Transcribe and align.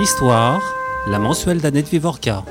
Histoire, 0.00 0.62
la 1.08 1.18
mensuelle 1.18 1.60
d'Annette 1.60 1.88
Vivorca. 1.88 2.44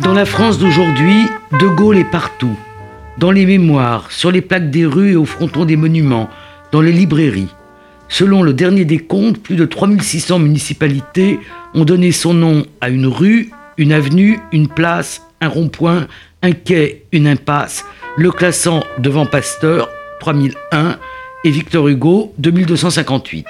Dans 0.00 0.12
la 0.12 0.26
France 0.26 0.58
d'aujourd'hui, 0.58 1.26
De 1.58 1.66
Gaulle 1.66 1.96
est 1.96 2.10
partout. 2.10 2.54
Dans 3.16 3.30
les 3.30 3.46
mémoires, 3.46 4.12
sur 4.12 4.30
les 4.30 4.42
plaques 4.42 4.70
des 4.70 4.84
rues 4.84 5.12
et 5.12 5.16
au 5.16 5.24
fronton 5.24 5.64
des 5.64 5.76
monuments, 5.76 6.28
dans 6.72 6.82
les 6.82 6.92
librairies. 6.92 7.54
Selon 8.08 8.42
le 8.42 8.52
dernier 8.52 8.84
décompte, 8.84 9.42
plus 9.42 9.56
de 9.56 9.64
3600 9.64 10.38
municipalités 10.40 11.40
ont 11.72 11.86
donné 11.86 12.12
son 12.12 12.34
nom 12.34 12.66
à 12.82 12.90
une 12.90 13.06
rue, 13.06 13.50
une 13.78 13.92
avenue, 13.92 14.40
une 14.52 14.68
place, 14.68 15.22
un 15.40 15.48
rond-point, 15.48 16.06
un 16.42 16.52
quai, 16.52 17.06
une 17.12 17.26
impasse, 17.26 17.86
le 18.18 18.30
classant 18.30 18.84
devant 18.98 19.24
Pasteur, 19.24 19.88
3001, 20.20 20.98
et 21.44 21.50
Victor 21.50 21.88
Hugo, 21.88 22.32
2258. 22.38 23.46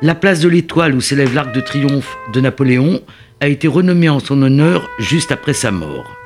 La 0.00 0.14
place 0.14 0.38
de 0.38 0.48
l'Étoile 0.48 0.94
où 0.94 1.00
s'élève 1.00 1.34
l'arc 1.34 1.52
de 1.52 1.60
triomphe 1.60 2.16
de 2.32 2.40
Napoléon 2.40 3.02
a 3.40 3.48
été 3.48 3.66
renommée 3.66 4.08
en 4.08 4.20
son 4.20 4.40
honneur 4.40 4.88
juste 5.00 5.32
après 5.32 5.52
sa 5.52 5.72
mort. 5.72 6.16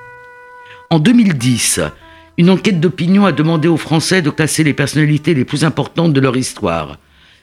En 0.91 0.99
2010, 0.99 1.81
une 2.37 2.51
enquête 2.51 2.81
d'opinion 2.81 3.25
a 3.25 3.33
demandé 3.33 3.67
aux 3.67 3.79
Français 3.79 4.21
de 4.21 4.29
classer 4.29 4.63
les 4.63 4.75
personnalités 4.75 5.33
les 5.33 5.47
plus 5.47 5.65
importantes 5.65 6.13
de 6.13 6.21
leur 6.21 6.37
histoire. 6.37 6.99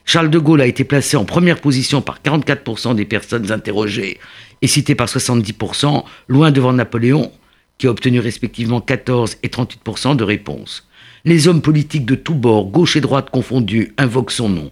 Charles 0.06 0.30
de 0.30 0.40
Gaulle 0.40 0.62
a 0.62 0.68
été 0.68 0.84
placé 0.84 1.18
en 1.18 1.26
première 1.26 1.62
position 1.62 2.02
par 2.02 2.20
44% 2.24 2.94
des 2.94 3.06
personnes 3.06 3.52
interrogées 3.52 4.20
et 4.62 4.68
cité 4.68 4.94
par 4.94 5.08
70%, 5.08 6.04
loin 6.28 6.52
devant 6.52 6.74
Napoléon, 6.74 7.32
qui 7.80 7.88
a 7.88 7.92
obtenu 7.92 8.20
respectivement 8.20 8.82
14 8.82 9.38
et 9.42 9.48
38% 9.48 10.16
de 10.16 10.24
réponses. 10.24 10.88
Les 11.24 11.48
hommes 11.48 11.62
politiques 11.62 12.08
de 12.08 12.16
tous 12.16 12.34
bords, 12.34 12.72
gauche 12.72 12.96
et 12.96 13.02
droite 13.02 13.30
confondus, 13.30 13.94
invoquent 13.98 14.32
son 14.32 14.50
nom. 14.50 14.72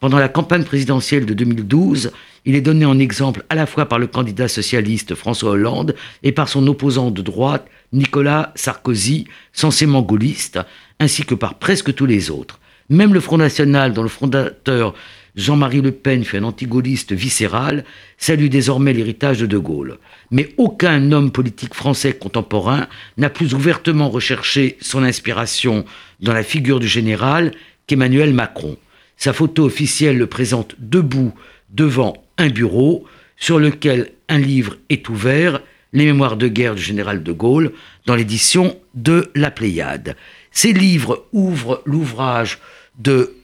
Pendant 0.00 0.18
la 0.18 0.28
campagne 0.28 0.64
présidentielle 0.64 1.24
de 1.24 1.32
2012, 1.32 2.12
il 2.44 2.54
est 2.54 2.60
donné 2.60 2.84
en 2.84 2.98
exemple 2.98 3.42
à 3.48 3.54
la 3.54 3.64
fois 3.64 3.86
par 3.86 3.98
le 3.98 4.06
candidat 4.06 4.48
socialiste 4.48 5.14
François 5.14 5.52
Hollande 5.52 5.94
et 6.22 6.32
par 6.32 6.50
son 6.50 6.66
opposant 6.66 7.10
de 7.10 7.22
droite 7.22 7.66
Nicolas 7.94 8.52
Sarkozy, 8.54 9.26
censément 9.54 10.02
gaulliste, 10.02 10.60
ainsi 11.00 11.24
que 11.24 11.34
par 11.34 11.54
presque 11.54 11.94
tous 11.94 12.06
les 12.06 12.30
autres. 12.30 12.60
Même 12.90 13.14
le 13.14 13.20
Front 13.20 13.38
National, 13.38 13.94
dont 13.94 14.02
le 14.02 14.08
fondateur 14.08 14.94
Jean-Marie 15.38 15.82
Le 15.82 15.92
Pen 15.92 16.24
fut 16.24 16.36
un 16.36 16.42
antigaulliste 16.42 17.12
viscéral, 17.12 17.84
salue 18.18 18.48
désormais 18.48 18.92
l'héritage 18.92 19.38
de 19.38 19.46
De 19.46 19.56
Gaulle. 19.56 19.98
Mais 20.32 20.52
aucun 20.56 21.12
homme 21.12 21.30
politique 21.30 21.74
français 21.74 22.12
contemporain 22.12 22.88
n'a 23.18 23.30
plus 23.30 23.54
ouvertement 23.54 24.10
recherché 24.10 24.76
son 24.80 25.04
inspiration 25.04 25.84
dans 26.18 26.32
la 26.32 26.42
figure 26.42 26.80
du 26.80 26.88
général 26.88 27.52
qu'Emmanuel 27.86 28.34
Macron. 28.34 28.76
Sa 29.16 29.32
photo 29.32 29.64
officielle 29.64 30.18
le 30.18 30.26
présente 30.26 30.74
debout 30.80 31.32
devant 31.70 32.14
un 32.36 32.48
bureau 32.48 33.04
sur 33.36 33.60
lequel 33.60 34.10
un 34.28 34.38
livre 34.38 34.76
est 34.90 35.08
ouvert, 35.08 35.62
Les 35.92 36.04
mémoires 36.04 36.36
de 36.36 36.48
guerre 36.48 36.74
du 36.74 36.82
général 36.82 37.22
de 37.22 37.32
Gaulle, 37.32 37.72
dans 38.06 38.16
l'édition 38.16 38.76
de 38.94 39.30
La 39.34 39.50
Pléiade. 39.50 40.16
Ces 40.50 40.72
livres 40.72 41.26
ouvrent 41.32 41.80
l'ouvrage 41.86 42.58
de 42.98 43.36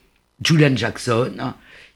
Julian 0.45 0.77
Jackson, 0.77 1.55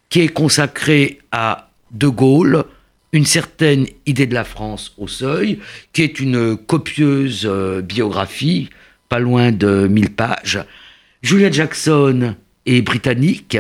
qui 0.08 0.20
est 0.20 0.28
consacré 0.28 1.20
à 1.32 1.70
De 1.90 2.08
Gaulle, 2.08 2.64
une 3.12 3.26
certaine 3.26 3.86
idée 4.06 4.26
de 4.26 4.34
la 4.34 4.44
France 4.44 4.92
au 4.98 5.08
seuil, 5.08 5.60
qui 5.92 6.02
est 6.02 6.20
une 6.20 6.56
copieuse 6.56 7.46
euh, 7.46 7.80
biographie, 7.80 8.68
pas 9.08 9.18
loin 9.18 9.52
de 9.52 9.86
1000 9.88 10.10
pages. 10.10 10.60
Julian 11.22 11.52
Jackson 11.52 12.34
est 12.66 12.82
britannique 12.82 13.56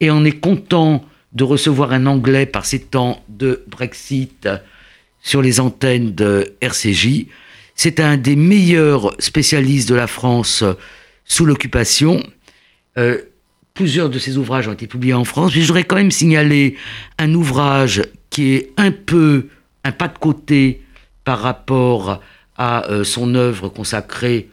et 0.00 0.10
on 0.10 0.24
est 0.24 0.40
content 0.40 1.04
de 1.32 1.44
recevoir 1.44 1.92
un 1.92 2.06
Anglais 2.06 2.46
par 2.46 2.64
ces 2.64 2.80
temps 2.80 3.22
de 3.28 3.64
Brexit 3.68 4.48
sur 5.20 5.42
les 5.42 5.60
antennes 5.60 6.14
de 6.14 6.54
RCJ. 6.60 7.26
C'est 7.74 8.00
un 8.00 8.16
des 8.16 8.34
meilleurs 8.34 9.14
spécialistes 9.20 9.88
de 9.88 9.94
la 9.94 10.06
France 10.06 10.64
sous 11.24 11.44
l'occupation. 11.44 12.22
Euh, 12.96 13.20
plusieurs 13.78 14.10
de 14.10 14.18
ses 14.18 14.38
ouvrages 14.38 14.66
ont 14.66 14.72
été 14.72 14.88
publiés 14.88 15.14
en 15.14 15.22
France, 15.22 15.52
mais 15.54 15.60
je 15.62 15.68
voudrais 15.68 15.84
quand 15.84 15.94
même 15.94 16.10
signaler 16.10 16.74
un 17.16 17.32
ouvrage 17.32 18.02
qui 18.28 18.54
est 18.54 18.72
un 18.76 18.90
peu 18.90 19.46
un 19.84 19.92
pas 19.92 20.08
de 20.08 20.18
côté 20.18 20.82
par 21.22 21.38
rapport 21.38 22.20
à 22.56 22.90
euh, 22.90 23.04
son 23.04 23.36
œuvre 23.36 23.68
consacrée 23.68 24.48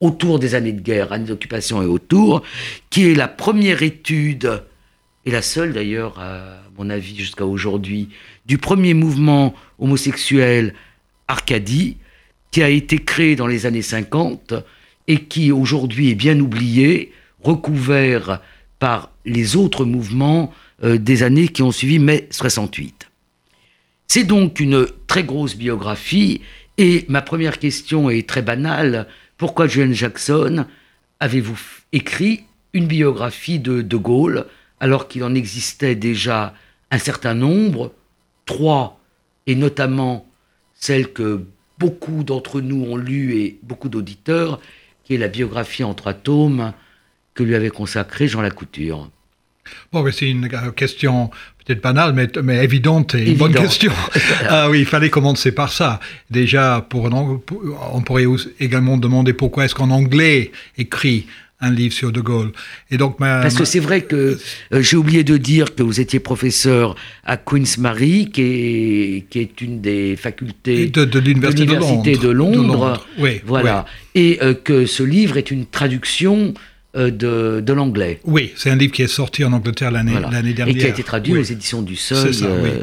autour 0.00 0.38
des 0.38 0.54
années 0.54 0.72
de 0.72 0.80
guerre, 0.80 1.12
années 1.12 1.26
d'occupation 1.26 1.82
et 1.82 1.84
autour, 1.84 2.44
qui 2.88 3.10
est 3.10 3.14
la 3.14 3.28
première 3.28 3.82
étude, 3.82 4.62
et 5.26 5.30
la 5.30 5.42
seule 5.42 5.74
d'ailleurs, 5.74 6.18
à 6.18 6.62
mon 6.78 6.88
avis 6.88 7.14
jusqu'à 7.14 7.44
aujourd'hui, 7.44 8.08
du 8.46 8.56
premier 8.56 8.94
mouvement 8.94 9.52
homosexuel 9.80 10.72
Arcadie, 11.28 11.98
qui 12.50 12.62
a 12.62 12.70
été 12.70 12.96
créé 12.96 13.36
dans 13.36 13.46
les 13.46 13.66
années 13.66 13.82
50 13.82 14.54
et 15.08 15.24
qui 15.24 15.52
aujourd'hui 15.52 16.08
est 16.08 16.14
bien 16.14 16.40
oublié, 16.40 17.12
recouvert 17.42 18.40
par 18.82 19.12
les 19.24 19.54
autres 19.54 19.84
mouvements 19.84 20.52
euh, 20.82 20.98
des 20.98 21.22
années 21.22 21.46
qui 21.46 21.62
ont 21.62 21.70
suivi 21.70 22.00
mai 22.00 22.26
68. 22.32 23.08
C'est 24.08 24.24
donc 24.24 24.58
une 24.58 24.88
très 25.06 25.22
grosse 25.22 25.54
biographie 25.54 26.40
et 26.78 27.06
ma 27.08 27.22
première 27.22 27.60
question 27.60 28.10
est 28.10 28.28
très 28.28 28.42
banale. 28.42 29.06
Pourquoi 29.36 29.68
Julian 29.68 29.92
Jackson 29.92 30.66
avez-vous 31.20 31.56
écrit 31.92 32.42
une 32.72 32.88
biographie 32.88 33.60
de 33.60 33.82
De 33.82 33.96
Gaulle 33.96 34.46
alors 34.80 35.06
qu'il 35.06 35.22
en 35.22 35.36
existait 35.36 35.94
déjà 35.94 36.52
un 36.90 36.98
certain 36.98 37.34
nombre, 37.34 37.92
trois, 38.46 38.98
et 39.46 39.54
notamment 39.54 40.26
celle 40.74 41.12
que 41.12 41.44
beaucoup 41.78 42.24
d'entre 42.24 42.60
nous 42.60 42.84
ont 42.84 42.96
lue 42.96 43.36
et 43.36 43.60
beaucoup 43.62 43.88
d'auditeurs, 43.88 44.60
qui 45.04 45.14
est 45.14 45.18
la 45.18 45.28
biographie 45.28 45.84
en 45.84 45.94
trois 45.94 46.14
tomes 46.14 46.72
que 47.34 47.42
lui 47.42 47.54
avait 47.54 47.70
consacré 47.70 48.28
Jean 48.28 48.42
Lacouture 48.42 49.10
Bon, 49.92 50.04
c'est 50.10 50.28
une 50.28 50.46
euh, 50.46 50.70
question 50.72 51.30
peut-être 51.64 51.80
banale, 51.80 52.12
mais, 52.12 52.28
mais 52.42 52.64
évidente 52.64 53.14
et 53.14 53.30
une 53.30 53.36
bonne 53.36 53.54
question. 53.54 53.92
ah 54.48 54.68
oui, 54.68 54.80
il 54.80 54.86
fallait 54.86 55.10
commencer 55.10 55.52
par 55.52 55.72
ça. 55.72 56.00
Déjà, 56.30 56.84
pour, 56.88 57.08
on 57.92 58.00
pourrait 58.02 58.26
également 58.58 58.96
demander 58.96 59.32
pourquoi 59.32 59.64
est-ce 59.64 59.74
qu'en 59.74 59.90
anglais 59.90 60.50
écrit 60.76 61.26
un 61.62 61.70
livre 61.70 61.94
sur 61.94 62.10
De 62.10 62.20
Gaulle. 62.20 62.52
Et 62.90 62.96
donc, 62.96 63.18
Parce 63.18 63.54
que 63.54 63.64
c'est 63.64 63.78
vrai 63.78 64.02
que 64.02 64.36
euh, 64.74 64.82
j'ai 64.82 64.96
oublié 64.96 65.22
de 65.22 65.36
dire 65.36 65.74
que 65.76 65.84
vous 65.84 66.00
étiez 66.00 66.18
professeur 66.18 66.96
à 67.24 67.36
Queen's 67.36 67.78
Mary, 67.78 68.30
qui 68.32 68.42
est, 68.42 69.26
qui 69.30 69.38
est 69.38 69.60
une 69.60 69.80
des 69.80 70.16
facultés 70.16 70.86
de, 70.86 71.18
l'Université 71.20 72.16
de, 72.16 72.28
Londres. 72.28 73.06
Oui, 73.18 73.40
voilà. 73.46 73.86
Et 74.16 74.40
euh, 74.42 74.54
que 74.54 74.86
ce 74.86 75.04
livre 75.04 75.36
est 75.38 75.52
une 75.52 75.64
traduction 75.64 76.52
euh, 76.94 77.60
de, 77.62 77.72
l'anglais. 77.72 78.20
Oui, 78.24 78.52
c'est 78.54 78.70
un 78.70 78.76
livre 78.76 78.92
qui 78.92 79.02
est 79.02 79.06
sorti 79.06 79.44
en 79.44 79.52
Angleterre 79.54 79.90
l'année 79.90 80.12
dernière. 80.52 80.68
Et 80.68 80.78
qui 80.78 80.84
a 80.84 80.88
été 80.90 81.02
traduit 81.02 81.32
aux 81.32 81.42
éditions 81.42 81.80
du 81.80 81.96
Seuil. 81.96 82.34
Ça, 82.34 82.46
oui. 82.46 82.68
Euh. 82.68 82.82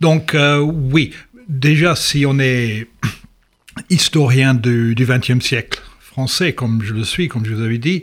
Donc, 0.00 0.34
euh, 0.34 0.58
oui, 0.58 1.12
déjà, 1.48 1.94
si 1.94 2.26
on 2.26 2.40
est 2.40 2.88
historien 3.90 4.54
du 4.54 4.96
XXe 4.98 5.44
siècle 5.44 5.80
français, 6.00 6.52
comme 6.52 6.82
je 6.82 6.92
le 6.92 7.04
suis, 7.04 7.28
comme 7.28 7.46
je 7.46 7.54
vous 7.54 7.62
avais 7.62 7.78
dit, 7.78 8.02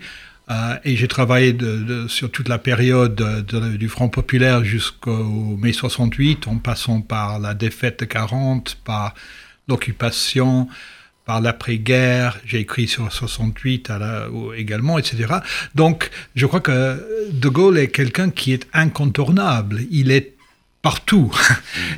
et 0.83 0.95
j'ai 0.95 1.07
travaillé 1.07 1.53
de, 1.53 2.07
sur 2.07 2.29
toute 2.29 2.47
la 2.49 2.59
période 2.59 3.45
du 3.79 3.89
Front 3.89 4.09
populaire 4.09 4.63
jusqu'au 4.63 5.57
mai 5.59 5.73
68, 5.73 6.47
en 6.47 6.57
passant 6.59 7.01
par 7.01 7.39
la 7.39 7.55
défaite 7.55 8.01
de 8.01 8.05
40, 8.05 8.77
par 8.85 9.15
l'occupation, 9.67 10.67
par 11.25 11.41
l'après-guerre, 11.41 12.39
j'ai 12.45 12.59
écrit 12.59 12.87
sur 12.87 13.11
68 13.11 13.89
à 13.89 13.97
la, 13.97 14.27
également, 14.55 14.99
etc. 14.99 15.35
Donc, 15.73 16.11
je 16.35 16.45
crois 16.45 16.59
que 16.59 17.31
De 17.31 17.49
Gaulle 17.49 17.77
est 17.79 17.87
quelqu'un 17.87 18.29
qui 18.29 18.53
est 18.53 18.67
incontournable. 18.73 19.81
Il 19.89 20.11
est 20.11 20.33
partout. 20.83 21.35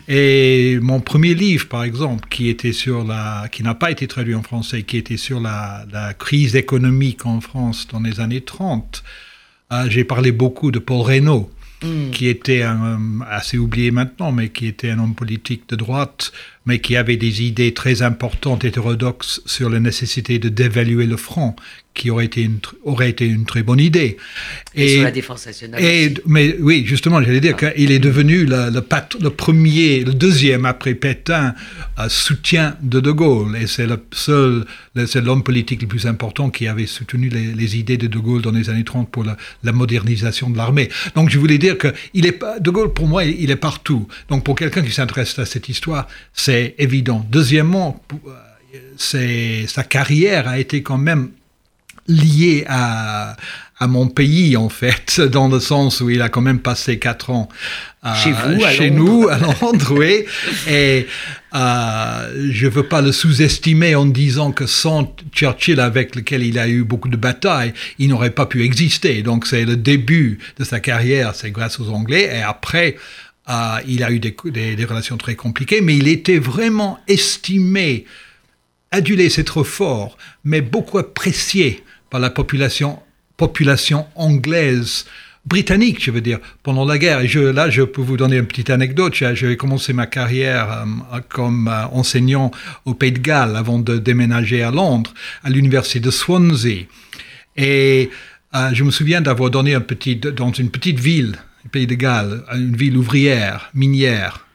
Et 0.07 0.79
mon 0.81 1.01
premier 1.01 1.33
livre, 1.33 1.67
par 1.67 1.83
exemple, 1.83 2.29
qui 2.29 2.47
était 2.47 2.71
sur 2.71 3.03
la, 3.03 3.49
qui 3.51 3.61
n'a 3.61 3.75
pas 3.75 3.91
été 3.91 4.07
traduit 4.07 4.33
en 4.33 4.43
français, 4.43 4.83
qui 4.83 4.95
était 4.95 5.17
sur 5.17 5.41
la, 5.41 5.85
la 5.91 6.13
crise 6.13 6.55
économique 6.55 7.25
en 7.25 7.41
France 7.41 7.85
dans 7.91 7.99
les 7.99 8.21
années 8.21 8.41
30, 8.41 9.03
euh, 9.73 9.87
j'ai 9.89 10.05
parlé 10.05 10.31
beaucoup 10.31 10.71
de 10.71 10.79
Paul 10.79 11.01
Reynaud. 11.01 11.51
Mm. 11.83 12.09
qui 12.09 12.27
était 12.27 12.63
un, 12.63 13.21
assez 13.29 13.59
oublié 13.59 13.91
maintenant, 13.91 14.31
mais 14.31 14.49
qui 14.49 14.65
était 14.65 14.89
un 14.89 14.97
homme 14.97 15.13
politique 15.13 15.69
de 15.69 15.75
droite 15.75 16.31
mais 16.67 16.79
qui 16.79 16.97
avait 16.97 17.15
des 17.15 17.43
idées 17.43 17.73
très 17.73 18.01
importantes, 18.01 18.65
hétérodoxes, 18.65 19.41
sur 19.45 19.69
la 19.69 19.79
nécessité 19.79 20.37
de 20.37 20.49
dévaluer 20.49 21.05
le 21.05 21.15
franc, 21.15 21.55
qui 21.97 22.11
aurait 22.11 22.25
été 22.25 22.43
une, 22.43 22.59
aurait 22.83 23.09
été 23.09 23.25
une 23.25 23.45
très 23.45 23.63
bonne 23.63 23.79
idée. 23.79 24.17
Et, 24.75 24.95
sur 24.95 25.03
la 25.03 25.11
défense 25.11 25.47
nationale. 25.47 25.83
Et, 25.83 26.13
mais 26.27 26.55
oui, 26.59 26.83
justement, 26.85 27.21
j'allais 27.23 27.39
dire 27.39 27.55
ah. 27.61 27.71
qu'il 27.71 27.91
est 27.91 27.99
devenu 27.99 28.45
le, 28.45 28.69
le, 28.69 28.83
le, 29.21 29.29
premier, 29.29 30.03
le 30.03 30.13
deuxième 30.13 30.65
après 30.65 30.93
Pétain, 30.93 31.55
euh, 31.99 32.07
soutien 32.09 32.75
de 32.83 32.99
De 32.99 33.11
Gaulle. 33.11 33.57
Et 33.59 33.65
c'est 33.65 33.87
le 33.87 33.97
seul, 34.11 34.65
c'est 35.07 35.21
l'homme 35.21 35.43
politique 35.43 35.81
le 35.81 35.87
plus 35.87 36.05
important 36.05 36.49
qui 36.49 36.67
avait 36.67 36.85
soutenu 36.85 37.29
les, 37.29 37.53
les, 37.53 37.77
idées 37.77 37.97
de 37.97 38.07
De 38.07 38.19
Gaulle 38.19 38.43
dans 38.43 38.51
les 38.51 38.69
années 38.69 38.83
30 38.83 39.09
pour 39.09 39.23
la, 39.23 39.35
la 39.63 39.71
modernisation 39.71 40.49
de 40.49 40.57
l'armée. 40.57 40.89
Donc 41.15 41.29
je 41.29 41.39
voulais 41.39 41.57
dire 41.57 41.77
que 41.77 41.87
il 42.13 42.27
est, 42.27 42.39
De 42.59 42.69
Gaulle, 42.69 42.93
pour 42.93 43.07
moi, 43.07 43.23
il 43.23 43.49
est 43.49 43.55
partout. 43.55 44.07
Donc 44.29 44.43
pour 44.43 44.55
quelqu'un 44.55 44.83
qui 44.83 44.91
s'intéresse 44.91 45.39
à 45.39 45.45
cette 45.45 45.67
histoire, 45.67 46.07
c'est 46.33 46.56
évident. 46.77 47.25
Deuxièmement, 47.29 48.01
euh, 49.13 49.65
sa 49.67 49.83
carrière 49.83 50.47
a 50.47 50.59
été 50.59 50.83
quand 50.83 50.97
même 50.97 51.29
lié 52.07 52.65
à, 52.67 53.35
à 53.79 53.87
mon 53.87 54.07
pays, 54.07 54.57
en 54.57 54.69
fait, 54.69 55.21
dans 55.31 55.47
le 55.47 55.59
sens 55.59 56.01
où 56.01 56.09
il 56.09 56.21
a 56.21 56.29
quand 56.29 56.41
même 56.41 56.59
passé 56.59 56.97
quatre 56.99 57.29
ans 57.29 57.47
euh, 58.05 58.13
chez, 58.15 58.31
vous, 58.31 58.63
à 58.63 58.69
chez 58.71 58.89
nous, 58.89 59.27
à 59.29 59.37
Londres, 59.37 59.93
oui. 59.97 60.25
Et 60.69 61.07
euh, 61.53 62.49
je 62.51 62.65
ne 62.65 62.71
veux 62.71 62.83
pas 62.83 63.01
le 63.01 63.11
sous-estimer 63.11 63.95
en 63.95 64.05
disant 64.05 64.51
que 64.51 64.65
sans 64.65 65.15
Churchill, 65.31 65.79
avec 65.79 66.15
lequel 66.15 66.43
il 66.43 66.57
a 66.57 66.67
eu 66.67 66.83
beaucoup 66.83 67.09
de 67.09 67.17
batailles, 67.17 67.73
il 67.99 68.09
n'aurait 68.09 68.31
pas 68.31 68.45
pu 68.45 68.63
exister. 68.63 69.21
Donc 69.21 69.45
c'est 69.45 69.65
le 69.65 69.75
début 69.75 70.39
de 70.57 70.63
sa 70.63 70.79
carrière, 70.79 71.35
c'est 71.35 71.51
grâce 71.51 71.79
aux 71.79 71.89
Anglais. 71.89 72.29
Et 72.33 72.41
après, 72.41 72.95
il 73.87 74.03
a 74.03 74.11
eu 74.11 74.19
des, 74.19 74.85
relations 74.85 75.17
très 75.17 75.35
compliquées, 75.35 75.81
mais 75.81 75.95
il 75.95 76.07
était 76.07 76.39
vraiment 76.39 76.99
estimé, 77.07 78.05
adulé, 78.91 79.29
c'est 79.29 79.43
trop 79.43 79.63
fort, 79.63 80.17
mais 80.43 80.61
beaucoup 80.61 80.97
apprécié 80.97 81.83
par 82.09 82.19
la 82.19 82.29
population, 82.29 82.99
anglaise, 84.15 85.05
britannique, 85.47 86.03
je 86.03 86.11
veux 86.11 86.21
dire, 86.21 86.39
pendant 86.61 86.85
la 86.85 86.97
guerre. 86.97 87.21
Et 87.21 87.53
là, 87.53 87.69
je 87.69 87.81
peux 87.81 88.01
vous 88.01 88.17
donner 88.17 88.37
une 88.37 88.45
petite 88.45 88.69
anecdote. 88.69 89.13
J'ai 89.13 89.55
commencé 89.55 89.93
ma 89.93 90.05
carrière 90.05 90.85
euh, 91.13 91.19
comme 91.29 91.69
euh, 91.69 91.85
enseignant 91.87 92.51
au 92.85 92.93
Pays 92.93 93.13
de 93.13 93.19
Galles 93.19 93.55
avant 93.55 93.79
de 93.79 93.97
déménager 93.97 94.61
à 94.61 94.71
Londres, 94.71 95.13
à 95.43 95.49
l'université 95.49 95.99
de 95.99 96.11
Swansea. 96.11 96.85
Et 97.55 98.09
euh, 98.55 98.69
je 98.73 98.83
me 98.83 98.91
souviens 98.91 99.21
d'avoir 99.21 99.49
donné 99.49 99.73
un 99.73 99.81
petit, 99.81 100.17
dans 100.17 100.51
une 100.51 100.69
petite 100.69 100.99
ville, 100.99 101.37
Pays 101.71 101.87
de 101.87 101.95
Galles, 101.95 102.43
une 102.53 102.75
ville 102.75 102.97
ouvrière, 102.97 103.69
minière, 103.73 104.47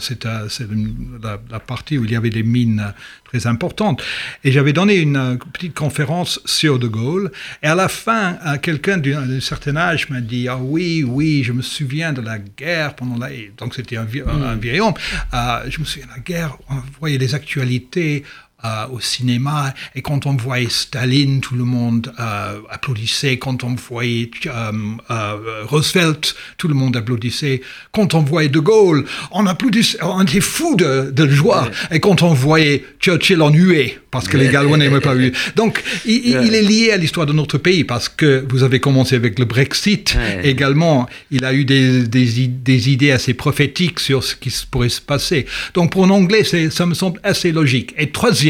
c'est 0.00 0.24
la, 0.24 1.40
la, 1.50 1.60
partie 1.60 1.98
où 1.98 2.04
il 2.04 2.12
y 2.12 2.16
avait 2.16 2.30
des 2.30 2.42
mines 2.42 2.94
très 3.24 3.46
importantes. 3.46 4.02
Et 4.44 4.52
j'avais 4.52 4.72
donné 4.72 4.96
une 4.96 5.38
petite 5.52 5.74
conférence 5.74 6.40
sur 6.44 6.78
De 6.78 6.86
Gaulle. 6.86 7.30
Et 7.62 7.66
à 7.66 7.74
la 7.74 7.88
fin, 7.88 8.38
quelqu'un 8.62 8.98
d'un 8.98 9.40
certain 9.40 9.76
âge 9.76 10.08
m'a 10.10 10.20
dit 10.20 10.48
Ah 10.48 10.58
oui, 10.58 11.04
oui, 11.04 11.42
je 11.42 11.52
me 11.52 11.62
souviens 11.62 12.12
de 12.12 12.20
la 12.20 12.38
guerre 12.38 12.94
pendant 12.94 13.18
la. 13.18 13.30
Donc 13.56 13.74
c'était 13.74 13.96
un, 13.96 14.06
un, 14.06 14.56
hmm. 14.56 14.60
vieil 14.60 14.80
homme. 14.80 14.94
Euh, 15.34 15.60
je 15.68 15.80
me 15.80 15.84
souviens 15.84 16.06
de 16.06 16.12
la 16.12 16.20
guerre, 16.20 16.56
on 16.70 16.76
voyait 17.00 17.18
les 17.18 17.34
actualités 17.34 18.24
euh, 18.64 18.88
au 18.90 18.98
cinéma. 18.98 19.72
Et 19.94 20.02
quand 20.02 20.26
on 20.26 20.34
voyait 20.34 20.68
Staline, 20.68 21.40
tout 21.40 21.54
le 21.54 21.62
monde 21.62 22.12
euh, 22.18 22.58
applaudissait. 22.70 23.38
Quand 23.38 23.62
on 23.62 23.76
voyait 23.76 24.30
euh, 24.46 24.72
euh, 25.10 25.64
Roosevelt, 25.64 26.34
tout 26.56 26.66
le 26.66 26.74
monde 26.74 26.96
applaudissait. 26.96 27.60
Quand 27.92 28.14
on 28.14 28.22
voyait 28.22 28.48
De 28.48 28.58
Gaulle, 28.58 29.04
on 29.30 29.46
applaudissait. 29.46 29.98
On 30.02 30.22
était 30.22 30.40
fou 30.40 30.74
de, 30.74 31.12
de 31.12 31.28
joie. 31.28 31.70
Et 31.92 32.00
quand 32.00 32.22
on 32.22 32.34
voyait 32.34 32.84
Churchill, 33.00 33.40
on 33.42 33.50
huait 33.50 34.00
parce 34.10 34.26
que 34.26 34.36
les 34.36 34.48
Gallois 34.48 34.76
n'aimaient 34.76 35.00
pas 35.00 35.14
lui. 35.14 35.32
Donc, 35.54 35.84
il, 36.06 36.26
il, 36.26 36.54
est 36.54 36.62
lié 36.62 36.90
à 36.92 36.96
l'histoire 36.96 37.26
de 37.26 37.32
notre 37.32 37.58
pays 37.58 37.84
parce 37.84 38.08
que 38.08 38.44
vous 38.48 38.62
avez 38.62 38.80
commencé 38.80 39.14
avec 39.14 39.38
le 39.38 39.44
Brexit. 39.44 40.16
Également, 40.42 41.06
il 41.30 41.44
a 41.44 41.52
eu 41.52 41.64
des, 41.66 42.08
des, 42.08 42.48
des, 42.48 42.90
idées 42.90 43.10
assez 43.10 43.34
prophétiques 43.34 44.00
sur 44.00 44.24
ce 44.24 44.34
qui 44.34 44.50
pourrait 44.70 44.88
se 44.88 45.02
passer. 45.02 45.46
Donc, 45.74 45.92
pour 45.92 46.04
un 46.04 46.10
Anglais, 46.10 46.42
ça 46.42 46.86
me 46.86 46.94
semble 46.94 47.20
assez 47.22 47.52
logique. 47.52 47.94
Et 47.98 48.10
troisième 48.10 48.47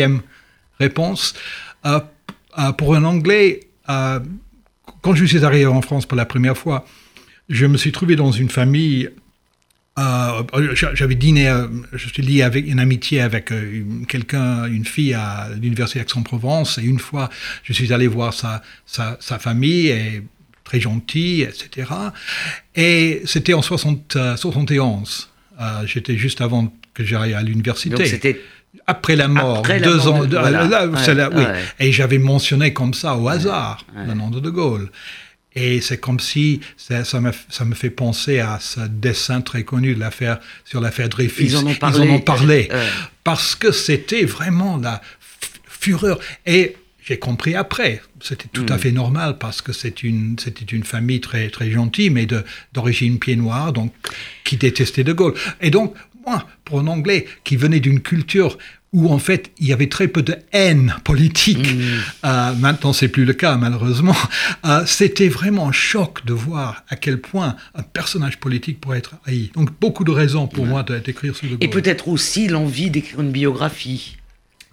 réponse. 0.78 1.34
Euh, 1.86 2.00
euh, 2.58 2.72
pour 2.72 2.94
un 2.94 3.04
Anglais, 3.04 3.60
euh, 3.88 4.20
quand 5.02 5.14
je 5.14 5.24
suis 5.24 5.44
arrivé 5.44 5.66
en 5.66 5.82
France 5.82 6.06
pour 6.06 6.16
la 6.16 6.26
première 6.26 6.56
fois, 6.56 6.86
je 7.48 7.66
me 7.66 7.76
suis 7.76 7.92
trouvé 7.92 8.16
dans 8.16 8.32
une 8.32 8.48
famille. 8.48 9.08
J'avais 10.94 11.16
dîné, 11.16 11.52
je 11.92 12.08
suis 12.08 12.22
lié 12.22 12.42
avec 12.42 12.68
une 12.68 12.78
amitié 12.78 13.20
avec 13.20 13.52
quelqu'un, 14.06 14.66
une 14.66 14.84
fille 14.84 15.12
à 15.12 15.48
l'université 15.60 15.98
d'Aix-en-Provence, 15.98 16.78
et 16.78 16.82
une 16.82 17.00
fois, 17.00 17.28
je 17.64 17.72
suis 17.72 17.92
allé 17.92 18.06
voir 18.06 18.32
sa, 18.32 18.62
sa, 18.86 19.38
famille, 19.40 19.88
et 19.88 20.22
très 20.62 20.78
gentille, 20.78 21.42
etc. 21.42 21.90
Et 22.76 23.22
c'était 23.24 23.54
en 23.54 23.62
60, 23.62 24.16
71. 24.36 25.30
J'étais 25.86 26.16
juste 26.16 26.42
avant 26.42 26.72
que 26.94 27.02
j'aille 27.04 27.34
à 27.34 27.42
l'université. 27.42 27.96
Après 28.86 29.16
la 29.16 29.28
mort, 29.28 29.62
deux 29.62 30.08
ans. 30.08 30.22
oui. 30.22 31.44
Et 31.78 31.92
j'avais 31.92 32.18
mentionné 32.18 32.72
comme 32.72 32.94
ça 32.94 33.16
au 33.16 33.28
hasard 33.28 33.84
le 34.06 34.14
nom 34.14 34.30
de 34.30 34.40
De 34.40 34.50
Gaulle. 34.50 34.90
Et 35.54 35.80
c'est 35.80 35.98
comme 35.98 36.20
si 36.20 36.60
ça, 36.76 37.04
ça, 37.04 37.20
me, 37.20 37.32
ça, 37.48 37.64
me, 37.64 37.74
fait 37.74 37.90
penser 37.90 38.38
à 38.38 38.58
ce 38.60 38.80
dessin 38.80 39.40
très 39.40 39.64
connu 39.64 39.94
de 39.94 39.98
l'affaire 39.98 40.38
sur 40.64 40.80
l'affaire 40.80 41.08
Dreyfus. 41.08 41.44
Ils 41.44 41.56
en 41.56 41.66
ont 41.66 41.74
parlé. 41.74 41.98
Ils 41.98 42.10
en 42.10 42.14
ont 42.14 42.20
parlé 42.20 42.68
parce 43.24 43.56
que 43.56 43.72
c'était 43.72 44.24
vraiment 44.24 44.76
la 44.76 45.00
fureur. 45.66 46.20
Et 46.46 46.76
j'ai 47.08 47.18
compris 47.18 47.54
après. 47.54 48.02
C'était 48.20 48.48
tout 48.52 48.66
à 48.68 48.76
hmm. 48.76 48.78
fait 48.78 48.92
normal 48.92 49.38
parce 49.38 49.62
que 49.62 49.72
c'est 49.72 50.02
une, 50.02 50.36
c'était 50.38 50.64
une 50.64 50.84
famille 50.84 51.20
très, 51.20 51.48
très 51.48 51.70
gentille, 51.70 52.10
mais 52.10 52.26
d'origine 52.72 53.18
pied 53.18 53.34
noir, 53.34 53.72
donc 53.72 53.92
qui 54.44 54.56
détestait 54.56 55.04
De 55.04 55.12
Gaulle. 55.12 55.34
Et 55.60 55.70
donc, 55.70 55.94
pour 56.64 56.80
un 56.80 56.86
Anglais 56.86 57.26
qui 57.44 57.56
venait 57.56 57.80
d'une 57.80 58.00
culture 58.00 58.58
où 58.92 59.12
en 59.12 59.18
fait 59.18 59.50
il 59.58 59.66
y 59.66 59.72
avait 59.72 59.88
très 59.88 60.08
peu 60.08 60.22
de 60.22 60.36
haine 60.52 60.94
politique. 61.04 61.74
Mmh. 61.74 61.80
Euh, 62.24 62.54
maintenant, 62.54 62.92
c'est 62.92 63.08
plus 63.08 63.24
le 63.24 63.34
cas 63.34 63.56
malheureusement. 63.56 64.16
Euh, 64.64 64.84
c'était 64.86 65.28
vraiment 65.28 65.68
un 65.68 65.72
choc 65.72 66.24
de 66.24 66.32
voir 66.32 66.84
à 66.88 66.96
quel 66.96 67.20
point 67.20 67.56
un 67.74 67.82
personnage 67.82 68.38
politique 68.38 68.80
pourrait 68.80 68.98
être 68.98 69.14
haï. 69.26 69.50
Donc 69.54 69.70
beaucoup 69.80 70.04
de 70.04 70.10
raisons 70.10 70.46
pour 70.46 70.66
moi 70.66 70.82
d'écrire 70.82 71.36
ce 71.36 71.46
De 71.46 71.56
Et 71.60 71.68
peut-être 71.68 72.08
aussi 72.08 72.48
l'envie 72.48 72.90
d'écrire 72.90 73.20
une 73.20 73.30
biographie 73.30 74.16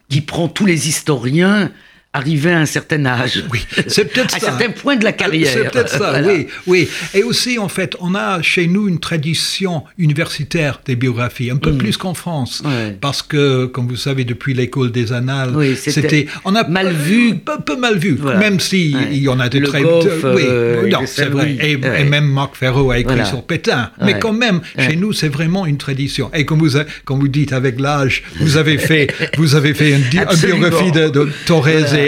qui 0.09 0.21
prend 0.21 0.47
tous 0.47 0.65
les 0.65 0.87
historiens 0.87 1.71
arrivé 2.15 2.51
à 2.51 2.59
un 2.59 2.65
certain 2.65 3.05
âge. 3.05 3.43
Oui, 3.51 3.65
c'est 3.87 4.05
peut-être 4.05 4.31
ça. 4.31 4.37
À 4.37 4.39
un 4.53 4.57
certain 4.57 4.71
point 4.71 4.95
de 4.95 5.03
la 5.03 5.11
carrière. 5.11 5.51
C'est 5.51 5.69
peut-être 5.69 5.89
ça, 5.89 6.21
oui, 6.25 6.47
oui. 6.65 6.89
Et 7.13 7.23
aussi, 7.23 7.59
en 7.59 7.67
fait, 7.67 7.95
on 7.99 8.15
a 8.15 8.41
chez 8.41 8.67
nous 8.67 8.87
une 8.87 8.99
tradition 8.99 9.83
universitaire 9.97 10.81
des 10.85 10.95
biographies, 10.95 11.51
un 11.51 11.57
peu 11.57 11.71
mm. 11.71 11.77
plus 11.77 11.97
qu'en 11.97 12.13
France. 12.13 12.63
Parce 13.01 13.21
que, 13.21 13.65
comme 13.65 13.87
vous 13.87 13.95
savez, 13.95 14.23
depuis 14.23 14.53
l'école 14.53 14.91
des 14.91 15.11
annales, 15.13 15.53
c'était... 15.75 16.27
On 16.45 16.55
a 16.55 16.67
mal 16.67 16.91
vu. 16.93 17.35
Peu, 17.35 17.59
peu 17.63 17.77
mal 17.77 17.97
vu, 17.97 18.17
même 18.39 18.59
s'il 18.59 18.97
il 19.11 19.21
y 19.21 19.29
en 19.29 19.39
a 19.39 19.49
des 19.49 19.59
Le 19.59 19.67
très... 19.67 19.83
Oui, 19.83 20.43
euh, 20.47 20.89
non, 20.89 21.01
c'est 21.05 21.25
vrai. 21.25 21.57
Et, 21.61 21.71
et, 21.73 22.03
même 22.03 22.25
Marc 22.25 22.55
Ferro 22.55 22.91
a 22.91 22.99
écrit 22.99 23.25
sur 23.25 23.43
Pétain. 23.43 23.91
Mais 24.01 24.19
quand 24.19 24.33
même, 24.33 24.61
chez 24.77 24.95
nous, 24.95 25.13
c'est 25.13 25.29
vraiment 25.29 25.65
une 25.65 25.77
tradition. 25.77 26.31
Et 26.33 26.45
comme 26.45 26.59
vous, 26.59 26.77
comme 27.03 27.19
vous 27.19 27.27
dites, 27.27 27.53
avec 27.53 27.79
l'âge, 27.79 28.23
vous 28.39 28.57
avez 28.57 28.77
fait, 28.77 29.13
vous 29.37 29.55
avez 29.55 29.73
fait 29.73 29.91
une, 29.91 29.95
une 29.97 30.37
biographie 30.37 30.91
de, 30.91 31.09
de 31.09 31.29
Torres 31.45 31.93
et 31.95 32.04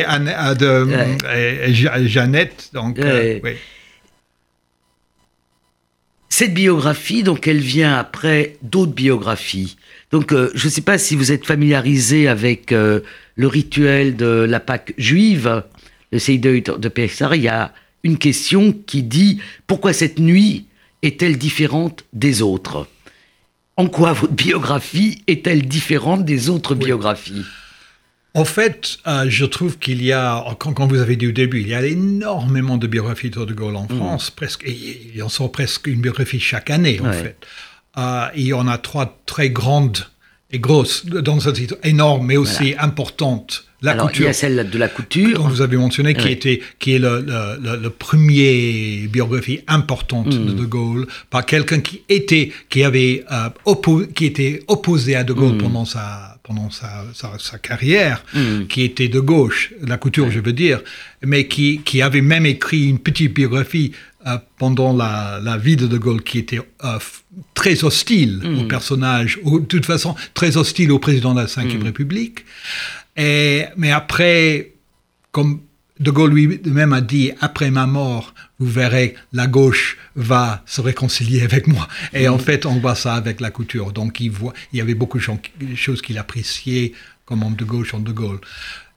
de, 0.56 2.08
Jeannette. 2.08 2.70
Donc, 2.74 3.00
euh, 3.00 3.40
Cette 6.30 6.54
biographie, 6.54 7.24
donc, 7.24 7.48
elle 7.48 7.60
vient 7.60 7.96
après 7.98 8.58
d'autres 8.62 8.94
biographies. 8.94 9.78
Donc, 10.12 10.32
euh, 10.32 10.52
je 10.56 10.66
ne 10.66 10.72
sais 10.72 10.82
pas 10.82 10.98
si 10.98 11.16
vous 11.16 11.32
êtes 11.32 11.46
familiarisé 11.46 12.28
avec 12.28 12.72
euh, 12.72 13.02
le 13.36 13.48
rituel 13.48 14.16
de 14.16 14.46
la 14.48 14.60
Pâque 14.60 14.94
juive, 14.98 15.64
le 16.12 16.20
Seder 16.20 16.62
de 16.62 16.90
Pessah. 16.90 17.36
Il 17.36 17.42
y 17.42 17.48
a 17.48 17.74
une 18.04 18.18
question 18.18 18.74
qui 18.86 19.04
dit 19.04 19.42
pourquoi 19.66 19.94
cette 19.94 20.20
nuit 20.20 20.66
est-elle 21.02 21.38
différente 21.38 22.06
des 22.14 22.42
autres? 22.42 22.88
En 23.76 23.88
quoi 23.88 24.14
votre 24.14 24.34
biographie 24.34 25.22
est-elle 25.28 25.68
différente 25.68 26.26
des 26.26 26.50
autres 26.50 26.74
biographies? 26.74 27.46
En 28.42 28.46
fait, 28.46 28.98
euh, 29.08 29.26
je 29.28 29.46
trouve 29.46 29.78
qu'il 29.80 30.04
y 30.04 30.12
a, 30.12 30.44
quand, 30.60 30.86
vous 30.88 31.00
avez 31.06 31.16
dit 31.16 31.28
au 31.28 31.32
début, 31.32 31.62
il 31.62 31.68
y 31.70 31.74
a 31.74 31.84
énormément 31.86 32.78
de 32.78 32.88
biographies 32.88 33.30
de 33.32 33.44
De 33.44 33.54
Gaulle 33.54 33.76
en 33.76 33.88
mm. 33.90 33.98
France, 33.98 34.30
presque, 34.32 34.64
il 35.16 35.22
en 35.24 35.30
sort 35.30 35.52
presque 35.52 35.88
une 35.88 36.02
biographie 36.02 36.40
chaque 36.40 36.70
année, 36.70 37.00
en 37.02 37.12
fait. 37.12 37.38
Euh, 37.98 38.26
il 38.36 38.48
y 38.48 38.54
en 38.54 38.68
a 38.68 38.78
trois 38.78 39.08
très 39.26 39.50
grandes 39.50 40.00
et 40.52 40.60
grosses, 40.60 41.06
dans 41.06 41.50
un 41.50 41.52
titre 41.52 41.76
énorme, 41.84 42.26
mais 42.28 42.38
aussi 42.38 42.74
importantes 42.80 43.64
La 43.82 43.92
Alors, 43.92 44.08
couture. 44.08 44.24
il 44.24 44.28
y 44.28 44.30
a 44.30 44.34
celle 44.34 44.70
de 44.72 44.78
la 44.80 44.88
couture. 44.88 45.38
dont 45.38 45.48
vous 45.48 45.62
avez 45.62 45.78
mentionné, 45.78 46.14
qui, 46.16 46.26
Oui. 46.26 46.32
était, 46.32 46.62
qui 46.80 46.94
est 46.96 47.00
le, 47.00 47.22
le, 47.22 47.60
le- 47.62 47.78
le 47.86 47.90
premier 47.92 49.08
biographie 49.08 49.60
importante 49.68 50.28
Mm. 50.34 50.46
de 50.48 50.54
De 50.54 50.66
Gaulle, 50.66 51.06
par 51.30 51.46
quelqu'un 51.46 51.80
qui 51.82 52.02
était, 52.10 52.52
qui 52.70 52.84
avait, 52.84 53.24
euh, 53.32 53.50
oppo- 53.66 54.08
qui 54.14 54.26
était 54.26 54.64
opposé 54.68 55.16
à 55.16 55.24
De 55.24 55.34
Gaulle 55.34 55.56
Mm. 55.56 55.64
pendant 55.66 55.86
sa, 55.86 56.37
pendant 56.48 56.70
sa, 56.72 57.04
sa, 57.14 57.38
sa 57.38 57.58
carrière, 57.58 58.24
qui 58.70 58.84
était 58.84 59.10
de 59.10 59.20
gauche, 59.20 59.74
la 59.82 59.98
couture, 59.98 60.32
je 60.32 60.40
veux 60.40 60.54
dire, 60.54 60.82
mais 61.22 61.48
qui, 61.48 61.82
qui 61.84 62.02
avait 62.02 62.22
même 62.22 62.46
écrit 62.46 62.88
une 62.88 63.00
petite 63.00 63.34
biographie 63.34 63.92
euh, 64.26 64.38
pendant 64.58 64.96
la, 64.96 65.40
la 65.44 65.58
vie 65.58 65.76
de 65.76 65.88
De 65.88 65.98
Gaulle, 65.98 66.24
qui 66.24 66.40
était 66.40 66.62
euh, 66.84 67.00
très 67.54 67.84
hostile 67.84 68.42
au 68.60 68.64
personnage, 68.64 69.40
ou 69.44 69.60
de 69.60 69.66
toute 69.66 69.86
façon 69.86 70.16
très 70.34 70.56
hostile 70.56 70.92
au 70.92 71.00
président 71.00 71.34
de 71.34 71.42
la 71.42 71.46
Ve 71.46 71.84
République. 71.84 72.46
Et, 73.18 73.66
mais 73.76 73.92
après, 73.92 74.72
comme 75.32 75.60
De 76.00 76.12
Gaulle 76.12 76.34
lui-même 76.34 76.94
a 76.94 77.02
dit, 77.02 77.32
après 77.42 77.72
ma 77.72 77.88
mort, 77.88 78.34
vous 78.60 78.70
verrez, 78.70 79.16
la 79.34 79.48
gauche 79.48 79.98
va 80.16 80.64
se 80.66 80.82
réconcilier 80.82 81.42
avec 81.42 81.68
moi. 81.68 81.88
Et 82.14 82.28
en 82.28 82.38
fait, 82.38 82.66
on 82.66 82.80
voit 82.80 82.96
ça 82.96 83.16
avec 83.16 83.40
la 83.40 83.52
couture. 83.52 83.92
Donc, 83.92 84.20
il, 84.20 84.30
voit, 84.30 84.54
il 84.74 84.80
y 84.80 84.82
avait 84.82 84.96
beaucoup 84.96 85.20
de 85.20 85.76
choses 85.76 86.02
qu'il 86.02 86.18
appréciait 86.18 86.94
comme 87.26 87.44
homme 87.44 87.56
de 87.56 87.66
gauche, 87.66 87.94
en 87.94 88.00
De 88.00 88.12
Gaulle. 88.12 88.40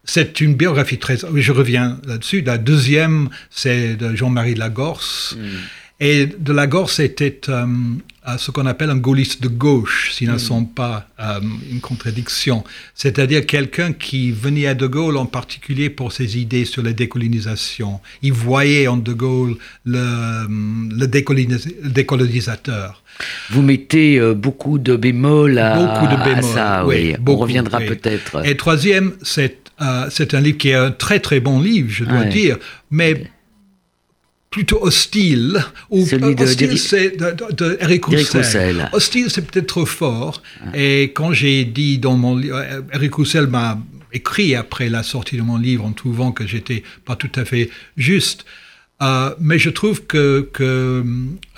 C'est 0.05 0.41
une 0.41 0.55
biographie 0.55 0.99
très... 0.99 1.19
Je 1.35 1.53
reviens 1.53 2.01
là-dessus. 2.07 2.43
La 2.43 2.59
deuxième, 2.59 3.29
c'est 3.51 3.97
de 3.97 4.15
Jean-Marie 4.15 4.55
Lagorce. 4.55 5.37
Et 6.01 6.27
de 6.27 6.53
Lagorce 6.53 6.99
était 7.01 7.41
euh, 7.51 7.67
euh, 8.27 8.37
ce 8.39 8.51
qu'on 8.51 8.65
appelle 8.67 8.89
un 8.91 8.97
gaulliste 8.97 9.43
de 9.43 9.49
gauche, 9.49 10.13
s'ils 10.13 10.31
ne 10.31 10.39
sont 10.39 10.65
pas 10.65 11.07
euh, 11.21 11.41
une 11.71 11.81
contradiction. 11.81 12.65
C'est-à-dire 12.95 13.45
quelqu'un 13.45 13.93
qui 13.93 14.31
venait 14.33 14.67
à 14.67 14.75
De 14.75 14.87
Gaulle 14.87 15.19
en 15.19 15.27
particulier 15.27 15.91
pour 15.91 16.13
ses 16.13 16.39
idées 16.39 16.65
sur 16.65 16.83
la 16.83 16.93
décolonisation. 16.95 18.01
Il 18.23 18.33
voyait 18.33 18.87
en 18.89 18.97
De 18.97 19.13
Gaulle 19.13 19.57
le, 19.85 20.47
le 21.01 21.07
décolonis- 21.07 21.75
le 21.83 21.91
décolonisateur. 21.91 23.03
Vous 23.51 23.61
mettez 23.63 24.19
euh, 24.19 24.33
beaucoup 24.35 24.79
de 24.79 24.97
bémols 24.97 25.59
à, 25.59 25.77
Beaucoup 25.77 26.07
de 26.07 26.19
à 26.19 26.25
bémols. 26.25 26.45
ça, 26.45 26.87
oui. 26.87 27.15
On 27.19 27.23
beaucoup, 27.23 27.43
reviendra 27.43 27.79
oui. 27.79 27.87
peut-être. 27.89 28.47
Et 28.47 28.57
troisième, 28.57 29.13
c'est 29.23 29.59
euh, 29.83 30.07
c'est 30.11 30.35
un 30.35 30.41
livre 30.43 30.59
qui 30.59 30.69
est 30.71 30.75
un 30.75 30.91
très 30.91 31.21
très 31.21 31.41
bon 31.41 31.59
livre, 31.61 31.89
je 31.91 32.05
dois 32.05 32.19
Ouais. 32.21 32.29
dire, 32.29 32.59
mais 32.91 33.25
plutôt 34.51 34.83
hostile. 34.83 35.65
Ou, 35.91 36.05
Celui 36.05 36.35
de- 36.35 36.43
hostile, 36.43 36.79
c'est 36.79 37.17
de, 37.17 37.53
de, 37.53 37.79
Roussel. 38.05 38.41
Roussel. 38.43 38.91
Hostile, 38.93 39.31
c'est 39.31 39.43
peut-être 39.43 39.69
trop 39.69 39.87
fort. 39.87 40.43
Et 40.75 41.13
quand 41.15 41.33
j'ai 41.33 41.65
dit 41.65 41.99
dans 41.99 42.17
mon 42.17 42.37
livre, 42.37 42.61
Eric 42.93 43.15
Roussel 43.15 43.47
m'a 43.47 43.79
écrit 44.13 44.57
après 44.57 44.89
la 44.89 45.05
sortie 45.05 45.37
de 45.37 45.43
mon 45.43 45.57
livre 45.57 45.85
en 45.85 45.93
trouvant 45.93 46.33
que 46.33 46.47
j'étais 46.47 46.83
pas 47.05 47.15
tout 47.17 47.31
à 47.37 47.45
fait 47.45 47.71
juste. 47.97 48.45
Euh, 49.03 49.35
mais 49.41 49.59
je 49.59 49.71
trouve 49.71 50.05
que, 50.05 50.49
que 50.53 51.03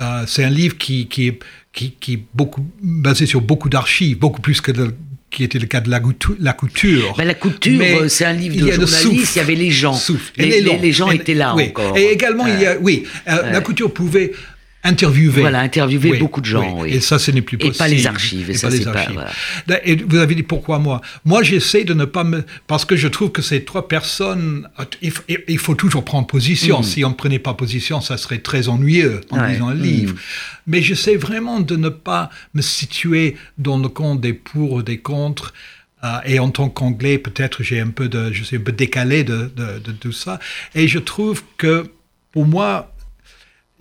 euh, 0.00 0.24
c'est 0.26 0.44
un 0.44 0.50
livre 0.50 0.76
qui, 0.78 1.08
qui, 1.08 1.28
est, 1.28 1.38
qui, 1.72 1.92
qui 1.98 2.12
est 2.14 2.24
beaucoup, 2.34 2.64
basé 2.82 3.26
sur 3.26 3.40
beaucoup 3.40 3.68
d'archives, 3.68 4.18
beaucoup 4.18 4.40
plus 4.42 4.60
que 4.60 4.70
de, 4.70 4.94
qui 5.32 5.44
était 5.44 5.58
le 5.58 5.66
cas 5.66 5.80
de 5.80 5.90
la, 5.90 5.98
coutu- 5.98 6.36
la 6.38 6.52
couture. 6.52 7.14
Ben, 7.16 7.24
la 7.26 7.34
couture, 7.34 7.80
euh, 7.82 8.08
c'est 8.08 8.24
un 8.26 8.34
livre 8.34 8.54
il 8.54 8.60
de 8.60 8.66
le 8.66 8.72
journaliste, 8.72 9.00
souffle. 9.02 9.30
il 9.34 9.36
y 9.38 9.40
avait 9.40 9.54
les 9.54 9.70
gens. 9.70 9.98
Les- 10.36 10.60
les- 10.60 10.78
les 10.78 10.92
gens 10.92 11.10
étaient 11.10 11.34
là 11.34 11.54
oui. 11.56 11.68
encore. 11.70 11.96
Et 11.96 12.12
également, 12.12 12.46
il 12.46 12.60
y 12.60 12.66
a, 12.66 12.76
oui, 12.78 13.04
euh, 13.28 13.50
la 13.50 13.60
couture 13.62 13.92
pouvait 13.92 14.32
interviewer. 14.84 15.40
Voilà, 15.42 15.60
interviewer 15.60 16.18
beaucoup 16.18 16.40
de 16.40 16.46
gens, 16.46 16.80
oui. 16.80 16.90
Et 16.94 17.00
ça, 17.00 17.18
ce 17.18 17.30
n'est 17.30 17.42
plus 17.42 17.56
Et 17.56 17.58
possible. 17.58 17.78
pas 17.78 17.88
les 17.88 18.06
archives, 18.06 18.50
et 18.50 18.54
ça, 18.54 18.68
pas 18.68 18.72
les 18.74 18.78
c'est 18.80 18.84
pas- 18.90 18.98
archives. 18.98 19.14
voilà. 19.66 19.86
Et 19.86 19.96
vous 19.96 20.16
avez 20.16 20.34
dit 20.34 20.42
pourquoi 20.42 20.78
moi? 20.78 21.00
Moi, 21.24 21.42
j'essaie 21.42 21.84
de 21.84 21.94
ne 21.94 22.04
pas 22.04 22.24
me... 22.24 22.42
Parce 22.66 22.84
que 22.84 22.96
je 22.96 23.08
trouve 23.08 23.30
que 23.30 23.42
ces 23.42 23.64
trois 23.64 23.86
personnes, 23.88 24.68
il 25.00 25.58
faut, 25.58 25.74
toujours 25.74 26.04
prendre 26.04 26.26
position. 26.26 26.82
Si 26.82 27.04
on 27.04 27.10
ne 27.10 27.14
prenait 27.14 27.38
pas 27.38 27.54
position, 27.54 28.00
ça 28.00 28.16
serait 28.16 28.38
très 28.38 28.68
ennuyeux 28.68 29.20
en 29.30 29.36
Mm. 29.36 29.40
Ouais. 29.40 29.52
lisant 29.52 29.68
un 29.68 29.74
Mm. 29.74 29.82
livre. 29.82 30.14
Mais 30.66 30.82
j'essaie 30.82 31.16
vraiment 31.16 31.60
de 31.60 31.76
ne 31.76 31.88
pas 31.88 32.30
me 32.54 32.62
situer 32.62 33.36
dans 33.58 33.78
le 33.78 33.88
camp 33.88 34.14
des 34.16 34.32
pour 34.32 34.72
ou 34.72 34.82
des 34.82 34.98
contre. 34.98 35.52
Euh, 36.04 36.08
et 36.24 36.40
en 36.40 36.50
tant 36.50 36.68
qu'anglais, 36.68 37.18
peut-être 37.18 37.62
j'ai 37.62 37.78
un 37.78 37.90
peu 37.90 38.08
de, 38.08 38.32
je 38.32 38.42
suis 38.42 38.56
un 38.56 38.60
peu 38.60 38.72
décalé 38.72 39.22
de, 39.22 39.50
de, 39.56 39.78
de 39.78 39.92
tout 39.92 40.10
ça. 40.12 40.40
Et 40.74 40.88
je 40.88 40.98
trouve 40.98 41.44
que, 41.56 41.86
pour 42.32 42.44
moi, 42.46 42.91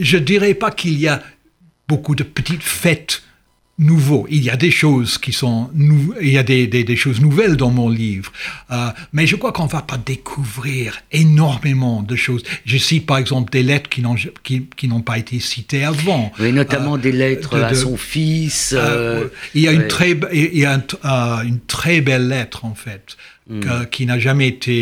je 0.02 0.18
dirais 0.18 0.54
pas 0.54 0.72
qu'il 0.72 1.00
y 1.00 1.08
a 1.08 1.22
beaucoup 1.88 2.16
de 2.16 2.24
petites 2.24 2.64
fêtes 2.64 3.24
nouveaux. 3.80 4.28
Il 4.30 4.44
y 4.44 4.50
a 4.52 4.58
des 4.58 4.70
choses 4.70 5.18
qui 5.18 5.32
sont 5.34 5.70
nou- 5.74 6.14
il 6.22 6.30
y 6.30 6.38
a 6.38 6.44
des, 6.44 6.68
des, 6.68 6.84
des 6.84 6.96
choses 6.96 7.20
nouvelles 7.20 7.58
dans 7.58 7.72
mon 7.72 7.90
livre, 7.90 8.32
Euh, 8.72 8.90
mais 9.12 9.26
je 9.26 9.36
crois 9.36 9.52
qu'on 9.52 9.66
va 9.66 9.82
pas 9.82 9.98
découvrir 9.98 11.02
énormément 11.12 12.04
de 12.04 12.16
choses. 12.16 12.44
Je 12.66 12.78
cite 12.78 13.06
par 13.08 13.18
exemple 13.18 13.52
des 13.52 13.64
lettres 13.64 13.90
qui 13.90 14.02
n'ont 14.02 14.16
qui, 14.44 14.68
qui 14.78 14.88
n'ont 14.88 15.02
pas 15.02 15.18
été 15.18 15.40
citées 15.40 15.84
avant. 15.84 16.32
Oui, 16.40 16.52
notamment 16.54 16.96
Euh, 16.96 17.00
des 17.08 17.12
lettres 17.12 17.58
de- 17.58 17.64
à 17.64 17.74
son 17.74 17.98
fils. 17.98 18.74
euh, 18.74 18.78
euh, 19.24 19.28
il 19.56 19.62
y 19.64 19.68
a 19.68 19.72
une 19.72 19.88
très, 19.88 20.14
be- 20.14 20.30
il 20.32 20.60
y 20.60 20.66
a 20.66 20.74
un- 21.04 21.44
une 21.44 21.60
très 21.76 22.02
belle 22.02 22.28
lettre 22.28 22.66
en 22.66 22.76
fait 22.76 23.18
Mm. 23.50 23.60
que- 23.62 23.86
qui 23.86 24.06
n'a 24.06 24.20
jamais 24.20 24.48
été 24.48 24.76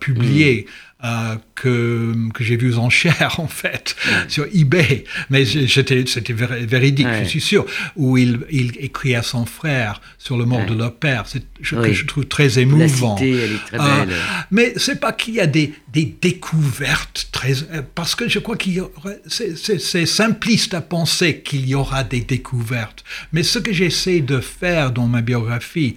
publiée. 0.00 0.66
Euh, 1.04 1.34
que, 1.56 2.12
que 2.32 2.44
j'ai 2.44 2.56
vue 2.56 2.76
en 2.76 2.88
chair 2.90 3.34
en 3.38 3.48
fait 3.48 3.96
sur 4.28 4.46
eBay 4.54 5.04
mais 5.30 5.44
c'était 5.44 6.02
vé- 6.02 6.64
véridique 6.66 7.06
Mm. 7.06 7.10
Ouais. 7.10 7.24
je 7.24 7.28
suis 7.28 7.40
sûr 7.40 7.66
où 7.96 8.16
il, 8.16 8.40
il 8.50 8.72
écrit 8.78 9.14
à 9.16 9.22
son 9.22 9.44
frère 9.46 10.00
sur 10.18 10.36
le 10.36 10.44
mort 10.44 10.60
Ouais. 10.60 10.66
de 10.66 10.74
leur 10.74 10.94
père 10.94 11.24
c'est 11.26 11.42
je, 11.60 11.74
Oui. 11.76 11.88
que 11.88 11.92
je 11.92 12.04
trouve 12.06 12.26
très 12.26 12.48
La 12.50 12.60
émouvant 12.60 13.16
cité, 13.16 13.30
elle 13.32 13.52
est 13.52 13.66
très 13.66 13.80
euh, 13.80 14.04
belle. 14.06 14.14
mais 14.52 14.72
c'est 14.76 15.00
pas 15.00 15.12
qu'il 15.12 15.34
y 15.34 15.40
a 15.40 15.46
des, 15.48 15.72
des 15.92 16.04
découvertes 16.20 17.28
très 17.32 17.62
euh, 17.72 17.82
parce 17.94 18.14
que 18.14 18.28
je 18.28 18.38
crois 18.38 18.56
qu'il 18.56 18.74
y 18.74 18.80
aurait 18.80 19.20
c'est 19.26 20.06
simpliste 20.06 20.74
à 20.74 20.80
penser 20.80 21.40
qu'il 21.40 21.68
y 21.68 21.74
aura 21.74 22.04
des 22.04 22.20
découvertes. 22.20 23.04
Mais 23.32 23.42
ce 23.42 23.58
que 23.58 23.72
j'essaie 23.72 24.20
de 24.20 24.38
faire 24.40 24.92
dans 24.92 25.06
ma 25.06 25.20
biographie 25.22 25.96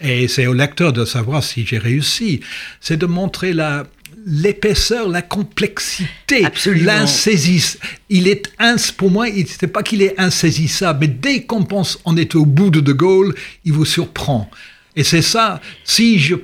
et 0.00 0.26
c'est 0.26 0.46
au 0.46 0.54
lecteur 0.54 0.92
de 0.94 1.04
savoir 1.04 1.44
si 1.44 1.66
j'ai 1.66 1.76
réussi, 1.78 2.40
c'est 2.80 2.96
de 2.96 3.04
montrer 3.06 3.52
la 3.52 3.84
l'épaisseur, 4.24 5.08
la 5.08 5.22
complexité, 5.22 6.46
l'insaisissable. 6.66 7.84
Il 8.08 8.28
est 8.28 8.50
ins, 8.58 8.76
pour 8.96 9.10
moi, 9.10 9.28
il- 9.28 9.46
c'est 9.46 9.66
pas 9.66 9.82
qu'il 9.82 10.02
est 10.02 10.18
insaisissable, 10.18 11.00
mais 11.02 11.08
dès 11.08 11.42
qu'on 11.42 11.64
pense 11.64 11.98
on 12.04 12.16
est 12.16 12.34
au 12.34 12.44
bout 12.46 12.70
de 12.70 12.80
De 12.80 12.92
Gaulle, 12.92 13.34
il 13.64 13.72
vous 13.72 13.84
surprend. 13.84 14.50
Et 14.94 15.04
c'est 15.04 15.22
ça. 15.22 15.60
Si 15.84 16.18
je 16.18 16.34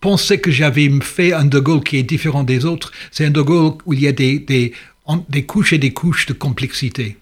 pensais 0.00 0.38
que 0.38 0.50
j'avais 0.50 0.88
fait 1.02 1.32
un 1.32 1.44
De 1.44 1.58
Gaulle 1.58 1.82
qui 1.82 1.96
est 1.96 2.02
différent 2.04 2.44
des 2.44 2.64
autres, 2.64 2.92
c'est 3.10 3.24
un 3.26 3.30
De 3.30 3.40
Gaulle 3.42 3.74
où 3.86 3.92
il 3.92 4.00
y 4.00 4.06
a 4.08 4.12
des, 4.12 4.38
des, 4.38 4.72
en- 5.04 5.24
des 5.28 5.42
couches 5.44 5.72
et 5.72 5.78
des 5.78 5.90
couches 5.92 6.26
de 6.26 6.32
complexité. 6.32 7.16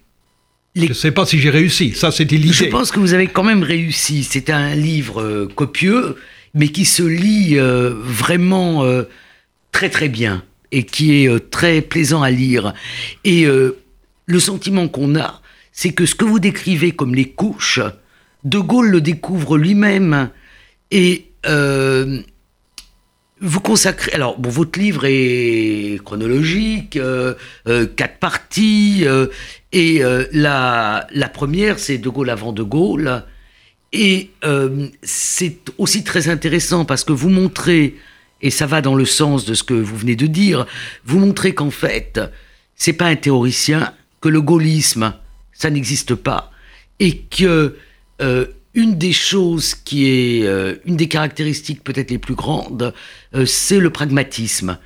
Les- 0.75 0.85
Je 0.87 0.89
ne 0.89 0.95
sais 0.95 1.13
pas 1.13 1.25
si 1.25 1.39
j'ai 1.39 1.51
réussi. 1.51 1.93
Ça, 1.95 2.11
c'était 2.11 2.37
Je 2.37 2.43
l'idée. 2.43 2.67
pense 2.69 2.91
que 2.91 2.99
vous 2.99 3.15
avez 3.15 3.29
quand 3.29 3.45
même 3.45 3.63
réussi. 3.63 4.25
C'est 4.25 4.51
un 4.51 4.75
livre 4.75 5.23
euh, 5.23 5.49
copieux, 5.55 6.17
mais 6.53 6.69
qui 6.69 6.85
se 6.85 7.03
lit 7.05 7.57
euh, 7.59 7.95
vraiment 8.03 8.85
euh, 8.85 9.05
très 9.75 9.91
très 9.91 10.09
bien 10.09 10.43
et 10.71 10.85
qui 10.85 11.25
est 11.25 11.29
euh, 11.29 11.41
très 11.41 11.83
plaisant 11.83 12.23
à 12.23 12.31
lire. 12.31 12.73
Et 13.25 13.45
euh, 13.45 13.77
le 14.25 14.41
sentiment 14.41 14.89
qu'on 14.89 15.17
a, 15.17 15.43
c'est 15.73 15.93
que 15.93 16.07
ce 16.07 16.15
que 16.15 16.25
vous 16.25 16.39
décrivez 16.39 16.93
comme 16.93 17.15
les 17.15 17.29
couches, 17.29 17.81
De 18.45 18.59
Gaulle 18.59 18.91
le 18.91 19.01
découvre 19.01 19.59
lui-même. 19.59 20.31
Et 20.91 21.27
euh, 21.47 22.21
vous 23.41 23.61
consacrez. 23.61 24.13
Alors, 24.13 24.39
bon, 24.39 24.49
votre 24.49 24.79
livre 24.79 25.05
est 25.07 25.99
chronologique, 26.05 26.99
quatre 27.97 28.19
parties, 28.19 29.05
et 29.73 30.03
la, 30.33 31.07
la 31.11 31.29
première, 31.29 31.79
c'est 31.81 31.99
De 31.99 32.09
Gaulle 32.09 32.31
avant 32.31 32.53
De 32.53 32.63
Gaulle. 32.63 33.25
Et 33.93 34.31
c'est 35.03 35.59
aussi 35.79 36.05
très 36.05 36.29
intéressant 36.29 36.85
parce 36.85 37.03
que 37.03 37.13
vous 37.13 37.29
montrez, 37.29 37.97
et 38.45 38.51
ça 38.51 38.67
va 38.67 38.83
dans 38.83 38.95
le 38.95 39.07
sens 39.07 39.47
de 39.47 39.55
ce 39.55 39.65
que 39.65 39.73
vous 39.73 39.97
venez 39.97 40.17
de 40.17 40.27
dire, 40.27 40.67
vous 41.07 41.19
montrez 41.19 41.55
qu'en 41.55 41.71
fait, 41.71 42.21
c'est 42.77 42.93
pas 42.93 43.07
un 43.07 43.17
théoricien, 43.17 43.95
que 44.21 44.29
le 44.29 44.43
gaullisme, 44.43 45.15
ça 45.55 45.71
n'existe 45.71 46.15
pas, 46.15 46.53
et 47.01 47.21
que 47.21 47.77
euh, 48.21 48.47
une 48.75 48.99
des 48.99 49.15
choses 49.15 49.75
qui 49.75 50.09
est, 50.09 50.47
euh, 50.47 50.75
une 50.85 50.97
des 50.97 51.09
caractéristiques 51.09 51.83
peut-être 51.83 52.11
les 52.11 52.19
plus 52.19 52.35
grandes, 52.35 52.93
euh, 53.35 53.47
c'est 53.47 53.81
le 53.81 53.89
pragmatisme. 53.89 54.79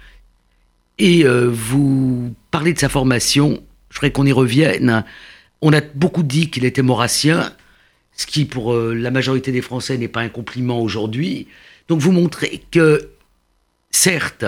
Et 1.00 1.25
vous 1.25 2.35
parlez 2.50 2.73
de 2.73 2.79
sa 2.81 2.88
formation, 2.88 3.62
je 3.91 3.97
voudrais 3.97 4.11
qu'on 4.11 4.27
y 4.27 4.33
revienne. 4.33 5.05
On 5.62 5.73
a 5.73 5.81
beaucoup 5.81 6.25
dit 6.25 6.50
qu'il 6.50 6.65
était 6.65 6.83
maurassien, 6.83 7.53
ce 8.17 8.27
qui 8.27 8.45
pour 8.45 8.75
la 8.75 9.12
majorité 9.12 9.53
des 9.53 9.62
Français 9.62 9.97
n'est 9.97 10.09
pas 10.09 10.23
un 10.23 10.29
compliment 10.29 10.81
aujourd'hui. 10.81 11.47
Donc 11.87 12.00
vous 12.00 12.11
montrez 12.11 12.65
que, 12.73 13.12
certes, 13.99 14.45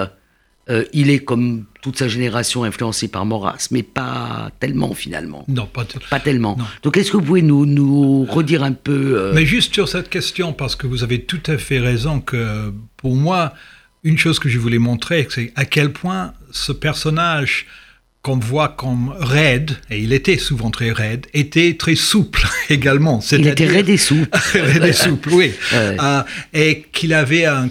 euh, 0.69 0.85
il 0.93 1.11
est 1.11 1.19
comme 1.19 1.65
toute 1.83 1.99
sa 1.99 2.07
génération 2.07 2.63
influencé 2.63 3.09
par 3.09 3.27
Maurras, 3.27 3.69
mais 3.71 3.83
pas 3.83 4.51
tellement 4.61 4.95
finalement. 4.95 5.45
Non, 5.49 5.67
pas, 5.67 5.85
pas 6.11 6.21
tellement. 6.21 6.57
Donc 6.83 6.97
est-ce 6.97 7.11
que 7.11 7.17
vous 7.17 7.25
pouvez 7.25 7.43
nous, 7.43 7.67
nous 7.67 8.25
redire 8.27 8.63
un 8.63 8.73
peu... 8.73 9.19
Euh, 9.19 9.33
mais 9.35 9.47
juste 9.47 9.75
sur 9.75 9.89
cette 9.89 10.09
question, 10.09 10.53
parce 10.53 10.77
que 10.77 10.87
vous 10.87 11.03
avez 11.03 11.23
tout 11.23 11.43
à 11.47 11.59
fait 11.59 11.81
raison 11.81 12.21
que 12.21 12.73
pour 12.97 13.17
moi, 13.17 13.55
une 14.05 14.19
chose 14.19 14.39
que 14.39 14.49
je 14.49 14.59
voulais 14.59 14.79
montrer, 14.79 15.27
c'est 15.31 15.53
à 15.57 15.65
quel 15.65 15.93
point 15.93 16.35
ce 16.53 16.73
personnage 16.73 17.67
qu'on 18.23 18.37
voit 18.37 18.69
comme 18.69 19.15
raide, 19.19 19.79
et 19.91 19.99
il 20.01 20.13
était 20.13 20.37
souvent 20.37 20.71
très 20.71 20.93
raide, 20.93 21.27
était 21.33 21.77
très 21.79 21.95
souple 21.95 22.47
également. 22.71 23.21
Il 23.33 23.47
était 23.47 23.67
raide 23.67 23.89
et 23.89 23.97
souple. 23.97 24.39
raide 24.53 24.85
et 24.85 24.93
souple, 24.93 25.31
oui. 25.33 25.53
Euh, 25.73 26.23
et 26.53 26.87
qu'il 26.93 27.15
avait 27.15 27.47
une 27.47 27.71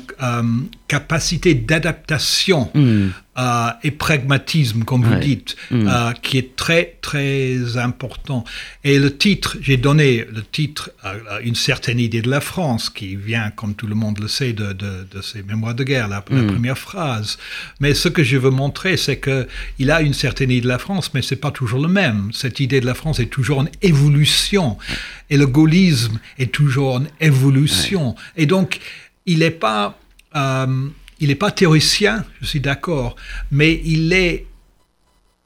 capacité 0.87 1.53
d'adaptation 1.53 2.69
hmm. 2.73 3.09
Euh, 3.39 3.69
et 3.83 3.91
pragmatisme, 3.91 4.83
comme 4.83 5.01
vous 5.01 5.15
dites, 5.15 5.55
mm. 5.71 5.87
euh, 5.87 6.11
qui 6.11 6.37
est 6.37 6.57
très, 6.57 6.97
très 6.99 7.77
important. 7.77 8.43
Et 8.83 8.99
le 8.99 9.15
titre, 9.15 9.55
j'ai 9.61 9.77
donné 9.77 10.25
le 10.29 10.43
titre 10.43 10.91
à 11.01 11.39
une 11.39 11.55
certaine 11.55 11.99
idée 11.99 12.21
de 12.21 12.29
la 12.29 12.41
France, 12.41 12.89
qui 12.89 13.15
vient, 13.15 13.49
comme 13.51 13.75
tout 13.75 13.87
le 13.87 13.95
monde 13.95 14.19
le 14.19 14.27
sait, 14.27 14.51
de, 14.51 14.73
de, 14.73 15.07
de 15.09 15.21
ses 15.21 15.41
mémoires 15.41 15.73
de 15.73 15.85
guerre, 15.85 16.09
la, 16.09 16.19
mm. 16.19 16.47
première 16.47 16.77
phrase. 16.77 17.37
Mais 17.79 17.93
ce 17.93 18.09
que 18.09 18.23
je 18.23 18.35
veux 18.35 18.49
montrer, 18.49 18.97
c'est 18.97 19.21
qu'il 19.21 19.89
a 19.89 20.01
une 20.01 20.13
certaine 20.13 20.51
idée 20.51 20.61
de 20.61 20.67
la 20.67 20.79
France, 20.79 21.11
mais 21.13 21.21
c'est 21.21 21.37
pas 21.37 21.51
toujours 21.51 21.81
le 21.81 21.87
même. 21.87 22.31
Cette 22.33 22.59
idée 22.59 22.81
de 22.81 22.85
la 22.85 22.95
France 22.95 23.21
est 23.21 23.31
toujours 23.31 23.59
en 23.59 23.67
évolution. 23.81 24.77
Et 25.29 25.37
le 25.37 25.47
gaullisme 25.47 26.19
est 26.39 26.51
toujours 26.51 26.95
en 26.95 27.03
évolution. 27.21 28.15
Et 28.35 28.47
donc, 28.47 28.79
il 29.25 29.39
n'est 29.39 29.51
pas... 29.51 29.97
Euh, 30.35 30.89
il 31.19 31.27
n'est 31.27 31.35
pas 31.35 31.51
théoricien, 31.51 32.25
je 32.41 32.47
suis 32.47 32.59
d'accord, 32.59 33.15
mais 33.51 33.81
il 33.83 34.13
est 34.13 34.45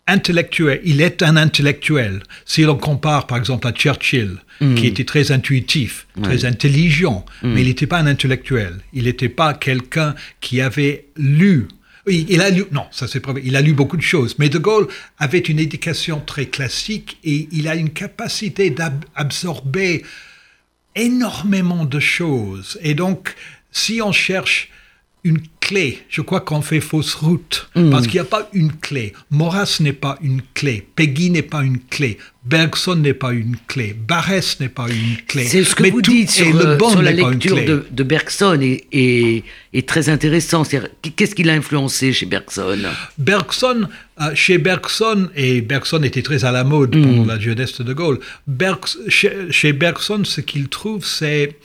intellectuel. 0.08 0.82
Il 0.84 1.02
est 1.02 1.24
un 1.24 1.38
intellectuel. 1.38 2.24
Si 2.46 2.64
l'on 2.64 2.76
compare, 2.76 3.28
par 3.28 3.38
exemple, 3.38 3.68
à 3.68 3.72
Churchill, 3.72 4.38
mm. 4.60 4.76
qui 4.76 4.88
était 4.88 5.06
très 5.06 5.32
intuitif, 5.32 6.08
très 6.22 6.46
intelligent, 6.46 7.26
mm. 7.42 7.54
mais 7.54 7.62
il 7.62 7.68
n'était 7.68 7.88
pas 7.88 8.00
un 8.00 8.08
intellectuel. 8.08 8.80
Il 8.94 9.06
n'était 9.06 9.30
pas 9.30 9.54
quelqu'un 9.54 10.16
qui 10.42 10.62
avait 10.62 11.06
lu. 11.16 11.68
Il, 12.06 12.42
a 12.42 12.50
lu, 12.50 12.66
non, 12.74 12.86
ça 12.92 13.08
c'est 13.08 13.22
Il 13.46 13.56
a 13.56 13.62
lu 13.62 13.74
beaucoup 13.74 13.96
de 13.96 14.02
choses. 14.02 14.36
Mais 14.38 14.50
De 14.50 14.58
Gaulle 14.58 14.90
avait 15.20 15.40
une 15.40 15.60
éducation 15.60 16.20
très 16.20 16.48
classique 16.48 17.18
et 17.24 17.48
il 17.54 17.70
a 17.70 17.76
une 17.76 17.92
capacité 17.92 18.70
d'absorber 18.72 20.04
énormément 20.96 21.86
de 21.86 22.02
choses. 22.02 22.78
Et 22.82 22.94
donc, 22.94 23.34
si 23.72 24.02
on 24.02 24.12
cherche 24.12 24.70
une 25.24 25.40
clé. 25.62 26.00
Je 26.10 26.22
crois 26.22 26.42
qu'on 26.42 26.62
fait 26.62 26.82
fausse 26.82 27.14
route 27.16 27.70
hmm. 27.76 27.90
parce 27.90 28.08
qu'il 28.08 28.16
n'y 28.16 28.20
a 28.20 28.26
pas 28.26 28.50
une 28.54 28.74
clé. 28.74 29.14
Maurras 29.32 29.78
n'est 29.80 29.94
pas 29.94 30.18
une 30.22 30.42
clé. 30.54 30.86
Peggy 30.96 31.30
n'est 31.30 31.42
pas 31.42 31.64
une 31.64 31.80
clé. 31.80 32.18
Bergson 32.44 32.98
n'est 32.98 33.14
pas 33.14 33.32
une 33.32 33.56
clé. 33.68 33.96
Barès 33.98 34.60
n'est 34.60 34.68
pas 34.68 34.88
une 34.90 35.16
clé. 35.26 35.46
C'est 35.46 35.64
ce 35.64 35.76
que 35.76 35.90
vous 35.90 36.02
dites 36.02 36.30
sur, 36.30 36.54
le 36.54 36.78
sur 36.78 37.02
la 37.02 37.14
lecture 37.14 37.56
de, 37.56 37.86
de, 37.90 38.04
Bergson 38.04 38.60
est, 38.62 39.44
est, 39.72 39.88
très 39.88 40.10
intéressant. 40.10 40.64
Qu'est-ce 41.16 41.36
qu'il 41.36 41.50
a 41.50 41.54
influencé 41.54 42.12
chez 42.12 42.26
Bergson? 42.26 42.80
Bergson, 43.18 43.88
euh, 44.20 44.36
chez 44.36 44.58
Bergson, 44.58 45.30
et 45.38 45.62
Bergson 45.62 46.04
était 46.04 46.22
très 46.22 46.44
à 46.44 46.52
la 46.52 46.66
mode 46.66 46.98
hmm. 46.98 47.02
pendant 47.02 47.26
la 47.26 47.40
jeunesse 47.40 47.80
de 47.80 47.94
Gaulle, 47.94 48.20
chez, 49.08 49.32
chez 49.50 49.72
Bergson, 49.72 50.24
ce 50.26 50.42
qu'il 50.42 50.68
trouve, 50.68 51.06
c'est 51.06 51.56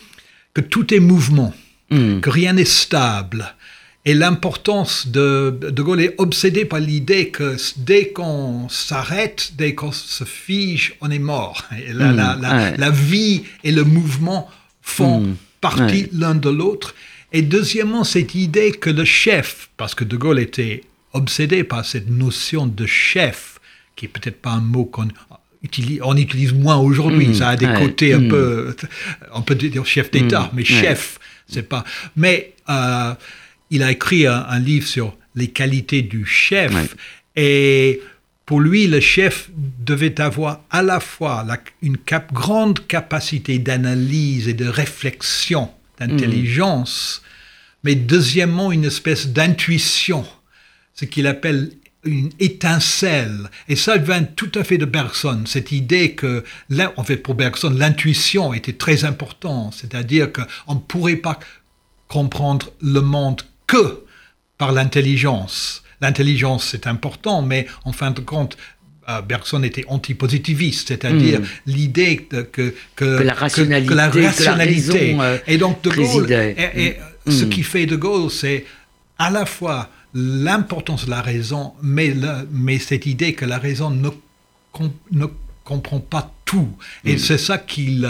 que 0.54 0.60
tout 0.60 0.94
est 0.94 1.00
mouvement. 1.00 1.52
Hmm. 1.90 2.20
que 2.20 2.30
rien 2.30 2.52
n'est 2.52 2.64
stable. 2.64 3.54
Et 4.04 4.14
l'importance 4.14 5.08
de 5.08 5.58
De 5.60 5.82
Gaulle 5.82 6.00
est 6.00 6.14
obsédé 6.18 6.64
par 6.64 6.80
l'idée 6.80 7.28
que 7.28 7.56
dès 7.76 8.08
qu'on 8.08 8.68
s'arrête, 8.68 9.52
dès 9.56 9.74
qu'on 9.74 9.92
se 9.92 10.24
fige, 10.24 10.94
on 11.00 11.10
est 11.10 11.18
mort. 11.18 11.64
Et 11.86 11.92
la, 11.92 12.12
la, 12.12 12.90
hmm. 12.90 12.94
vie 12.94 13.44
et 13.64 13.72
le 13.72 13.84
mouvement 13.84 14.50
font 14.82 15.20
hmm. 15.20 15.36
partie 15.60 16.08
l'un 16.12 16.34
de 16.34 16.48
l'autre. 16.48 16.94
Et 17.32 17.42
deuxièmement, 17.42 18.04
cette 18.04 18.34
idée 18.34 18.72
que 18.72 18.90
le 18.90 19.04
chef, 19.04 19.68
parce 19.76 19.94
que 19.94 20.04
De 20.04 20.16
Gaulle 20.16 20.38
était 20.38 20.84
obsédé 21.12 21.64
par 21.64 21.84
cette 21.84 22.08
notion 22.08 22.66
de 22.66 22.86
chef, 22.86 23.58
qui 23.96 24.06
est 24.06 24.08
peut-être 24.08 24.40
pas 24.40 24.52
un 24.52 24.60
mot 24.60 24.84
qu'on 24.84 25.08
utilise, 25.62 26.00
on 26.02 26.16
utilise 26.16 26.52
moins 26.52 26.76
aujourd'hui, 26.76 27.34
ça 27.34 27.50
a 27.50 27.56
des 27.56 27.72
côtés 27.74 28.14
un 28.14 28.28
peu, 28.28 28.74
on 29.32 29.42
peut 29.42 29.54
dire 29.54 29.84
chef 29.84 30.10
d'État, 30.10 30.50
mais 30.54 30.64
chef, 30.64 31.17
c'est 31.48 31.68
pas. 31.68 31.84
Mais 32.16 32.54
euh, 32.68 33.14
il 33.70 33.82
a 33.82 33.90
écrit 33.90 34.26
un, 34.26 34.58
livre 34.58 34.86
sur 34.86 35.16
les 35.34 35.48
qualités 35.48 36.02
du 36.02 36.24
chef. 36.24 36.96
Et 37.36 38.00
pour 38.46 38.60
lui, 38.60 38.86
le 38.86 39.00
chef 39.00 39.50
devait 39.54 40.20
avoir 40.20 40.62
à 40.70 40.82
la 40.82 41.00
fois 41.00 41.46
une 41.82 41.98
grande 42.32 42.86
capacité 42.86 43.58
d'analyse 43.58 44.48
et 44.48 44.54
de 44.54 44.66
réflexion, 44.66 45.70
d'intelligence, 45.98 47.22
mais 47.84 47.94
deuxièmement 47.94 48.72
une 48.72 48.84
espèce 48.84 49.28
d'intuition, 49.28 50.24
ce 50.94 51.04
qu'il 51.04 51.26
appelle 51.26 51.70
une 52.04 52.30
étincelle. 52.38 53.50
Et 53.68 53.76
ça 53.76 53.96
vient 53.96 54.22
tout 54.22 54.52
à 54.54 54.64
fait 54.64 54.78
de 54.78 54.84
Bergson, 54.84 55.42
cette 55.46 55.72
idée 55.72 56.12
que, 56.12 56.44
en 56.96 57.04
fait, 57.04 57.16
pour 57.16 57.34
Bergson, 57.34 57.70
l'intuition 57.70 58.54
était 58.54 58.72
très 58.72 59.04
importante, 59.04 59.74
c'est-à-dire 59.78 60.32
qu'on 60.32 60.74
ne 60.74 60.80
pourrait 60.80 61.16
pas 61.16 61.38
comprendre 62.06 62.72
le 62.80 63.00
monde 63.00 63.42
que 63.66 64.04
par 64.56 64.72
l'intelligence. 64.72 65.82
L'intelligence, 66.00 66.68
c'est 66.70 66.86
important, 66.86 67.42
mais 67.42 67.66
en 67.84 67.92
fin 67.92 68.12
de 68.12 68.20
compte, 68.20 68.56
euh, 69.08 69.20
Bergson 69.22 69.62
était 69.62 69.84
antipositiviste, 69.88 70.88
c'est-à-dire 70.88 71.40
hmm. 71.40 71.46
l'idée 71.66 72.16
que, 72.16 72.74
que, 72.94 73.04
la 73.04 73.34
rationalité, 73.34 73.88
que, 73.88 73.94
la 73.94 74.08
rationalité. 74.08 75.16
Euh, 75.18 75.38
et 75.46 75.58
donc 75.58 75.82
De 75.82 75.90
Gaulle, 75.90 76.30
et, 76.30 76.96
hmm. 77.26 77.30
ce 77.30 77.44
qui 77.44 77.62
fait 77.62 77.86
De 77.86 77.96
Gaulle, 77.96 78.30
c'est 78.30 78.64
à 79.18 79.30
la 79.30 79.46
fois 79.46 79.88
l'importance 80.14 81.06
de 81.06 81.10
la 81.10 81.22
raison, 81.22 81.74
mais, 81.82 82.14
mais 82.50 82.78
cette 82.78 83.06
idée 83.06 83.34
que 83.34 83.44
la 83.44 83.58
raison 83.58 83.90
ne, 83.90 84.08
ne 85.12 85.26
comprend 85.64 86.00
pas 86.00 86.32
tout. 86.44 86.70
Et 87.04 87.14
mm. 87.14 87.18
c'est 87.18 87.38
ça 87.38 87.58
qu'il. 87.58 88.08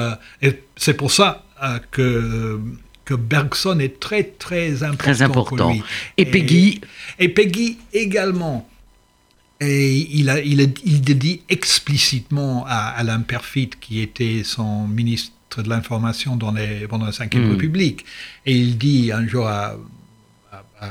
C'est 0.76 0.94
pour 0.94 1.11
ça 1.11 1.44
euh, 1.62 1.78
que 1.90 2.61
que 3.04 3.14
Bergson 3.14 3.78
est 3.78 4.00
très 4.00 4.22
très 4.22 4.82
important. 4.82 4.98
Très 4.98 5.22
important. 5.22 5.72
lui. 5.72 5.82
Et, 6.18 6.26
Peggy. 6.26 6.82
Et 7.18 7.30
Peggy 7.30 7.78
également. 7.94 8.68
Et 9.61 9.96
il, 9.96 10.28
a, 10.28 10.40
il, 10.40 10.61
a, 10.61 10.64
il 10.84 11.00
dit 11.00 11.40
explicitement 11.48 12.64
à 12.68 12.90
Alain 12.90 13.22
Perfit, 13.22 13.70
qui 13.80 14.00
était 14.00 14.42
son 14.44 14.87
ministre 14.87 15.32
de 15.56 15.68
l'information 15.68 16.37
dans 16.37 16.52
les, 16.52 16.87
pendant 16.87 17.06
la 17.06 17.11
Ve 17.11 17.50
République, 17.50 18.04
et 18.46 18.54
il 18.54 18.76
dit 18.78 19.11
un 19.11 19.26
jour 19.26 19.48
à 19.48 19.76
à 20.80 20.88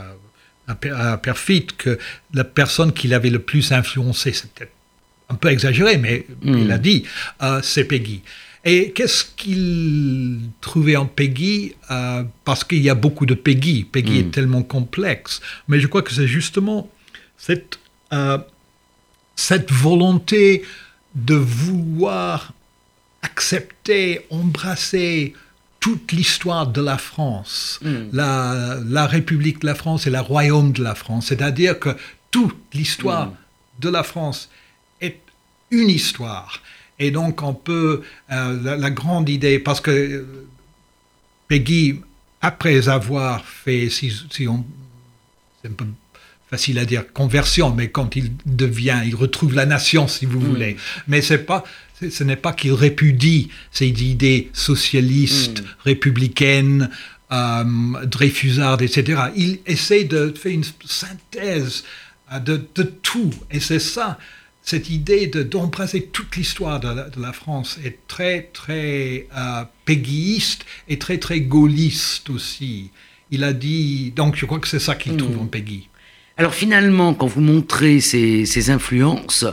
Perfit 0.76 1.68
que 1.78 1.98
la 2.34 2.44
personne 2.44 2.92
qui 2.92 3.08
l'avait 3.08 3.30
le 3.30 3.40
plus 3.40 3.72
influencé, 3.72 4.34
c'est 4.34 4.52
peut-être 4.52 4.74
un 5.30 5.36
peu 5.36 5.50
exagéré, 5.50 5.98
mais 5.98 6.26
il 6.44 6.68
hmm. 6.68 6.72
a 6.72 6.78
dit, 6.78 7.04
euh, 7.42 7.60
c'est 7.64 7.86
Peggy. 7.86 8.22
Et 8.66 8.92
qu'est-ce 8.92 9.24
qu'il 9.24 10.40
trouvait 10.60 10.96
en 10.96 11.06
Peggy 11.06 11.76
euh, 11.92 12.24
Parce 12.44 12.64
qu'il 12.64 12.82
y 12.82 12.90
a 12.90 12.96
beaucoup 12.96 13.26
de 13.26 13.34
Peggy. 13.34 13.86
Peggy 13.86 14.20
est 14.20 14.24
hmm. 14.24 14.32
tellement 14.32 14.64
complexe. 14.64 15.42
Mais 15.68 15.80
je 15.80 15.88
crois 15.88 16.02
que 16.02 16.12
c'est 16.12 16.28
justement 16.28 16.90
cette, 17.38 17.80
euh, 18.14 18.38
cette 19.36 19.72
volonté 19.72 20.64
de 21.16 21.36
vouloir 21.36 22.54
accepter, 23.22 24.26
embrasser 24.30 25.34
toute 25.88 26.12
l'histoire 26.12 26.67
de 26.67 26.82
la 26.82 26.97
France, 26.97 27.80
hmm. 27.82 28.10
la, 28.12 29.08
République 29.08 29.62
de 29.62 29.67
la 29.67 29.73
France 29.73 30.06
et 30.06 30.10
le 30.10 30.19
Royaume 30.19 30.73
de 30.73 30.84
la 30.84 30.95
France. 30.95 31.28
C'est-à-dire 31.28 31.80
que 31.80 31.95
toute 32.30 32.58
l'histoire 32.73 33.28
hmm. 33.28 33.36
de 33.80 33.89
la 33.89 34.04
France 34.04 34.50
est 35.00 35.21
une 35.71 35.89
histoire. 35.89 36.62
Et 37.00 37.10
donc 37.10 37.41
on 37.41 37.54
peut, 37.54 38.02
euh, 38.34 38.78
la, 38.78 38.89
grande 38.89 39.30
idée, 39.30 39.60
parce 39.60 39.80
que 39.80 39.91
euh, 39.91 40.47
Peggy, 41.47 42.02
après 42.41 42.89
avoir 42.89 43.45
fait, 43.45 43.89
si, 43.89 44.12
on, 44.45 44.65
c'est 45.62 45.69
un 45.69 45.73
peu 45.73 45.86
facile 46.50 46.80
à 46.80 46.86
dire 46.86 47.13
conversion, 47.13 47.73
mais 47.73 47.91
quand 47.91 48.17
il 48.17 48.34
devient, 48.45 49.04
il 49.06 49.15
retrouve 49.15 49.56
la 49.56 49.65
nation, 49.65 50.10
si 50.10 50.26
vous 50.26 50.41
hmm. 50.41 50.50
voulez. 50.50 50.78
Mais 51.08 51.21
c'est 51.21 51.45
pas, 51.45 51.63
ce 52.00 52.24
n'est 52.24 52.36
pas 52.36 52.54
qu'il 52.54 52.74
répudie 52.74 53.50
ces 53.72 53.88
idées 53.88 54.50
socialistes, 54.54 55.62
hmm. 55.62 55.66
républicaines, 55.84 56.90
euh, 57.32 58.06
dreyfusardes, 58.06 58.82
etc. 58.82 59.22
Il 59.36 59.60
essaie 59.66 60.04
de 60.04 60.34
faire 60.36 60.52
une 60.52 60.64
synthèse 60.86 61.84
euh, 62.32 62.40
de, 62.40 62.84
tout. 62.84 63.32
Et 63.52 63.60
c'est 63.60 63.80
ça, 63.80 64.18
cette 64.62 64.90
idée 64.90 65.28
d'embrasser 65.28 66.04
toute 66.06 66.36
l'histoire 66.36 66.80
de, 66.80 67.20
la 67.20 67.34
France 67.34 67.80
est 67.84 68.00
très, 68.08 68.44
très 68.54 69.28
euh, 69.36 69.64
et 70.88 71.00
très, 71.00 71.18
très 71.18 71.42
gaulliste 71.42 72.30
aussi. 72.30 72.92
Il 73.32 73.44
a 73.44 73.54
dit, 73.54 74.14
donc 74.16 74.36
je 74.36 74.46
crois 74.46 74.60
que 74.60 74.68
c'est 74.68 74.80
ça 74.80 74.96
qu'il 74.96 75.14
hmm. 75.14 75.18
trouve 75.18 75.40
en 75.40 75.48
Peggy. 75.48 75.90
Alors 76.38 76.54
finalement, 76.54 77.16
quand 77.16 77.26
vous 77.28 77.42
montrez 77.42 78.00
ces, 78.00 78.46
ces 78.46 78.70
influences, 78.70 79.44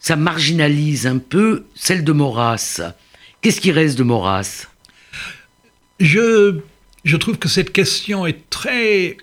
ça 0.00 0.16
marginalise 0.16 1.06
un 1.06 1.18
peu 1.18 1.64
celle 1.74 2.02
de 2.04 2.12
Maurras. 2.12 2.80
Qu'est-ce 3.40 3.60
qui 3.60 3.70
reste 3.70 3.96
de 3.96 4.02
Maurras? 4.02 4.66
Je, 6.00 6.58
je 7.04 7.16
trouve 7.16 7.38
que 7.38 7.48
cette 7.48 7.72
question 7.72 8.26
est 8.26 8.48
très 8.50 9.18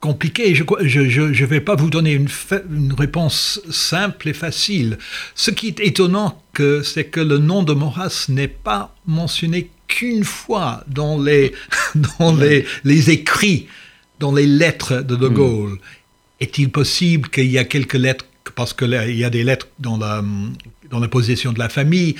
compliquée. 0.00 0.54
Je 0.54 0.62
ne 0.62 1.46
vais 1.46 1.62
pas 1.62 1.76
vous 1.76 1.88
donner 1.88 2.12
une, 2.12 2.28
une, 2.70 2.92
réponse 2.92 3.60
simple 3.70 4.28
et 4.28 4.34
facile. 4.34 4.98
Ce 5.34 5.50
qui 5.50 5.68
est 5.68 5.80
étonnant, 5.80 6.42
c'est 6.84 7.04
que 7.04 7.20
le 7.20 7.38
nom 7.38 7.62
de 7.62 7.72
Maurras 7.72 8.26
n'est 8.28 8.48
pas 8.48 8.94
mentionné 9.06 9.70
qu'une 9.88 10.24
fois 10.24 10.84
dans 10.86 11.18
les, 11.18 11.52
dans 12.18 12.34
les, 12.34 12.66
les, 12.84 13.10
écrits, 13.10 13.66
dans 14.20 14.32
les 14.32 14.46
lettres 14.46 15.00
de 15.00 15.16
De 15.16 15.28
Gaulle. 15.28 15.72
Mm. 15.72 15.78
Est-il 16.40 16.70
possible 16.70 17.30
qu'il 17.30 17.50
y 17.50 17.56
a 17.56 17.64
quelques 17.64 17.94
lettres, 17.94 18.26
parce 18.52 18.72
qu'il 18.72 18.90
y 18.90 19.24
a 19.24 19.30
des 19.30 19.44
lettres 19.44 19.68
dans 19.78 19.96
la, 19.96 20.22
dans 20.90 21.00
la 21.00 21.08
possession 21.08 21.52
de 21.52 21.58
la 21.58 21.68
famille, 21.68 22.16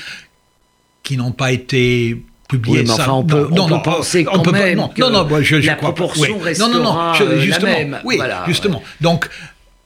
qui 1.02 1.16
n'ont 1.16 1.32
pas 1.32 1.52
été 1.52 2.22
publiées 2.48 2.80
oui, 2.80 2.84
mais 2.86 2.90
enfin, 2.92 3.12
on 3.12 3.24
peut, 3.24 3.48
non, 3.50 3.64
on 3.64 3.68
non, 3.68 3.80
peut 3.80 3.90
penser 3.90 4.26
on, 4.28 4.32
quand 4.32 4.48
on 4.48 4.52
même 4.52 4.78
non, 4.78 4.88
que 4.88 5.00
non, 5.00 5.10
non, 5.10 5.42
je, 5.42 5.60
je 5.60 5.66
la 5.66 5.74
crois 5.74 5.94
proportion 5.94 6.38
pas. 6.38 6.46
oui. 6.46 6.58
non, 6.58 6.68
non, 6.68 6.82
non, 6.82 7.14
je, 7.14 7.38
justement, 7.40 7.72
la 7.72 7.78
même. 7.78 8.00
Oui, 8.04 8.16
voilà, 8.16 8.44
justement. 8.46 8.78
Ouais. 8.78 8.84
Donc, 9.00 9.28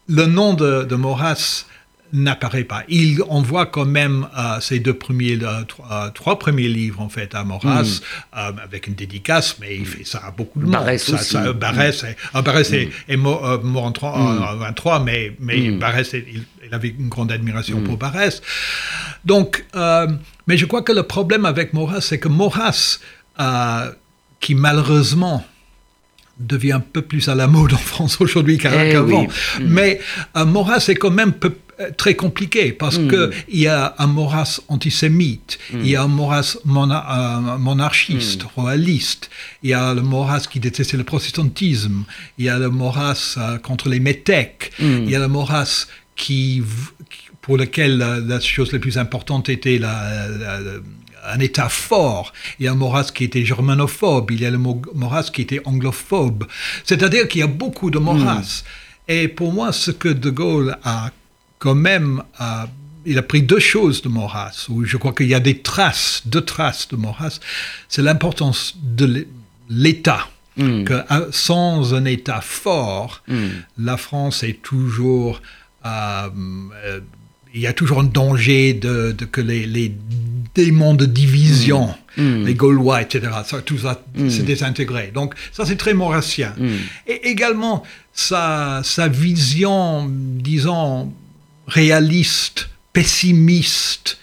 le 0.09 0.27
nom 0.27 0.55
de, 0.55 0.85
de 0.85 0.97
Maurras 0.97 1.67
n'apparaît 2.13 2.65
pas. 2.65 2.85
Il 2.89 3.23
envoie 3.29 3.67
quand 3.67 3.85
même 3.85 4.29
euh, 4.37 4.61
ses 4.61 4.79
deux 4.79 4.95
premiers, 4.95 5.39
euh, 5.43 5.65
trois, 5.67 6.11
trois, 6.11 6.39
premiers 6.39 6.69
livres 6.69 7.01
en 7.01 7.09
fait 7.09 7.35
à 7.35 7.45
Maurras 7.45 7.83
mm. 7.83 8.39
euh, 8.39 8.51
avec 8.65 8.87
une 8.87 8.95
dédicace, 8.95 9.57
mais 9.61 9.77
il 9.77 9.87
fait 9.87 10.05
ça 10.05 10.23
à 10.27 10.31
beaucoup 10.31 10.59
de 10.61 10.65
monde. 10.65 10.73
Barès 10.73 11.05
ça, 11.05 11.15
aussi. 11.15 11.33
Ça, 11.33 11.53
Barès, 11.53 12.05
est, 12.05 12.17
ah, 12.35 12.43
Barès 12.43 12.71
mm. 12.71 12.75
est, 12.75 12.89
est, 13.09 13.17
mort, 13.17 13.47
euh, 13.47 13.59
mort 13.63 13.85
en 13.85 13.93
3, 13.93 14.19
mm. 14.19 14.59
23, 14.59 15.05
mais, 15.05 15.37
mais 15.41 15.71
Barès, 15.73 16.15
est, 16.15 16.25
il, 16.33 16.45
il, 16.67 16.75
avait 16.75 16.89
une 16.89 17.09
grande 17.09 17.33
admiration 17.33 17.81
pour 17.81 17.97
Barès. 17.97 18.43
Donc, 19.25 19.65
euh, 19.75 20.07
mais 20.47 20.57
je 20.57 20.67
crois 20.67 20.83
que 20.83 20.93
le 20.93 21.03
problème 21.03 21.45
avec 21.45 21.73
Maurras, 21.73 22.01
c'est 22.01 22.19
que 22.19 22.29
Maurras, 22.29 22.99
euh, 23.41 23.91
qui 24.41 24.55
malheureusement 24.55 25.45
devient 26.39 26.73
un 26.73 26.81
peu 26.81 27.03
plus 27.03 27.29
à 27.29 27.35
la 27.35 27.47
mode 27.47 27.75
en 27.75 27.79
France 27.79 28.17
aujourd'hui 28.21 28.59
qu'avant. 28.59 28.81
Eh 28.81 28.99
oui. 28.99 29.29
Mais 29.61 30.01
euh, 30.37 30.45
Maurras 30.45 30.85
est 30.89 30.95
quand 30.95 31.11
même 31.11 31.33
peu, 31.33 31.55
très 31.97 32.15
compliqué 32.15 32.73
parce 32.73 32.99
mm. 32.99 33.09
que 33.09 33.31
il 33.49 33.61
y 33.61 33.69
a 33.69 33.95
un 33.99 34.07
Maurras 34.07 34.61
antisémite, 34.69 35.59
mm. 35.73 35.81
il 35.81 35.89
y 35.89 35.97
a 35.97 36.03
un 36.03 36.09
Maurras 36.09 36.59
mona, 36.65 37.05
euh, 37.09 37.59
monarchiste, 37.59 38.45
mm. 38.45 38.49
royaliste, 38.57 39.31
il 39.63 39.71
y 39.71 39.75
a 39.75 39.95
le 39.95 40.03
Maurras 40.03 40.47
qui 40.51 40.61
détestait 40.61 40.97
le 40.97 41.05
protestantisme, 41.05 42.05
il 42.39 42.47
y 42.47 42.49
a 42.49 42.59
le 42.59 42.71
Maurras 42.71 43.37
euh, 43.39 43.59
contre 43.59 43.89
les 43.89 44.01
métèques, 44.01 44.73
il 44.81 45.09
y 45.09 45.15
a 45.15 45.19
le 45.19 45.29
Maurras 45.29 45.87
qui, 46.17 46.63
pour 47.41 47.57
lequel 47.57 47.99
la, 47.99 48.19
la, 48.19 48.41
chose 48.41 48.73
la 48.73 48.79
plus 48.79 48.99
importante 48.99 49.49
était 49.49 49.79
la, 49.79 50.29
la, 50.29 50.61
la 50.61 50.73
un 51.31 51.41
État 51.41 51.69
fort. 51.69 52.33
Il 52.59 52.65
y 52.65 52.69
a 52.69 52.73
un 52.73 52.75
Maurras 52.75 53.11
qui 53.15 53.25
était 53.25 53.45
germanophobe, 53.45 54.31
il 54.31 54.41
y 54.41 54.47
a 54.47 54.51
le 54.51 54.59
Maurras 54.59 55.31
qui 55.33 55.43
était 55.43 55.61
anglophobe. 55.65 56.45
C'est-à-dire 56.85 57.29
qu'il 57.29 57.41
y 57.41 57.45
a 57.45 57.49
beaucoup 57.49 57.91
de 57.91 57.99
Maurras. 57.99 58.63
Et 59.09 59.29
pour 59.29 59.53
moi, 59.53 59.73
ce 59.73 59.91
que 59.91 60.09
De 60.09 60.31
Gaulle 60.31 60.77
a 60.85 61.11
quand 61.59 61.75
même... 61.75 62.23
Euh, 62.41 62.65
il 63.07 63.17
a 63.17 63.23
pris 63.23 63.43
deux 63.43 63.59
choses 63.59 64.03
de 64.03 64.09
Maurras, 64.09 64.67
où 64.69 64.85
je 64.85 64.97
crois 64.99 65.13
qu'il 65.13 65.29
y 65.29 65.35
a 65.35 65.41
des 65.41 65.59
traces, 65.61 66.23
deux 66.27 66.43
traces 66.43 66.89
de 66.89 66.97
Maurras. 66.97 67.41
C'est 67.89 68.03
l'importance 68.03 68.77
de 68.83 69.27
l'État. 69.71 70.29
Mm. 70.59 70.85
Que 70.85 71.05
sans 71.31 71.95
un 71.95 72.05
État 72.05 72.41
fort, 72.41 73.23
mm. 73.29 73.47
la 73.79 73.97
France 73.97 74.43
est 74.43 74.61
toujours... 74.63 75.41
Euh, 75.87 76.29
euh, 76.85 77.01
il 77.55 77.63
y 77.63 77.67
a 77.67 77.73
toujours 77.73 78.01
un 78.01 78.05
danger 78.05 78.75
de, 78.75 79.13
de 79.13 79.25
que 79.25 79.41
les, 79.41 79.67
les, 79.67 79.95
démons 80.55 80.95
de 80.95 81.07
division, 81.07 81.95
mm. 82.17 82.45
les 82.45 82.55
Gaulois, 82.55 83.01
etc., 83.01 83.29
ça, 83.45 83.63
tout 83.63 83.79
ça 83.79 84.03
s'est 84.29 84.43
désintégré. 84.43 85.13
Donc 85.15 85.35
ça, 85.53 85.65
c'est 85.65 85.77
très 85.77 85.95
maurassien. 85.95 86.53
Et 87.07 87.29
également, 87.29 87.85
sa, 88.13 88.81
sa 88.83 89.07
vision, 89.09 90.11
disons, 90.11 91.13
réaliste, 91.69 92.69
pessimiste 92.93 94.19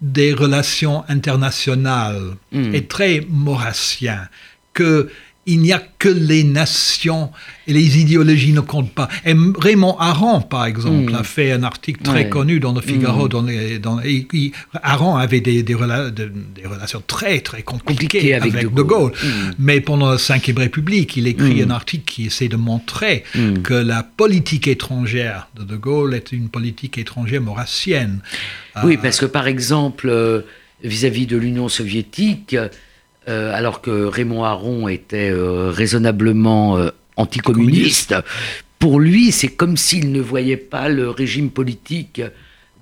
des 0.00 0.32
relations 0.32 1.04
internationales 1.08 2.36
est 2.52 2.88
très 2.88 3.26
maurassien. 3.28 4.28
Que 4.72 5.10
il 5.46 5.60
n'y 5.60 5.72
a 5.72 5.80
que 5.98 6.08
les 6.08 6.42
nations 6.42 7.30
et 7.68 7.72
les 7.72 8.00
idéologies 8.00 8.52
ne 8.52 8.60
comptent 8.60 8.92
pas. 8.92 9.08
Et 9.24 9.32
Raymond 9.58 9.96
Aron, 9.98 10.40
par 10.40 10.66
exemple, 10.66 11.12
mmh. 11.12 11.14
a 11.14 11.22
fait 11.22 11.52
un 11.52 11.62
article 11.62 12.02
très 12.02 12.24
ouais. 12.24 12.28
connu 12.28 12.58
dans 12.58 12.72
le 12.72 12.80
Figaro. 12.80 13.26
Mmh. 13.26 13.28
Dans 13.28 13.42
les, 13.42 13.78
dans, 13.78 14.00
et, 14.00 14.26
et, 14.32 14.52
Aron 14.82 15.16
avait 15.16 15.40
des, 15.40 15.62
des, 15.62 15.74
rela 15.74 16.10
de, 16.10 16.32
des, 16.54 16.66
relations 16.66 17.02
très, 17.06 17.40
très 17.40 17.62
compliquées 17.62 17.86
Compliqué 17.86 18.34
avec, 18.34 18.54
avec, 18.54 18.74
De 18.74 18.82
Gaulle. 18.82 18.86
Gaulle. 18.86 19.12
Mmh. 19.12 19.50
Mais 19.60 19.80
pendant 19.80 20.10
la 20.10 20.16
Ve 20.16 20.58
République, 20.58 21.16
il 21.16 21.28
écrit 21.28 21.62
un 21.62 21.70
article 21.70 22.04
qui 22.04 22.26
essaie 22.26 22.48
de 22.48 22.56
montrer 22.56 23.22
que 23.62 23.74
la 23.74 24.02
politique 24.02 24.66
étrangère 24.66 25.48
de 25.56 25.62
De 25.62 25.76
Gaulle 25.76 26.14
est 26.14 26.32
une 26.32 26.48
politique 26.48 26.98
étrangère 26.98 27.40
maurassienne. 27.40 28.20
Oui, 28.82 28.96
euh, 28.96 28.98
parce 29.00 29.20
que 29.20 29.26
par 29.26 29.46
exemple, 29.46 30.44
vis-à-vis 30.82 31.24
-vis 31.24 31.28
de 31.28 31.36
l'Union 31.36 31.68
soviétique, 31.68 32.56
euh, 33.28 33.52
alors 33.54 33.80
que 33.80 33.90
Raymond 33.90 34.44
Aron 34.44 34.88
était 34.88 35.30
euh, 35.30 35.70
raisonnablement 35.70 36.78
euh, 36.78 36.90
anticommuniste, 37.16 38.14
pour 38.78 39.00
lui, 39.00 39.32
c'est 39.32 39.48
comme 39.48 39.76
s'il 39.76 40.12
ne 40.12 40.20
voyait 40.20 40.56
pas 40.56 40.88
le 40.88 41.10
régime 41.10 41.50
politique 41.50 42.22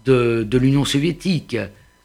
de, 0.05 0.43
de 0.43 0.59
l'Union 0.59 0.85
soviétique. 0.85 1.57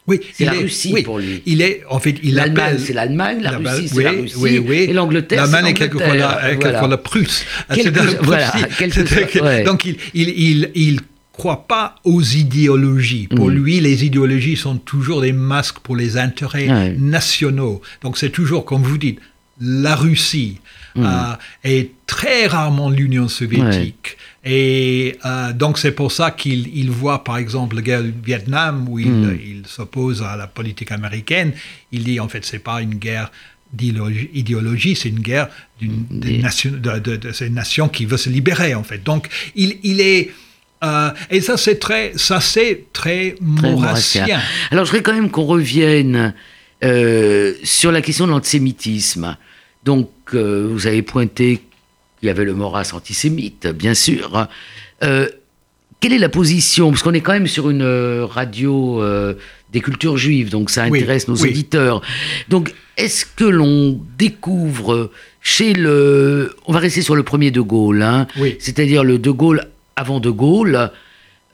Oui, 0.08 0.22
c'est 0.34 0.46
la 0.46 0.56
est, 0.56 0.60
Russie 0.60 0.92
oui, 0.94 1.04
pour 1.04 1.20
lui. 1.20 1.44
Il 1.46 1.62
est, 1.62 1.84
en 1.88 2.00
fait, 2.00 2.16
il 2.24 2.34
l'Allemagne, 2.34 2.78
c'est 2.80 2.94
l'Allemagne, 2.94 3.42
la, 3.42 3.60
la, 3.60 3.74
Russie, 3.74 3.90
c'est 3.90 4.04
la 4.04 4.12
Russie, 4.12 4.36
oui, 4.38 4.78
et 4.90 4.94
l'Angleterre, 4.94 5.46
c'est 5.46 5.52
l'Allemagne. 5.52 5.72
Est 5.72 5.78
quelquefois 5.78 6.16
la, 6.16 6.56
voilà. 6.60 6.88
la 6.88 6.98
Prusse. 6.98 7.46
Quelque, 7.74 8.24
voilà, 8.24 8.52
quelque, 8.80 9.44
ouais. 9.44 9.64
Donc, 9.64 9.86
il, 9.86 9.98
il, 10.16 10.30
il, 10.30 10.72
il 10.74 11.00
croit 11.40 11.66
pas 11.68 11.96
aux 12.04 12.22
idéologies. 12.22 13.28
Pour 13.28 13.48
mmh. 13.50 13.54
lui, 13.60 13.80
les 13.80 14.06
idéologies 14.06 14.58
sont 14.58 14.78
toujours 14.78 15.22
des 15.22 15.32
masques 15.32 15.80
pour 15.80 15.96
les 15.96 16.18
intérêts 16.18 16.70
ouais. 16.70 16.96
nationaux. 17.00 17.82
Donc 18.04 18.18
c'est 18.20 18.30
toujours, 18.30 18.66
comme 18.66 18.84
vous 18.84 18.98
dites, 18.98 19.20
la 19.62 19.96
Russie 19.96 20.58
mmh. 20.96 21.06
euh, 21.06 21.36
et 21.64 21.92
très 22.06 22.48
rarement 22.48 22.90
l'Union 22.90 23.28
soviétique. 23.28 24.18
Ouais. 24.46 24.52
Et 24.52 25.18
euh, 25.26 25.54
donc 25.54 25.78
c'est 25.78 25.92
pour 25.92 26.12
ça 26.12 26.32
qu'il 26.32 26.62
il 26.82 26.92
voit 26.92 27.24
par 27.24 27.38
exemple 27.38 27.76
la 27.78 27.82
guerre 27.82 28.04
du 28.04 28.14
Vietnam 28.32 28.88
où 28.90 29.00
il, 29.00 29.10
mmh. 29.10 29.40
il 29.54 29.62
s'oppose 29.66 30.22
à 30.22 30.36
la 30.36 30.48
politique 30.48 30.92
américaine. 30.92 31.54
Il 31.92 32.04
dit 32.04 32.20
en 32.20 32.28
fait 32.28 32.44
c'est 32.46 32.64
pas 32.70 32.82
une 32.82 32.96
guerre 32.96 33.32
d'idéologie, 33.72 34.96
c'est 34.96 35.10
une 35.10 35.24
guerre 35.30 35.48
d'une 35.80 36.06
nation, 36.42 36.72
de, 36.72 37.00
de, 37.00 37.16
de, 37.18 37.44
une 37.46 37.54
nation 37.54 37.88
qui 37.88 38.06
veut 38.06 38.18
se 38.26 38.30
libérer 38.30 38.74
en 38.76 38.84
fait. 38.84 39.02
Donc 39.04 39.30
il, 39.56 39.78
il 39.84 40.02
est 40.02 40.32
euh, 40.84 41.10
et 41.30 41.42
ça, 41.42 41.58
c'est 41.58 41.80
très, 41.80 42.14
ça, 42.16 42.40
c'est 42.40 42.86
très, 42.94 43.36
très 43.58 43.72
maurassien. 43.72 44.26
Alors, 44.72 44.86
je 44.86 44.92
voudrais 44.92 45.04
quand 45.04 45.14
même 45.14 45.30
qu'on 45.30 45.46
revienne 45.46 46.34
euh, 46.84 47.54
sur 47.64 47.92
la 47.92 48.02
question 48.02 48.26
de 48.26 48.32
l'antisémitisme. 48.32 49.36
Donc, 49.84 50.10
euh, 50.34 50.70
vous 50.72 50.88
avez 50.88 51.02
pointé 51.02 51.62
qu'il 52.20 52.28
y 52.28 52.30
avait 52.30 52.46
le 52.46 52.54
Maurras 52.54 52.92
antisémite, 52.94 53.68
bien 53.68 53.94
sûr. 53.94 54.48
Quelle 55.02 56.14
est 56.14 56.20
la 56.20 56.30
position 56.30 56.92
Parce 56.92 57.04
qu'on 57.04 57.14
est 57.14 57.22
quand 57.22 57.34
même 57.34 57.48
sur 57.48 57.70
une 57.70 57.84
radio 58.24 59.04
des 59.72 59.82
cultures 59.82 60.18
juives, 60.18 60.50
donc 60.50 60.70
ça 60.70 60.84
intéresse 60.84 61.26
oui, 61.28 61.34
nos 61.34 61.42
oui. 61.42 61.50
auditeurs. 61.50 62.02
Donc, 62.48 62.74
est-ce 62.98 63.26
que 63.26 63.44
l'on 63.44 64.00
découvre 64.18 65.12
chez 65.42 65.74
le... 65.74 66.56
On 66.66 66.74
va 66.74 66.80
rester 66.80 67.02
sur 67.02 67.16
le 67.16 67.24
premier 67.24 67.52
De 67.52 67.62
Gaulle, 67.62 68.02
hein, 68.02 68.28
oui. 68.38 68.58
c'est-à-dire 68.60 69.04
le 69.04 69.20
De 69.20 69.32
Gaulle 69.32 69.68
avant 70.00 70.20
De 70.20 70.30
Gaulle, 70.30 70.92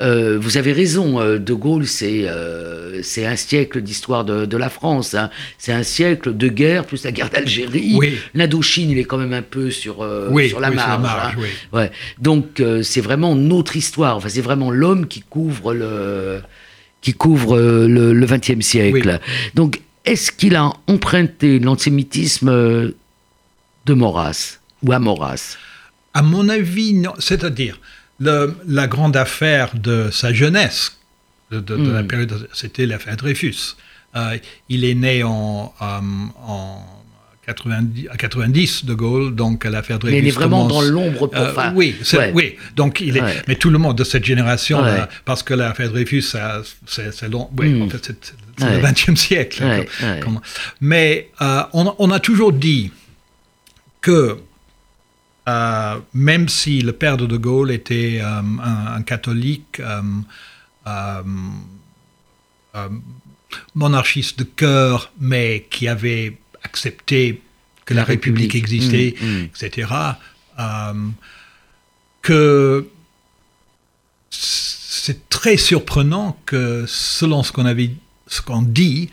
euh, 0.02 0.38
vous 0.40 0.58
avez 0.58 0.74
raison, 0.74 1.20
De 1.38 1.54
Gaulle, 1.54 1.88
c'est 1.88 2.26
euh, 2.26 3.02
un 3.18 3.36
siècle 3.36 3.82
d'histoire 3.82 4.26
de, 4.26 4.46
de, 4.46 4.58
la 4.58 4.70
France. 4.70 5.14
Hein. 5.14 5.30
C'est 5.58 5.72
un 5.72 5.84
siècle 5.84 6.36
de 6.36 6.48
guerre, 6.48 6.86
plus 6.86 7.04
la 7.04 7.12
guerre 7.12 7.30
d'Algérie. 7.30 7.96
Oui. 7.98 8.18
L'Indochine, 8.34 8.92
il 8.92 8.98
est 8.98 9.06
quand 9.06 9.18
même 9.18 9.34
un 9.34 9.42
peu 9.42 9.72
sur, 9.72 10.02
euh, 10.02 10.28
oui, 10.32 10.50
sur 10.50 10.60
la 10.60 10.70
oui, 10.70 10.76
marge. 10.76 10.90
Sur 10.90 11.02
la 11.02 11.08
marge 11.08 11.36
hein. 11.38 11.78
ouais. 11.78 11.92
Donc, 12.20 12.60
euh, 12.60 12.84
c'est 12.84 13.02
vraiment 13.02 13.36
notre 13.36 13.76
histoire. 13.76 14.18
Enfin, 14.18 14.30
c'est 14.30 14.42
vraiment 14.42 14.70
l'homme 14.70 15.08
qui 15.08 15.22
couvre 15.22 15.74
le 15.74 16.42
qui 17.02 17.14
couvre 17.14 17.60
le 17.60 18.26
XXe 18.26 18.66
siècle. 18.66 19.20
Donc, 19.54 19.82
est-ce 20.06 20.32
qu'il 20.32 20.56
a 20.56 20.74
emprunté 20.88 21.60
l'antisémitisme 21.60 22.50
de 23.86 23.94
Maurras 23.94 24.60
ou 24.82 24.92
à 24.92 24.98
Maurras? 24.98 25.58
À 26.16 26.24
mon 26.24 26.50
avis, 26.50 26.94
non. 26.94 27.14
C'est-à-dire, 27.20 27.80
le, 28.20 28.56
la 28.68 28.88
grande 28.88 29.16
affaire 29.18 29.72
de 29.76 30.10
sa 30.12 30.34
jeunesse, 30.34 30.98
de, 31.52 31.60
de, 31.60 31.76
de 31.78 31.92
la 31.92 32.04
période, 32.04 32.48
c'était 32.54 32.86
l'affaire 32.86 33.18
Dreyfus. 33.18 33.76
Euh, 34.16 34.38
il 34.70 34.84
est 34.86 34.96
né 34.96 35.24
en, 35.24 35.74
euh, 35.82 35.86
en 36.48 36.82
90, 37.46 38.08
à 38.10 38.18
90 38.18 38.86
de 38.86 38.94
Gaulle, 38.94 39.36
donc 39.36 39.66
l'affaire 39.66 40.00
Dreyfus. 40.00 40.16
Mais 40.16 40.24
il 40.26 40.28
est 40.30 40.32
vraiment 40.32 40.66
commence- 40.68 40.86
dans 40.86 40.90
l'ombre 40.92 41.30
Euh, 41.36 41.52
enfin, 41.52 41.74
oui, 41.76 41.96
ouais. 42.14 42.32
oui. 42.34 42.56
Donc 42.76 43.02
il 43.02 43.18
est, 43.18 43.22
Ouais. 43.22 43.42
mais 43.48 43.56
tout 43.56 43.70
le 43.70 43.78
monde 43.78 43.98
de 43.98 44.04
cette 44.04 44.26
génération, 44.26 44.82
Ouais. 44.82 44.98
là, 44.98 45.10
parce 45.26 45.44
que 45.44 45.54
l'affaire 45.54 45.90
Dreyfus, 45.92 46.24
c'est, 46.88 47.30
long. 47.30 47.50
Oui, 47.58 47.74
Mm. 47.74 47.82
en 47.84 47.90
fait, 47.90 48.04
c'est, 48.58 48.66
le 48.72 48.80
20e 48.80 49.16
siècle. 49.18 49.64
Comme- 50.22 50.40
Mais 50.82 51.30
euh, 51.42 51.64
on, 51.74 51.94
on 52.00 52.10
a 52.12 52.20
toujours 52.20 52.54
dit 52.54 52.92
que 54.02 54.38
euh, 55.48 56.00
même 56.14 56.50
si 56.50 56.82
le 56.82 56.92
père 56.94 57.18
de 57.18 57.26
De 57.26 57.38
Gaulle 57.38 57.72
était 57.72 58.20
euh, 58.22 58.40
un, 58.40 58.96
un 58.96 59.02
catholique 59.04 59.80
euh, 59.80 60.02
monarchiste 63.74 64.40
de 64.40 64.44
cœur, 64.44 65.12
mais 65.20 65.68
qui 65.70 65.88
avait 65.88 66.38
accepté 66.64 67.42
que 67.86 67.94
la, 67.94 68.02
La 68.02 68.06
République, 68.06 68.54
République. 68.54 68.82
existait, 68.82 69.16
Mm, 69.22 69.26
mm. 69.26 69.50
etc., 69.56 69.94
que 72.22 72.88
c'est 74.32 75.30
très 75.30 75.58
surprenant 75.58 76.36
que, 76.48 76.86
selon 76.88 77.44
ce 77.44 77.52
qu'on 77.52 77.66
avait, 77.66 77.92
ce 78.26 78.42
qu'on 78.42 78.64
dit, 78.64 79.10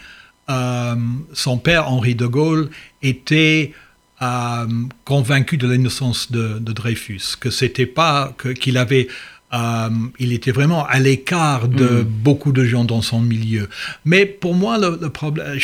euh, 0.48 0.96
son 1.34 1.58
père 1.58 1.88
Henri 1.90 2.14
de 2.14 2.26
Gaulle 2.26 2.70
était 3.02 3.74
euh, 4.22 4.66
convaincu 5.04 5.56
de 5.56 5.66
l'innocence 5.66 6.30
de, 6.30 6.58
de 6.58 6.72
Dreyfus, 6.72 7.36
que 7.40 7.50
c'était 7.50 7.86
pas 7.86 8.34
qu'il 8.60 8.78
avait 8.78 9.08
euh, 9.52 9.90
il 10.18 10.32
était 10.32 10.50
vraiment 10.50 10.86
à 10.86 10.98
l'écart 10.98 11.68
de 11.68 12.02
beaucoup 12.02 12.52
de 12.52 12.64
gens 12.64 12.84
dans 12.84 13.02
son 13.02 13.20
milieu. 13.20 13.68
Mais 14.06 14.24
pour 14.24 14.54
moi, 14.54 14.78
le, 14.78 14.98
le 15.00 15.10
problème, 15.10 15.58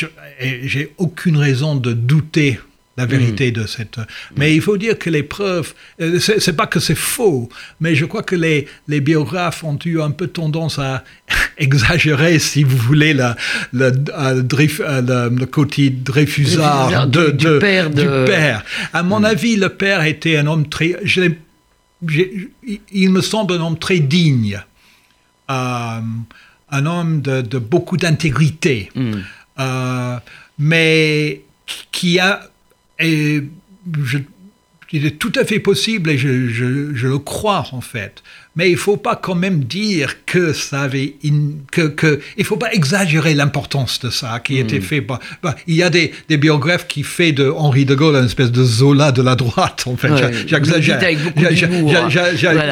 j'ai 0.62 0.92
aucune 0.98 1.38
raison 1.38 1.74
de 1.74 1.94
douter 1.94 2.60
la 2.98 3.06
vérité 3.06 3.52
de 3.52 3.64
cette. 3.66 3.98
Mais 4.36 4.54
il 4.54 4.60
faut 4.60 4.76
dire 4.76 4.98
que 4.98 5.08
les 5.08 5.22
preuves, 5.22 5.72
euh, 6.00 6.18
c'est 6.18 6.56
pas 6.56 6.66
que 6.66 6.80
c'est 6.80 6.96
faux, 7.16 7.48
mais 7.80 7.94
je 7.94 8.04
crois 8.04 8.24
que 8.24 8.34
les, 8.36 8.66
les 8.88 9.00
biographes 9.00 9.62
ont 9.64 9.78
eu 9.84 10.00
un 10.00 10.10
peu 10.10 10.26
tendance 10.26 10.78
à 10.80 11.04
exagérer, 11.58 12.38
si 12.40 12.64
vous 12.64 12.76
voulez, 12.76 13.14
la, 13.14 13.36
la- 13.72 13.90
Dreyf- 14.52 14.82
le, 14.82 15.34
le 15.42 15.46
côté 15.46 15.90
Dreyfusard 15.90 17.06
de, 17.06 17.30
du- 17.30 17.44
de- 17.46 17.58
père 17.58 17.88
de- 17.90 18.02
du 18.02 18.08
père. 18.30 18.64
À 18.92 19.02
mon 19.02 19.22
avis, 19.24 19.54
le 19.56 19.68
père 19.68 20.02
était 20.02 20.36
un 20.36 20.46
homme 20.46 20.68
très. 20.68 20.96
je 21.04 21.22
il 22.92 23.10
me 23.10 23.20
semble 23.20 23.54
un 23.54 23.60
homme 23.60 23.78
très 23.78 23.98
digne, 23.98 24.60
euh, 25.50 26.00
un 26.70 26.86
homme 26.86 27.20
de, 27.22 27.40
de 27.42 27.58
beaucoup 27.58 27.96
d'intégrité, 27.96 28.90
euh, 29.58 30.16
mais 30.58 31.42
qui 31.90 32.18
a, 32.20 32.40
et 32.98 33.42
je, 34.04 34.18
il 34.90 35.04
est 35.04 35.18
tout 35.18 35.32
à 35.38 35.44
fait 35.44 35.60
possible, 35.60 36.10
et 36.10 36.16
je, 36.18 36.48
je- 36.48 36.94
je 36.94 37.06
le 37.08 37.18
crois 37.18 37.66
en 37.72 37.82
fait, 37.82 38.22
mais 38.56 38.70
il 38.70 38.76
faut 38.78 38.96
pas 38.96 39.16
quand 39.16 39.34
même 39.34 39.64
dire 39.64 40.24
que 40.24 40.54
ça 40.54 40.80
avait, 40.80 41.14
une- 41.22 41.58
que, 41.70 41.82
que, 41.88 42.20
il 42.38 42.44
faut 42.46 42.56
pas 42.56 42.72
exagérer 42.72 43.34
l'importance 43.34 44.00
de 44.00 44.08
ça 44.08 44.40
qui 44.40 44.56
était 44.58 44.80
fait 44.80 45.02
par, 45.02 45.20
bah, 45.42 45.54
il 45.66 45.74
y 45.74 45.82
a 45.82 45.90
des, 45.90 46.12
des 46.30 46.38
biographes 46.38 46.88
qui 46.88 47.02
fait 47.02 47.32
de 47.32 47.50
Henri 47.50 47.84
de 47.84 47.94
Gaulle 47.94 48.16
une 48.16 48.24
espèce 48.24 48.50
de 48.50 48.64
Zola 48.64 49.12
de 49.12 49.20
la 49.20 49.34
droite, 49.36 49.84
en 49.86 49.96
fait, 49.98 50.08
Ouais, 50.10 50.32
j'exagère, 50.46 50.98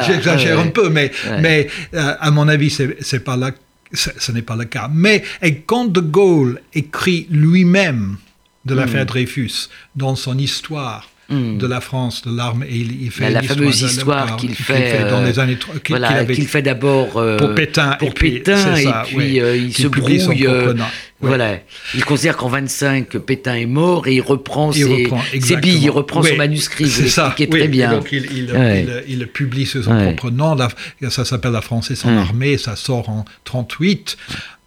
j'exagère 0.06 0.58
un 0.58 0.68
peu, 0.68 0.88
mais, 0.88 1.12
ouais. 1.28 1.40
mais 1.42 1.68
euh, 1.94 2.14
à 2.18 2.30
mon 2.30 2.48
avis, 2.48 2.70
c'est 2.70 2.96
c'est 3.00 3.20
pas 3.22 3.36
là, 3.36 3.50
ce 3.92 4.08
ce 4.18 4.32
n'est 4.32 4.42
pas 4.42 4.56
le 4.56 4.64
cas. 4.64 4.90
Mais 4.92 5.22
et 5.42 5.56
quand 5.56 5.84
De 5.86 6.00
Gaulle 6.00 6.60
écrit 6.74 7.26
lui-même 7.30 8.16
de 8.66 8.74
Hmm. 8.74 8.78
l'affaire 8.78 9.06
Dreyfus 9.06 9.68
dans 9.94 10.16
son 10.16 10.36
histoire 10.38 11.08
de 11.28 11.66
la 11.66 11.80
France, 11.80 12.22
de 12.22 12.30
l'armée, 12.36 12.66
et 12.70 12.76
il, 12.76 13.02
il 13.02 13.10
fait 13.10 13.30
La, 13.30 13.42
fameuse 13.42 13.82
histoire 13.82 14.36
qu'il 14.36 14.54
fait, 14.54 15.10
dans 15.10 15.22
euh, 15.22 15.26
les 15.26 15.40
années 15.40 15.56
qu'il- 15.82 15.96
voilà, 15.96 16.24
fait 16.24 16.62
d'abord 16.62 17.16
euh, 17.16 17.36
pour 17.36 17.52
Pétain, 17.52 17.96
pour 17.98 18.10
et 18.10 18.12
puis, 18.12 18.30
Pétain, 18.30 18.76
et 18.76 18.84
ça, 18.84 19.02
puis 19.04 19.16
ouais, 19.16 19.40
euh, 19.40 19.56
il 19.56 19.74
se 19.76 19.88
brouille. 19.88 20.46
euh. 20.46 20.72
Ouais. 20.74 21.28
Voilà, 21.28 21.58
il 21.96 22.04
considère 22.04 22.36
qu'en 22.36 22.48
25 22.48 23.08
que 23.08 23.18
Pétain 23.18 23.56
est 23.56 23.66
mort 23.66 24.06
et 24.06 24.14
il 24.14 24.20
reprend, 24.20 24.70
Il 24.70 24.84
ses, 24.84 25.02
reprend, 25.04 25.20
ses 25.30 25.36
exactement. 25.36 25.60
billes, 25.74 25.84
il 25.86 25.90
reprend 25.90 26.20
Oui, 26.20 26.30
son 26.30 26.36
manuscrit, 26.36 26.88
c'est 26.88 27.08
ça, 27.08 27.24
l'expliquez 27.24 27.52
oui. 27.52 27.58
très 27.58 27.68
bien. 27.68 27.90
donc 27.90 28.08
il, 28.12 28.26
il- 28.32 28.52
Ouais. 28.52 28.86
il- 29.08 29.14
il 29.14 29.18
le 29.18 29.26
publie 29.26 29.66
sous 29.66 29.82
son 29.82 29.98
propre 29.98 30.30
nom. 30.30 30.54
La- 30.54 31.10
ça 31.10 31.24
s'appelle 31.24 31.50
La 31.52 31.60
France 31.60 31.90
et 31.90 31.96
son 31.96 32.16
armée. 32.16 32.56
Ça 32.56 32.76
sort 32.76 33.08
en 33.08 33.24
38. 33.42 34.16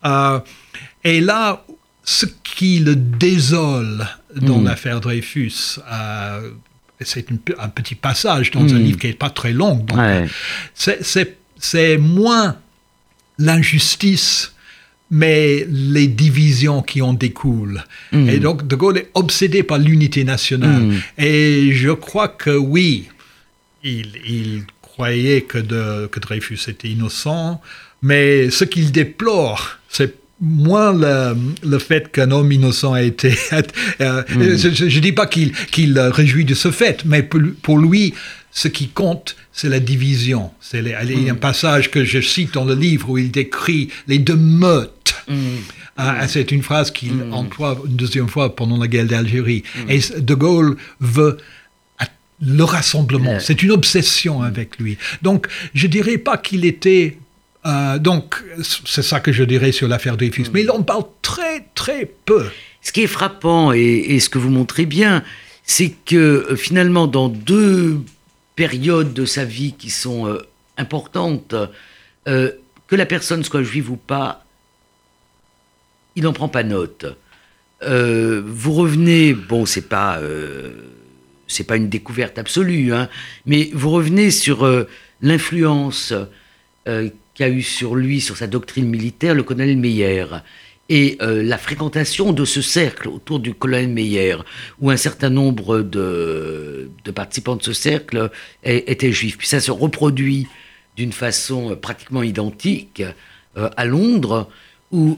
Euh, 0.06 0.40
et 1.06 1.22
là, 1.22 1.64
ce 2.12 2.26
qui 2.44 2.80
le 2.80 2.96
désole 2.96 4.08
dans 4.36 4.58
Mm. 4.60 4.66
l'affaire 4.66 5.00
Dreyfus, 5.00 5.78
euh, 5.92 6.50
c'est 7.02 7.28
un 7.60 7.70
petit 7.70 7.94
passage 7.94 8.50
dans 8.50 8.62
un 8.62 8.80
Mm. 8.80 8.84
livre 8.84 8.98
qui 9.00 9.08
n'est 9.08 9.14
pas 9.14 9.30
très 9.30 9.54
long. 9.54 9.86
Ouais. 9.96 10.26
c'est- 10.74 11.98
moins 12.00 12.58
l'injustice, 13.38 14.54
mais 15.12 15.66
les 15.70 16.08
divisions 16.08 16.82
qui 16.82 17.02
en 17.02 17.14
découlent. 17.14 17.84
Mm. 18.12 18.30
Et 18.30 18.40
donc, 18.40 18.68
De 18.68 18.76
Gaulle 18.76 18.98
est 18.98 19.10
obsédé 19.14 19.62
par 19.64 19.78
l'unité 19.78 20.24
nationale. 20.24 20.94
Et 21.18 21.72
je 21.74 21.92
crois 21.92 22.28
que 22.28 22.52
oui, 22.58 23.08
il, 23.84 24.08
il 24.28 24.64
croyait 24.82 25.42
que, 25.44 25.58
de- 25.58 26.08
que 26.08 26.20
Dreyfus 26.20 26.60
était 26.68 26.90
innocent, 26.90 27.62
mais 28.02 28.50
ce 28.50 28.64
qu'il 28.66 28.92
déplore, 28.92 29.78
c'est 29.90 30.16
moins 30.42 30.94
le, 30.94 31.36
le 31.64 31.80
fait 31.80 32.12
qu'un 32.12 32.32
homme 32.32 32.52
innocent 32.52 32.94
a 32.94 33.02
été... 33.02 33.34
euh, 34.02 34.24
Je 34.30 34.86
ne 34.86 35.00
dis 35.00 35.12
pas 35.12 35.28
qu'il 35.28 35.54
réjouit 36.00 36.46
de 36.46 36.54
ce 36.54 36.72
fait, 36.72 37.04
mais 37.06 37.24
pour, 37.24 37.42
pour 37.62 37.78
lui, 37.78 38.14
ce 38.52 38.68
qui 38.68 38.88
compte, 38.88 39.36
c'est 39.52 39.70
la 39.70 39.80
division. 39.80 40.52
C'est 40.62 40.80
il 40.80 41.24
y 41.24 41.30
a 41.30 41.34
un 41.34 41.36
passage 41.36 41.92
que 41.92 42.04
je 42.04 42.22
cite 42.22 42.54
dans 42.54 42.66
le 42.66 42.76
livre 42.76 43.10
où 43.10 43.18
il 43.18 43.32
décrit 43.32 43.90
les 44.08 44.20
deux 44.20 44.36
meutes. 44.36 45.16
Ah, 45.98 46.28
c'est 46.28 46.52
une 46.52 46.64
phrase 46.64 46.92
qu'il 46.92 47.12
emploie 47.32 47.78
une 47.86 47.96
deuxième 47.96 48.30
fois 48.30 48.56
pendant 48.56 48.78
la 48.78 48.88
guerre 48.88 49.06
d'Algérie. 49.06 49.64
Et 49.90 50.00
De 50.20 50.34
Gaulle 50.34 50.78
veut 51.00 51.38
le 52.42 52.64
rassemblement. 52.64 53.34
Ouais. 53.34 53.40
C'est 53.40 53.62
une 53.64 53.72
obsession 53.72 54.42
avec 54.42 54.80
lui. 54.80 54.98
Donc, 55.22 55.48
je 55.74 55.88
dirais 55.88 56.18
pas 56.18 56.38
qu'il 56.38 56.66
était. 56.66 57.18
Euh, 57.66 58.00
donc, 58.00 58.42
c'est 58.86 59.02
ça 59.02 59.20
que 59.20 59.32
je 59.32 59.44
dirais 59.44 59.72
sur 59.72 59.88
l'affaire 59.88 60.18
Dreyfus. 60.18 60.48
Mais 60.54 60.62
il 60.62 60.72
en 60.72 60.82
parle 60.82 61.04
très, 61.22 61.66
très 61.76 62.06
peu. 62.26 62.46
Ce 62.82 62.92
qui 62.92 63.02
est 63.02 63.08
frappant 63.08 63.74
et, 63.74 63.80
et 63.82 64.20
ce 64.20 64.30
que 64.30 64.38
vous 64.38 64.50
montrez 64.50 64.86
bien, 64.86 65.24
c'est 65.70 65.92
que 65.92 66.16
euh, 66.50 66.56
finalement, 66.56 67.06
dans 67.06 67.30
deux 67.30 68.02
périodes 68.56 69.14
de 69.14 69.26
sa 69.26 69.46
vie 69.46 69.74
qui 69.74 69.92
sont 69.92 70.26
euh, 70.26 70.40
importantes, 70.78 71.54
euh, 72.28 72.52
que 72.88 72.96
la 72.96 73.06
personne 73.06 73.44
soit 73.44 73.62
juive 73.62 73.92
ou 73.92 73.96
pas, 73.96 74.44
il 76.16 76.24
n'en 76.24 76.34
prend 76.34 76.50
pas 76.50 76.64
note. 76.64 77.06
Vous 77.82 78.74
revenez, 78.74 79.34
bon, 79.36 79.68
c'est 79.68 79.88
pas, 79.88 80.20
c'est 81.48 81.64
pas 81.64 81.78
une 81.78 81.88
découverte 81.88 82.40
absolue, 82.40 82.92
hein, 82.92 83.08
mais 83.46 83.70
vous 83.74 83.92
revenez 83.92 84.32
sur 84.32 84.68
l'influence 85.22 86.14
qu'a 87.40 87.48
eu 87.48 87.62
sur 87.62 87.96
lui, 87.96 88.20
sur 88.20 88.36
sa 88.36 88.48
doctrine 88.48 88.86
militaire, 88.86 89.34
le 89.34 89.44
colonel 89.44 89.78
Meyer 89.78 90.26
et 90.90 91.18
euh, 91.22 91.42
la 91.42 91.58
fréquentation 91.58 92.34
de 92.34 92.44
ce 92.44 92.62
cercle 92.62 93.08
autour 93.08 93.40
du 93.40 93.54
colonel 93.54 93.88
Meyer, 93.88 94.36
où 94.82 94.90
un 94.90 94.98
certain 94.98 95.30
nombre 95.30 95.80
de, 95.80 96.92
de 97.06 97.12
participants 97.12 97.56
de 97.56 97.64
ce 97.64 97.72
cercle 97.72 98.30
étaient 98.64 99.14
juifs. 99.14 99.38
Puis 99.38 99.48
ça 99.48 99.62
se 99.62 99.72
reproduit 99.72 100.48
d'une 100.98 101.14
façon 101.14 101.72
euh, 101.72 101.76
pratiquement 101.76 102.24
identique 102.24 103.04
euh, 103.56 103.70
à 103.78 103.86
Londres, 103.86 104.50
où 104.92 105.18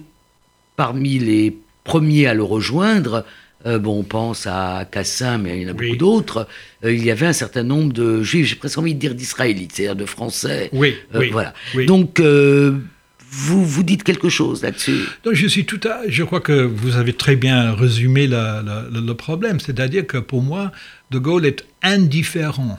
parmi 0.75 1.17
les 1.17 1.57
premiers 1.83 2.27
à 2.27 2.35
le 2.35 2.43
rejoindre, 2.43 3.25
euh, 3.65 3.79
bon, 3.79 3.99
on 3.99 4.03
pense 4.03 4.47
à 4.47 4.85
Cassin, 4.91 5.37
mais 5.37 5.57
il 5.57 5.63
y 5.63 5.65
en 5.65 5.73
a 5.73 5.77
Oui. 5.77 5.87
beaucoup 5.87 5.97
d'autres, 5.97 6.47
euh, 6.83 6.93
il 6.93 7.03
y 7.05 7.11
avait 7.11 7.25
un 7.27 7.33
certain 7.33 7.63
nombre 7.63 7.93
de 7.93 8.21
juifs, 8.23 8.47
j'ai 8.47 8.55
presque 8.55 8.77
envie 8.77 8.93
de 8.95 8.99
dire 8.99 9.15
d'israélites, 9.15 9.71
c'est-à-dire 9.73 9.95
de 9.95 10.05
français. 10.05 10.69
Oui, 10.73 10.95
Euh, 11.15 11.19
oui. 11.19 11.29
Voilà. 11.31 11.53
oui. 11.75 11.85
Donc, 11.85 12.19
vous, 13.33 13.65
vous 13.65 13.83
dites 13.83 14.03
quelque 14.03 14.27
chose 14.29 14.61
là-dessus 14.61 14.99
je 15.31 15.47
suis 15.47 15.65
tout 15.65 15.79
à. 15.87 16.01
Je 16.07 16.23
crois 16.23 16.41
que 16.41 16.63
vous 16.65 16.97
avez 16.97 17.13
très 17.13 17.35
bien 17.37 17.73
résumé 17.73 18.27
la- 18.27 18.61
la- 18.61 18.85
le, 18.91 18.99
le 18.99 19.13
problème. 19.13 19.59
C'est-à-dire 19.61 20.05
que 20.05 20.17
pour 20.17 20.41
moi, 20.41 20.71
De 21.11 21.17
Gaulle 21.19 21.45
est 21.45 21.65
indifférent 21.81 22.77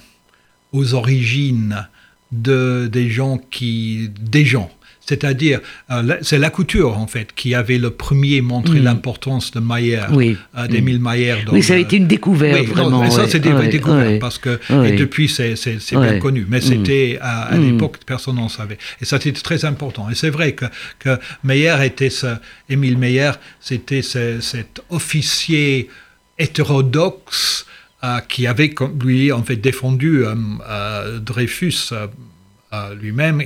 aux 0.73 0.93
origines 0.95 1.87
de, 2.33 2.87
des 2.91 3.09
gens 3.11 3.39
qui. 3.51 4.11
des 4.21 4.45
gens. 4.45 4.71
C'est-à-dire, 5.05 5.61
euh, 5.91 6.17
c'est 6.23 6.39
la 6.39 6.51
couture, 6.51 6.97
en 6.97 7.09
fait, 7.09 7.33
qui 7.35 7.55
avait 7.57 7.79
le 7.79 7.91
premier 7.91 8.41
montré 8.41 8.79
Mm. 8.79 8.85
l'importance 8.85 9.51
de 9.51 9.59
Maillard, 9.59 10.15
Oui. 10.15 10.37
euh, 10.57 10.69
d'Émile 10.69 11.01
Maillard. 11.01 11.39
dans 11.45 11.53
Oui, 11.55 11.63
ça 11.63 11.75
a 11.75 11.77
été 11.77 11.97
une 11.97 12.07
découverte, 12.07 12.61
oui, 12.61 12.67
non, 12.69 12.73
vraiment. 12.75 13.01
mais 13.03 13.11
ça, 13.11 13.23
ouais, 13.25 13.29
c'est 13.29 13.41
dé- 13.41 13.53
ouais, 13.53 13.67
découvert 13.69 14.07
ouais. 14.07 14.19
parce 14.21 14.39
que 14.39 14.61
et 14.87 14.93
depuis, 14.93 15.29
c'est 15.29 15.55
bien 15.93 16.19
connu. 16.21 16.47
Mais 16.49 16.59
Mm. 16.59 16.63
c'était 16.63 17.19
à, 17.21 17.43
à 17.43 17.57
Mm. 17.59 17.65
l'époque, 17.73 17.97
personne 18.07 18.37
n'en 18.37 18.49
savait. 18.49 18.79
Et 19.01 19.05
ça, 19.05 19.19
c'était 19.21 19.41
très 19.41 19.65
important. 19.65 20.09
Et 20.09 20.15
c'est 20.15 20.31
vrai 20.31 20.53
que, 20.53 20.67
que 21.01 21.19
Meyer 21.43 21.77
était 21.85 22.11
ce, 22.11 22.37
Émile 22.69 22.97
Meyer, 22.97 23.33
c'était 23.61 24.03
ce- 24.03 24.41
cet 24.41 24.83
officier 24.89 25.89
hétérodoxe 26.39 27.67
qui 28.29 28.47
avait, 28.47 28.75
lui, 29.05 29.31
en 29.33 29.43
fait, 29.43 29.57
défendu 29.57 30.25
Dreyfus 31.21 31.91
lui-même. 33.01 33.43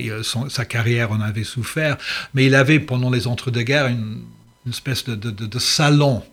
Sa 0.49 0.65
carrière 0.65 1.11
en 1.11 1.21
avait 1.21 1.43
souffert, 1.43 1.97
mais 2.33 2.45
il 2.45 2.55
avait, 2.55 2.79
pendant 2.79 3.09
les 3.09 3.27
entre-deux-guerres, 3.27 3.87
une, 3.87 4.21
espèce 4.69 5.05
de, 5.05 5.59
salon 5.59 6.23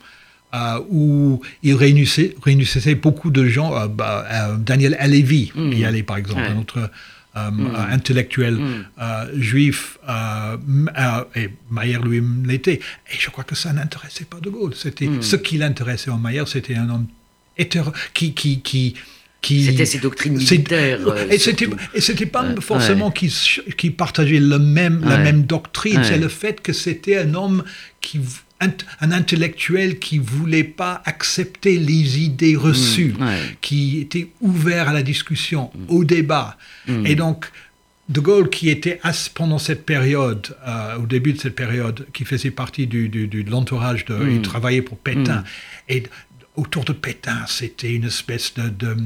où 0.89 1.41
il 1.63 1.75
réunissait, 1.75 2.35
réunissait, 2.43 2.95
beaucoup 2.95 3.31
de 3.31 3.47
gens. 3.47 3.87
Bah, 3.89 4.57
Daniel 4.59 4.97
Alevi 4.99 5.53
mmh. 5.55 5.73
y 5.73 5.85
allait, 5.85 6.03
par 6.03 6.17
exemple, 6.17 6.43
un 6.43 6.59
autre 6.59 6.91
euh, 7.37 7.51
euh, 7.51 7.93
intellectuel 7.93 8.61
euh, 9.01 9.27
juif, 9.35 9.99
et 11.35 11.51
Mayer 11.69 11.99
lui 11.99 12.23
l'était. 12.45 12.75
Et 12.75 13.19
je 13.19 13.29
crois 13.29 13.43
que 13.43 13.57
ça 13.57 13.73
n'intéressait 13.73 14.25
pas 14.25 14.39
De 14.39 14.51
Gaulle. 14.51 14.73
C'était 14.77 15.09
hmm. 15.09 15.21
ce 15.21 15.35
qui 15.35 15.59
l'intéressait 15.59 16.13
en 16.13 16.19
Mayer, 16.19 16.45
c'était 16.47 16.77
un 16.77 16.89
homme 16.89 17.09
hétéro, 17.59 17.91
qui, 18.13 18.35
qui, 18.35 18.61
qui 18.61 18.95
c'était 19.45 19.87
ses 19.87 19.99
doctrines 19.99 20.37
militaires. 20.37 21.01
et 21.31 21.39
c'était 21.39 21.69
et 21.95 22.01
c'était 22.01 22.27
pas 22.27 22.45
forcément 22.61 23.11
qu'il 23.11 23.31
qui 23.77 23.91
partageait 23.91 24.41
le 24.41 24.59
même 24.59 25.05
la 25.05 25.19
même 25.19 25.43
doctrine. 25.43 26.03
C'est 26.05 26.19
le 26.19 26.29
fait 26.29 26.61
que 26.61 26.73
c'était 26.73 27.19
un 27.19 27.35
homme 27.35 27.65
qui 28.01 28.21
un, 29.01 29.13
intellectuel 29.13 29.99
qui 29.99 30.19
voulait 30.19 30.65
pas 30.65 31.03
accepter 31.05 31.79
les 31.79 32.21
idées 32.21 32.57
reçues, 32.57 33.15
mm, 33.19 33.27
qui 33.61 34.01
était 34.01 34.29
ouvert 34.41 34.89
à 34.89 34.93
la 34.93 35.03
discussion, 35.03 35.71
mm. 35.75 35.85
au 35.89 36.05
débat. 36.05 36.57
Mm. 36.87 37.07
Et 37.07 37.15
donc, 37.15 37.47
De 38.09 38.21
Gaulle, 38.21 38.51
qui 38.51 38.69
était 38.69 39.01
pendant 39.35 39.59
cette 39.59 39.87
période, 39.87 40.55
euh, 40.67 40.99
au 40.99 41.07
début 41.07 41.33
de 41.33 41.41
cette 41.41 41.57
période, 41.57 42.07
qui 42.13 42.25
faisait 42.25 42.51
partie 42.51 42.87
du, 42.87 43.09
de 43.09 43.51
l'entourage, 43.51 44.05
de, 44.05 44.17
il 44.31 44.43
travaillait 44.43 44.83
pour 44.83 44.99
Pétain, 44.99 45.43
et 45.89 46.03
autour 46.57 46.85
de 46.85 46.93
Pétain, 46.93 47.45
c'était 47.47 47.93
une 47.93 48.05
espèce 48.05 48.55
de 48.55 48.97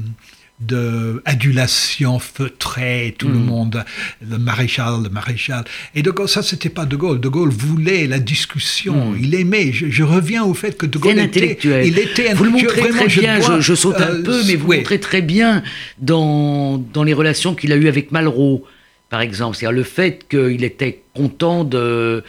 de 0.59 1.21
adulation 1.23 2.19
feutrée, 2.19 3.15
tout 3.17 3.29
le 3.29 3.39
mm. 3.39 3.45
monde, 3.45 3.85
le 4.27 4.37
maréchal, 4.37 5.03
le 5.03 5.09
maréchal. 5.09 5.63
Et 5.95 6.01
De 6.01 6.11
Gaulle, 6.11 6.27
ça, 6.27 6.43
c'était 6.43 6.69
pas 6.69 6.85
De 6.85 6.97
Gaulle. 6.97 7.21
De 7.21 7.29
Gaulle 7.29 7.49
voulait 7.49 8.07
la 8.07 8.19
discussion, 8.19 9.11
mm. 9.11 9.17
il 9.21 9.35
aimait. 9.35 9.71
Je, 9.71 10.03
reviens 10.03 10.43
au 10.43 10.53
fait 10.53 10.77
que 10.77 10.85
De 10.85 10.97
Gaulle 10.97 11.19
était, 11.19 11.57
il 11.63 11.97
était 11.97 12.33
Vous 12.33 12.43
le 12.43 12.51
montrez 12.51 12.89
très 12.89 13.07
bien, 13.07 13.59
je, 13.61 13.73
saute 13.73 14.01
un 14.01 14.15
euh, 14.15 14.23
peu, 14.23 14.43
mais 14.47 14.55
vous 14.55 14.71
le 14.71 14.77
montrez 14.79 14.99
très 14.99 15.21
bien 15.21 15.63
dans, 15.99 16.77
dans 16.77 17.03
les 17.03 17.13
relations 17.13 17.55
qu'il 17.55 17.71
a 17.71 17.77
eues 17.77 17.87
avec 17.87 18.11
Malraux, 18.11 18.65
par 19.09 19.21
exemple. 19.21 19.55
C'est-à-dire 19.55 19.77
le 19.77 19.83
fait 19.83 20.25
qu'il 20.29 20.65
était 20.65 21.03
content 21.13 21.63
de, 21.63 22.23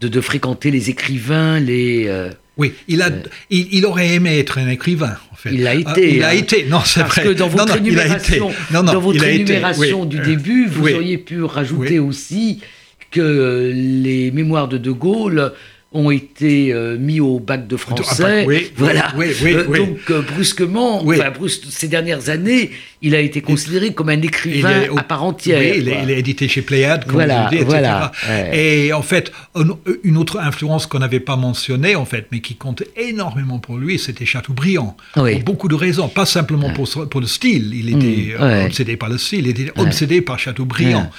de, 0.00 0.20
fréquenter 0.20 0.70
les 0.70 0.88
écrivains, 0.88 1.58
les... 1.58 2.06
Euh, 2.06 2.30
oui, 2.58 2.74
il, 2.86 3.00
a, 3.00 3.08
il, 3.48 3.86
aurait 3.86 4.14
aimé 4.14 4.38
être 4.38 4.58
un 4.58 4.68
écrivain, 4.68 5.16
en 5.32 5.36
fait. 5.36 5.50
Il 5.52 5.66
été. 5.66 5.86
Ah, 5.86 6.00
il 6.00 6.22
a 6.22 6.28
hein. 6.28 6.32
été, 6.32 6.64
non, 6.64 6.80
c'est 6.84 7.00
vrai. 7.00 7.08
Parce 7.14 7.28
que 7.28 7.32
dans 7.32 7.48
votre 7.48 7.76
énumération, 7.76 8.50
dans 8.70 9.00
votre 9.00 9.24
énumération 9.24 10.04
du 10.04 10.18
début, 10.18 10.66
vous 10.66 10.88
auriez 10.88 11.18
pu 11.18 11.42
rajouter 11.42 11.98
aussi 11.98 12.60
que 13.10 13.72
les 13.74 14.30
mémoires 14.30 14.68
de 14.68 14.78
De 14.78 14.90
Gaulle 14.90 15.52
ont 15.94 16.10
été 16.10 16.72
euh, 16.72 16.96
mis 16.98 17.20
au 17.20 17.38
bac 17.38 17.66
de 17.66 17.76
français. 17.76 18.44
Oui, 18.46 18.70
voilà. 18.76 19.12
Oui, 19.16 19.26
oui, 19.42 19.54
euh, 19.54 19.64
donc 19.76 19.98
euh, 20.10 20.22
brusquement, 20.22 21.04
ces 21.68 21.88
dernières 21.88 22.30
années, 22.30 22.70
il 23.02 23.14
a 23.14 23.20
été 23.20 23.40
considéré 23.40 23.92
comme 23.92 24.08
un 24.08 24.22
écrivain 24.22 24.84
à 24.96 25.02
part 25.02 25.24
entière. 25.24 25.60
Oui, 25.60 25.78
il 25.78 25.88
est, 25.88 26.18
édité 26.18 26.48
chez 26.48 26.62
Pléiade, 26.62 27.04
comme 27.04 27.14
voilà, 27.14 27.48
vous 27.50 27.56
dites, 27.56 27.64
voilà, 27.64 28.12
Et 28.52 28.92
en 28.92 29.02
fait, 29.02 29.32
une 30.02 30.16
autre 30.16 30.38
influence 30.38 30.86
qu'on 30.86 31.00
n'avait 31.00 31.20
pas 31.20 31.36
mentionnée, 31.36 31.96
en 31.96 32.04
fait, 32.04 32.26
mais 32.32 32.40
qui 32.40 32.54
compte 32.54 32.82
énormément 32.96 33.58
pour 33.58 33.76
lui, 33.76 33.98
c'était 33.98 34.26
Chateaubriand. 34.26 34.96
Pour 35.14 35.40
beaucoup 35.44 35.68
de 35.68 35.74
raisons, 35.74 36.08
pas 36.08 36.26
simplement 36.26 36.70
pour, 36.70 36.88
pour, 37.08 37.20
le 37.20 37.26
style. 37.26 37.72
Il 37.74 37.88
était 37.88 38.34
mm, 38.38 38.66
obsédé 38.66 38.96
par 38.96 39.08
le 39.08 39.18
style, 39.18 39.46
il 39.46 39.48
était 39.48 39.72
obsédé 39.76 40.20
par 40.22 40.38
Chateaubriand. 40.38 41.10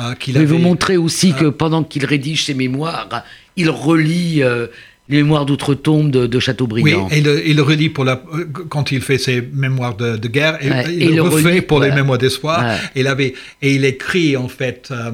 Euh, 0.00 0.14
qu'il 0.14 0.38
avait... 0.38 0.46
vous 0.46 0.56
montrer 0.56 0.96
aussi 0.96 1.34
que 1.34 1.44
pendant 1.44 1.84
qu'il 1.84 2.06
rédige 2.06 2.46
ses 2.46 2.54
mémoires, 2.54 3.24
il 3.56 3.70
relit 3.70 4.42
euh, 4.42 4.66
les 5.08 5.22
mémoires 5.22 5.46
d'outre-tombe 5.46 6.10
de, 6.10 6.40
Chateaubriand. 6.40 7.08
Oui, 7.10 7.16
et 7.16 7.50
il 7.50 7.56
le 7.56 7.62
relit 7.62 7.88
pour 7.88 8.04
la, 8.04 8.22
quand 8.68 8.92
il 8.92 9.00
fait 9.00 9.18
ses 9.18 9.42
mémoires 9.52 9.96
de, 9.96 10.16
guerre, 10.28 10.58
et, 10.62 10.68
il, 10.92 11.16
le 11.16 11.22
refait 11.22 11.60
pour 11.60 11.80
les 11.80 11.90
mémoires 11.90 12.18
d'espoir. 12.18 12.64
Il 12.94 13.06
avait, 13.06 13.34
et 13.60 13.74
il 13.74 13.84
écrit 13.84 14.36
en 14.36 14.48
fait 14.48 14.88
euh, 14.90 15.10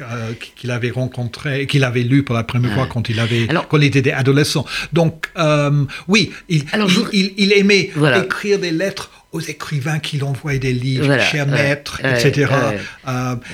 euh, 0.00 0.32
qu'il 0.56 0.70
avait 0.70 0.90
rencontré, 0.90 1.66
qu'il 1.66 1.84
avait 1.84 2.02
lu 2.02 2.22
pour 2.22 2.34
la 2.34 2.44
première 2.44 2.72
fois 2.74 2.86
quand 2.86 3.08
il 3.08 3.20
avait, 3.20 3.46
quand 3.68 3.78
il 3.78 3.96
était 3.96 4.12
adolescent. 4.12 4.64
Donc 4.92 5.28
euh, 5.38 5.84
oui, 6.08 6.32
il, 6.48 6.64
il, 7.12 7.52
aimait 7.52 7.90
écrire 8.22 8.58
des 8.58 8.72
lettres 8.72 9.10
aux 9.32 9.40
écrivains 9.40 10.00
qui 10.00 10.18
l'envoyaient 10.18 10.58
des 10.58 10.72
livres, 10.72 11.20
cher 11.20 11.46
maître, 11.46 12.00
etc. 12.04 12.50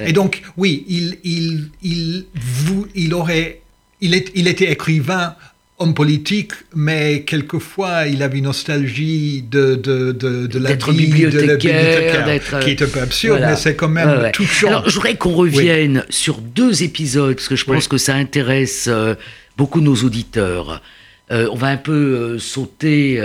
et 0.05 0.12
donc, 0.12 0.42
oui, 0.57 0.85
il, 0.88 1.18
il, 1.24 1.70
il, 1.83 2.24
vous, 2.35 2.87
il 2.94 3.12
aurait, 3.12 3.61
il, 4.00 4.14
est, 4.14 4.30
il 4.35 4.48
était 4.48 4.70
écrivain 4.70 5.35
homme 5.78 5.94
politique, 5.94 6.52
mais 6.74 7.22
quelquefois 7.22 8.06
il 8.06 8.22
avait 8.22 8.38
une 8.38 8.44
nostalgie 8.44 9.42
de, 9.42 9.74
de, 9.74 10.12
de, 10.12 10.46
de 10.46 10.59
la 10.59 10.74
vie 10.74 11.06
bibliothécaire, 11.06 12.26
de 12.26 12.64
qui 12.64 12.70
est 12.70 12.82
un 12.82 12.87
peu 12.87 13.00
absurde, 13.00 13.40
mais 13.40 13.56
c'est 13.56 13.76
quand 13.76 13.88
même 13.88 14.30
touchant. 14.32 14.68
Alors 14.68 14.88
je 14.88 14.94
voudrais 14.94 15.16
qu'on 15.16 15.35
revienne 15.35 16.04
sur 16.09 16.38
deux 16.38 16.82
épisodes, 16.82 17.35
parce 17.35 17.48
que 17.48 17.56
je 17.56 17.64
pense 17.64 17.88
que 17.88 17.98
ça 17.98 18.14
intéresse 18.14 18.87
euh, 18.88 19.14
beaucoup 19.59 19.82
nos 19.82 19.96
auditeurs. 19.96 20.82
Euh, 21.30 21.48
on 21.52 21.56
va 21.56 21.66
un 21.68 21.76
peu 21.76 21.92
euh, 21.92 22.38
sauter, 22.38 23.22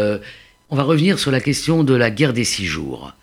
on 0.70 0.76
va 0.76 0.84
revenir 0.84 1.20
sur 1.20 1.32
la 1.32 1.40
question 1.40 1.84
de 1.84 1.94
la 1.94 2.10
guerre 2.10 2.34
des 2.34 2.44
six 2.44 2.66
jours. 2.66 3.14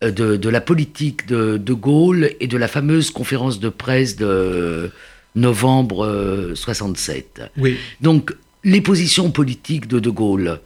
De, 0.00 0.36
de, 0.36 0.48
la 0.48 0.60
politique 0.60 1.28
de, 1.28 1.58
de 1.58 1.72
Gaulle 1.74 2.32
et 2.40 2.48
de 2.48 2.56
la 2.56 2.66
fameuse 2.66 3.12
conférence 3.12 3.60
de 3.60 3.68
presse 3.68 4.16
de 4.16 4.90
novembre 5.34 6.52
67. 6.54 7.42
Oui. 7.56 7.76
Donc, 8.00 8.32
les 8.64 8.80
positions 8.80 9.30
politiques 9.30 9.88
de 9.88 9.98
De 9.98 10.10
Gaulle 10.10 10.60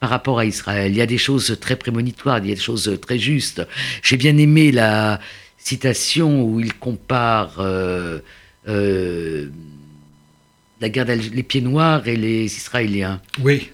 par 0.00 0.10
rapport 0.10 0.38
à 0.38 0.44
Israël. 0.44 0.92
Il 0.92 0.98
y 0.98 1.02
a 1.02 1.06
des 1.06 1.18
choses 1.18 1.56
très 1.60 1.76
prémonitoires, 1.76 2.38
il 2.38 2.48
y 2.48 2.52
a 2.52 2.54
des 2.54 2.60
choses 2.60 2.98
très 3.00 3.18
justes. 3.18 3.66
J'ai 4.02 4.16
bien 4.16 4.36
aimé 4.36 4.72
la 4.72 5.20
citation 5.58 6.44
où 6.44 6.60
il 6.60 6.74
compare 6.74 7.56
euh, 7.58 8.20
euh, 8.68 9.48
la 10.80 10.88
guerre 10.90 11.06
les 11.06 11.42
pieds 11.42 11.62
noirs 11.62 12.06
et 12.06 12.16
les 12.16 12.44
Israéliens. 12.44 13.20
Oui. 13.40 13.70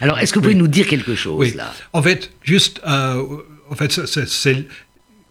Alors, 0.00 0.18
est-ce 0.18 0.32
que 0.32 0.38
vous 0.38 0.44
pouvez 0.44 0.54
nous 0.54 0.68
dire 0.68 0.86
quelque 0.88 1.14
chose 1.14 1.54
là? 1.54 1.72
En 1.92 2.02
fait, 2.02 2.32
juste, 2.42 2.80
euh, 2.86 3.22
en 3.70 3.76
fait, 3.76 3.92
c'est 4.26 4.64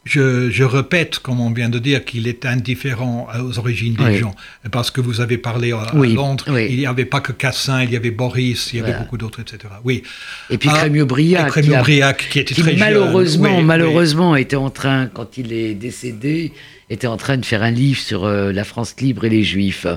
je, 0.06 0.64
répète, 0.64 1.20
comme 1.20 1.40
on 1.40 1.52
vient 1.52 1.70
de 1.70 1.80
dire, 1.80 2.06
qu'il 2.06 2.28
est 2.28 2.46
indifférent 2.46 3.28
aux 3.44 3.58
origines 3.58 3.96
des 3.96 4.18
gens. 4.18 4.36
Parce 4.72 4.92
que 4.92 5.02
vous 5.02 5.20
avez 5.20 5.38
parlé 5.38 5.72
à, 5.72 5.92
Londres, 5.94 6.60
il 6.60 6.78
n'y 6.78 6.86
avait 6.86 7.06
pas 7.06 7.22
que 7.22 7.32
Cassin, 7.32 7.84
il 7.84 7.92
y 7.92 7.96
avait 7.96 8.12
Boris, 8.12 8.72
il 8.74 8.80
y 8.80 8.82
avait 8.82 8.98
beaucoup 8.98 9.18
d'autres, 9.18 9.42
etc. 9.42 9.74
Oui. 9.84 10.04
Et 10.50 10.58
puis 10.58 10.70
Crémieux-Briac. 10.70 11.48
Crémieux-Briac, 11.48 12.30
qui, 12.30 12.40
était 12.40 12.54
très 12.54 12.76
malheureusement, 12.76 13.62
malheureusement, 13.62 14.36
était 14.36 14.56
en 14.56 14.70
train, 14.70 15.08
quand 15.08 15.38
il 15.38 15.52
est 15.52 15.74
décédé, 15.74 16.54
était 16.90 17.08
en 17.08 17.18
train 17.18 17.38
de 17.38 17.46
faire 17.46 17.64
un 17.64 17.72
livre 17.72 18.00
sur 18.00 18.26
euh, 18.26 18.52
la 18.52 18.64
France 18.64 18.96
libre 19.00 19.26
et 19.26 19.30
les 19.30 19.44
Juifs 19.44 19.88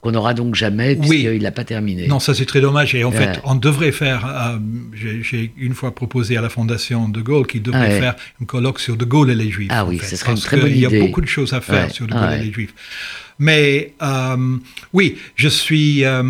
qu'on 0.00 0.12
n'aura 0.12 0.32
donc 0.34 0.54
jamais 0.54 0.96
puisqu'il 0.96 1.28
oui. 1.28 1.38
n'a 1.40 1.50
pas 1.50 1.64
terminé. 1.64 2.06
Non, 2.06 2.20
ça 2.20 2.34
c'est 2.34 2.46
très 2.46 2.60
dommage. 2.60 2.94
Et 2.94 3.04
en 3.04 3.12
fait, 3.12 3.40
on 3.44 3.54
devrait 3.54 3.92
faire, 3.92 4.26
euh, 4.26 4.58
j'ai 4.94 5.52
une 5.58 5.74
fois 5.74 5.94
proposé 5.94 6.36
à 6.36 6.42
la 6.42 6.48
Fondation 6.48 7.08
De 7.08 7.20
Gaulle 7.20 7.46
qu'il 7.46 7.62
devrait 7.62 8.00
faire 8.00 8.16
un 8.40 8.44
colloque 8.44 8.80
sur 8.80 8.96
De 8.96 9.04
Gaulle 9.04 9.30
et 9.30 9.34
les 9.34 9.50
Juifs. 9.50 9.70
Ah 9.70 9.84
oui, 9.84 9.98
ce 10.02 10.16
serait 10.16 10.32
une 10.32 10.38
très 10.38 10.56
bonne 10.56 10.70
idée. 10.70 10.76
Il 10.76 10.92
y 10.92 10.96
a 10.96 11.06
beaucoup 11.06 11.20
de 11.20 11.26
choses 11.26 11.52
à 11.52 11.60
faire 11.60 11.90
sur 11.90 12.06
De 12.06 12.12
Gaulle 12.12 12.32
et 12.32 12.44
les 12.44 12.52
Juifs. 12.52 12.74
Mais 13.38 13.94
euh, 14.02 14.56
oui, 14.92 15.16
je 15.34 15.48
suis... 15.48 16.04
Euh, 16.04 16.22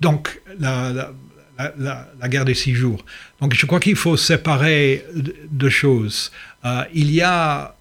donc, 0.00 0.40
la, 0.58 1.12
la, 1.58 2.08
la, 2.18 2.28
guerre 2.28 2.46
des 2.46 2.54
six 2.54 2.74
jours. 2.74 3.04
Donc, 3.40 3.54
je 3.54 3.66
crois 3.66 3.80
qu'il 3.80 3.96
faut 3.96 4.16
séparer 4.16 5.04
deux 5.50 5.68
choses. 5.68 6.32
il 6.94 7.10
y 7.10 7.20
a 7.20 7.73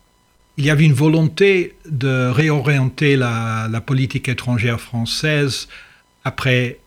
il 0.57 0.65
y 0.65 0.69
avait 0.69 0.85
une 0.85 0.93
volonté 0.93 1.75
de 1.89 2.29
réorienter 2.29 3.15
la, 3.15 3.81
politique 3.85 4.29
étrangère 4.29 4.79
française 4.79 5.67
après, 6.23 6.79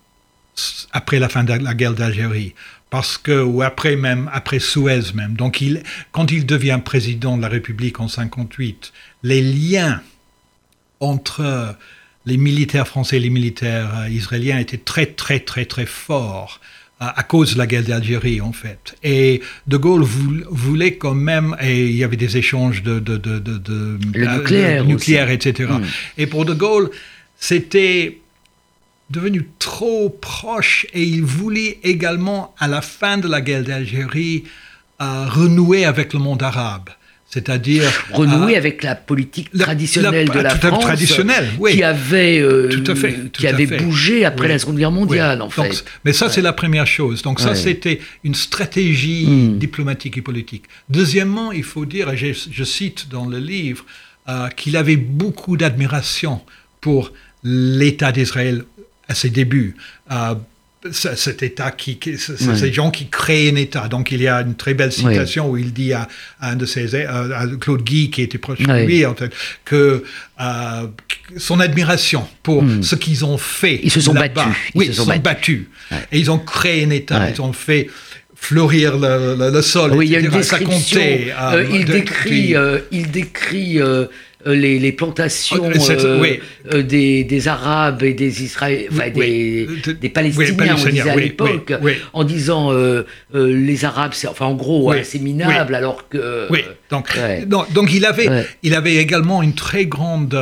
après 0.93 1.19
la 1.19 1.29
fin 1.29 1.45
de 1.45 1.53
la 1.53 1.75
guerre 1.75 1.95
d'Algérie. 1.95 2.55
Parce 2.89 3.19
que, 3.19 3.43
ou 3.43 3.63
après 3.63 3.97
même, 3.97 4.31
après 4.33 4.61
Suez 4.61 5.13
même. 5.15 5.35
Donc, 5.35 5.63
quand 6.13 6.31
il 6.31 6.47
devient 6.47 6.81
président 6.85 7.37
de 7.37 7.43
la 7.43 7.49
République 7.49 7.99
en 7.99 8.07
58, 8.07 8.93
les 9.25 9.43
liens 9.43 10.01
entre 11.01 11.77
les 12.25 12.37
militaires 12.37 12.87
français 12.87 13.17
et 13.17 13.21
les 13.21 13.31
militaires 13.31 14.09
israéliens 14.09 14.59
étaient 14.59 14.79
très, 14.79 15.07
très, 15.07 15.41
très, 15.41 15.65
très 15.65 15.87
forts 15.87 16.61
à, 16.99 17.23
cause 17.25 17.55
de 17.55 17.59
la 17.59 17.67
guerre 17.67 17.83
d'Algérie, 17.83 18.41
en 18.41 18.53
fait. 18.53 18.97
Et 19.03 19.43
De 19.67 19.77
Gaulle 19.77 20.03
voulait 20.03 20.97
quand 20.97 21.15
même, 21.15 21.55
et 21.61 21.87
il 21.87 21.97
y 21.97 22.05
avait 22.05 22.17
des 22.17 22.37
échanges 22.39 22.83
de, 22.83 22.99
de, 23.01 23.17
de, 23.17 23.39
de, 23.39 23.99
nucléaire, 24.17 24.85
nucléaire 24.85 25.31
etc. 25.31 25.71
Hmm. 25.73 25.85
Et 26.17 26.27
pour 26.27 26.47
De 26.47 26.55
Gaulle, 26.55 26.91
c'était 27.39 28.19
devenu 29.11 29.47
trop 29.59 30.09
proche 30.09 30.87
et 30.93 31.03
il 31.03 31.23
voulait 31.23 31.79
également, 31.83 32.55
à 32.59 32.67
la 32.67 32.81
fin 32.81 33.19
de 33.19 33.29
la 33.29 33.41
guerre 33.41 33.63
d'Algérie, 33.63 34.45
euh, 35.01 35.27
renouer 35.29 35.85
avec 35.85 36.13
le 36.13 36.19
monde 36.19 36.43
arabe. 36.43 36.89
C'est-à-dire 37.29 37.83
renouer 38.13 38.55
euh, 38.55 38.59
avec 38.59 38.83
la 38.83 38.95
politique 38.95 39.51
traditionnelle 39.51 40.29
de 40.29 40.39
la 40.39 40.51
France, 40.51 40.85
traditionnelle, 40.85 41.49
oui. 41.59 41.73
qui 41.73 41.83
avait, 41.83 42.39
euh, 42.39 42.69
tout 42.69 42.91
à 42.91 42.95
fait, 42.95 43.33
qui 43.33 43.47
avait 43.49 43.67
bougé 43.67 44.25
après 44.25 44.49
la 44.49 44.59
Seconde 44.59 44.79
Guerre 44.79 44.93
mondiale, 44.93 45.43
en 45.43 45.51
fait. 45.51 45.85
mais 46.05 46.13
ça, 46.13 46.29
c'est 46.29 46.43
la 46.43 46.53
première 46.53 46.87
chose. 46.87 47.23
Donc 47.23 47.41
ça, 47.41 47.55
c'était 47.55 48.01
une 48.25 48.35
stratégie 48.35 49.27
hmm. 49.27 49.59
diplomatique 49.59 50.17
et 50.17 50.23
politique. 50.23 50.65
Deuxièmement, 50.89 51.53
il 51.53 51.65
faut 51.65 51.85
dire, 51.85 52.11
et 52.11 52.17
je, 52.17 52.65
cite 52.65 53.09
dans 53.11 53.27
le 53.27 53.39
livre, 53.39 53.85
qu'il 54.57 54.77
avait 54.77 54.97
beaucoup 54.97 55.57
d'admiration 55.57 56.41
pour 56.81 57.13
l'État 57.43 58.13
d'Israël 58.13 58.65
à 59.09 59.15
ses 59.15 59.31
débuts. 59.31 59.77
Euh, 60.11 60.35
cet 60.93 61.43
État 61.43 61.71
qui, 61.71 61.99
ces 62.17 62.73
gens 62.73 62.91
qui 62.91 63.09
créent 63.09 63.51
un 63.51 63.57
État. 63.57 63.89
Donc 63.89 64.13
il 64.13 64.23
y 64.23 64.29
a 64.29 64.41
une 64.43 64.55
très 64.55 64.75
belle 64.75 64.93
citation 64.93 65.51
où 65.51 65.57
il 65.57 65.73
dit 65.73 65.93
à, 65.93 66.09
un 66.41 66.57
de 66.57 66.67
ses, 66.67 66.95
à 66.95 67.47
Claude 67.61 67.83
Guy 67.83 68.11
qui 68.11 68.23
était 68.23 68.39
proche 68.39 68.59
de 68.59 68.85
lui, 68.85 69.05
en 69.05 69.15
fait, 69.15 69.33
que 69.65 70.05
euh, 70.41 70.87
son 71.37 71.61
admiration 71.61 72.27
pour 72.43 72.63
hmm. 72.63 72.83
ce 72.83 72.95
qu'ils 72.95 73.25
ont 73.25 73.39
fait. 73.39 73.81
Ils 73.83 73.91
se 73.91 74.01
sont 74.01 74.15
battus. 74.15 74.43
oui, 74.75 74.87
ils 74.89 74.95
se 74.95 75.03
sont, 75.03 75.17
battus. 75.17 75.67
Et 76.13 76.19
ils 76.19 76.31
ont 76.31 76.39
créé 76.39 76.85
un 76.85 76.91
État. 76.91 77.29
Ils 77.31 77.41
ont 77.41 77.53
fait 77.53 77.89
fleurir 78.37 78.97
le, 78.99 79.61
sol. 79.63 79.95
Oui, 79.95 80.07
il 80.07 80.13
y 80.13 80.17
a 80.17 80.21
une 80.21 80.29
description. 80.29 81.01
Euh, 81.01 81.65
il, 81.73 81.85
décrit, 81.87 82.55
il 82.93 83.11
décrit 83.11 83.81
euh, 84.47 84.55
les, 84.55 84.93
plantations 84.93 85.57
oh, 85.61 85.91
euh, 85.91 86.37
euh, 86.73 86.83
des, 86.83 87.49
Arabes 87.49 88.03
et 88.05 88.15
des 88.15 88.45
Israéliens, 88.45 89.11
des, 89.13 90.09
Palestiniens, 90.09 90.77
on 90.79 90.89
disait 90.89 91.11
à 91.11 91.17
l'époque, 91.17 91.73
en 92.13 92.25
disant 92.25 92.73
les 93.33 93.85
Arabes, 93.85 94.13
c'est, 94.15 94.29
enfin 94.29 94.47
en 94.47 94.55
gros, 94.55 94.93
c'est 95.03 95.19
minable, 95.19 95.75
alors 95.75 96.09
que. 96.09 96.47
Oui, 96.51 96.61
donc, 96.91 97.19
donc, 97.73 97.93
il, 97.93 98.05
avait, 98.05 98.47
il 98.63 98.75
avait 98.75 98.97
également 98.97 99.43
une 99.43 99.55
très 99.55 99.87
grande 99.87 100.39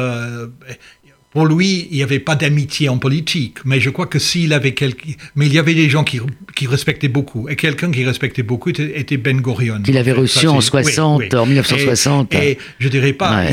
pour 1.34 1.46
lui, 1.46 1.88
il 1.90 1.96
n'y 1.96 2.02
avait 2.04 2.20
pas 2.20 2.36
d'amitié 2.36 2.88
en 2.88 2.98
politique, 2.98 3.58
mais 3.64 3.80
je 3.80 3.90
crois 3.90 4.06
que 4.06 4.20
s'il 4.20 4.52
avait 4.52 4.72
quelqu'un, 4.72 5.14
mais 5.34 5.46
il 5.46 5.52
y 5.52 5.58
avait 5.58 5.74
des 5.74 5.90
gens 5.90 6.04
qui, 6.04 6.20
qui 6.54 6.68
respectaient 6.68 7.08
beaucoup, 7.08 7.48
et 7.48 7.56
quelqu'un 7.56 7.90
qui 7.90 8.04
respectait 8.04 8.44
beaucoup 8.44 8.70
était, 8.70 9.16
Ben 9.16 9.40
Gurion. 9.40 9.82
Qu'il 9.82 9.98
avait 9.98 10.12
reçu 10.12 10.46
en 10.46 10.60
60, 10.60 11.34
en 11.34 11.44
1960. 11.44 12.32
Et, 12.34 12.56
je 12.78 12.88
dirais 12.88 13.14
pas, 13.14 13.46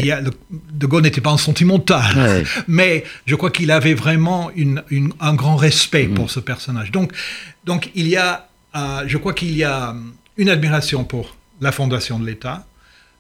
De 0.72 0.86
Gaulle 0.86 1.02
n'était 1.02 1.22
pas 1.22 1.32
un 1.32 1.40
sentimental, 1.40 2.46
mais 2.68 3.04
je 3.26 3.34
crois 3.34 3.50
qu'il 3.50 3.72
avait 3.72 3.96
vraiment 3.96 4.52
une, 4.56 4.84
un 5.20 5.34
grand 5.34 5.56
respect 5.56 6.06
pour 6.06 6.26
mm. 6.26 6.30
ce 6.30 6.40
personnage. 6.40 6.92
Donc, 6.92 7.12
donc 7.66 7.90
il 7.96 8.08
y 8.08 8.16
a, 8.16 8.48
euh, 8.76 9.06
je 9.08 9.18
crois 9.18 9.34
qu'il 9.34 9.58
y 9.58 9.64
a 9.64 9.96
une 10.38 10.50
admiration 10.50 11.04
pour 11.04 11.36
la 11.60 11.72
fondation 11.72 12.20
de 12.20 12.28
l'État. 12.28 12.64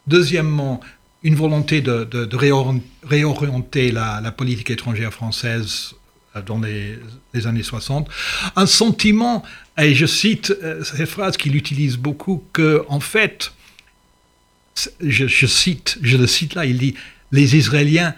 Deuxièmement, 0.05 0.81
une 1.23 1.35
volonté 1.35 1.81
de, 1.81 2.35
réorienter 3.03 3.91
la, 3.91 4.31
politique 4.31 4.71
étrangère 4.71 5.13
française 5.13 5.93
euh, 6.35 6.41
dans 6.41 6.59
les, 6.59 6.97
années 7.45 7.63
60, 7.63 8.09
un 8.55 8.65
sentiment, 8.65 9.43
et 9.77 9.93
je 9.93 10.05
cite 10.05 10.51
euh, 10.63 10.83
cette 10.83 11.09
phrase 11.09 11.37
qu'il 11.37 11.55
utilise 11.55 11.97
beaucoup, 11.97 12.43
que 12.53 12.83
en 12.87 12.99
fait, 12.99 13.53
je, 14.99 15.45
cite, 15.45 15.97
je 16.01 16.17
le 16.17 16.27
cite 16.27 16.55
là, 16.55 16.65
il 16.65 16.77
dit, 16.77 16.95
les 17.31 17.55
Israéliens 17.55 18.15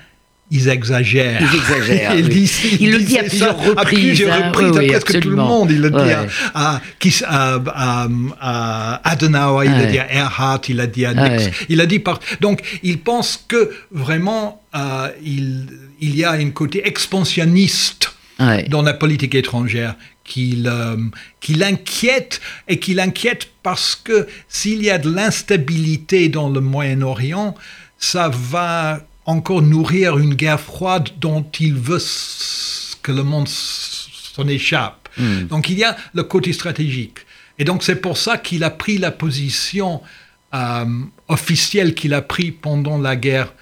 ils 0.51 0.69
exagèrent. 0.69 1.41
Ils 1.41 1.57
exagèrent. 1.57 2.15
il, 2.15 2.29
dit, 2.29 2.51
il, 2.79 2.91
le 2.91 2.99
dit 2.99 3.17
à 3.17 3.23
plusieurs 3.23 3.57
reprises. 3.57 3.77
À 3.77 3.85
plusieurs 3.85 4.33
hein. 4.33 4.47
reprises, 4.47 4.77
oui, 4.77 4.87
presque 4.87 5.19
tout 5.19 5.29
le 5.29 5.35
monde. 5.35 5.71
Il 5.71 5.81
le 5.81 5.89
dit 5.89 6.11
à, 6.53 6.81
à, 7.25 8.07
à, 8.39 9.09
Adenauer, 9.09 9.65
il 9.65 9.71
l'a 9.71 9.85
dit 9.85 9.99
à 9.99 10.13
Erhard, 10.13 10.61
il 10.69 10.75
l'a 10.77 10.87
dit 10.87 11.05
à 11.05 11.13
Nix. 11.13 11.49
Il 11.69 11.81
a 11.81 11.85
dit 11.85 11.99
par... 11.99 12.19
Donc, 12.41 12.61
il 12.83 12.99
pense 12.99 13.43
que 13.47 13.71
vraiment, 13.91 14.61
euh, 14.75 15.09
il, 15.23 15.65
il 16.01 16.15
y 16.15 16.23
a 16.23 16.31
un 16.31 16.49
côté 16.51 16.87
expansionniste 16.87 18.13
dans 18.69 18.81
la 18.81 18.93
politique 18.93 19.35
étrangère 19.35 19.95
qui 20.23 20.63
l'inquiète 21.49 22.41
et 22.67 22.79
qui 22.79 22.93
l'inquiète 22.93 23.49
parce 23.61 23.95
que 23.95 24.27
s'il 24.49 24.83
y 24.83 24.89
a 24.89 24.97
de 24.97 25.09
l'instabilité 25.09 26.29
dans 26.29 26.49
le 26.49 26.61
Moyen-Orient, 26.61 27.55
ça 27.97 28.29
va 28.29 28.99
encore 29.25 29.61
nourrir 29.61 30.17
une 30.17 30.35
guerre 30.35 30.59
froide 30.59 31.09
dont 31.19 31.45
il 31.59 31.75
veut 31.75 32.01
que 33.01 33.11
le 33.11 33.23
monde 33.23 33.47
s'en 33.47 34.47
échappe. 34.47 35.09
Hmm. 35.17 35.47
Donc 35.47 35.69
il 35.69 35.77
y 35.77 35.83
a 35.83 35.95
le 36.13 36.23
côté 36.23 36.53
stratégique. 36.53 37.19
Et 37.59 37.63
donc 37.63 37.83
c'est 37.83 37.97
pour 37.97 38.17
ça 38.17 38.37
qu'il 38.37 38.63
a 38.63 38.69
pris 38.69 38.97
la 38.97 39.11
position 39.11 40.01
euh, 40.53 40.85
officielle 41.27 41.93
qu'il 41.93 42.13
a 42.13 42.21
pris 42.21 42.51
pendant 42.51 42.97
la 42.97 43.15
guerre 43.15 43.53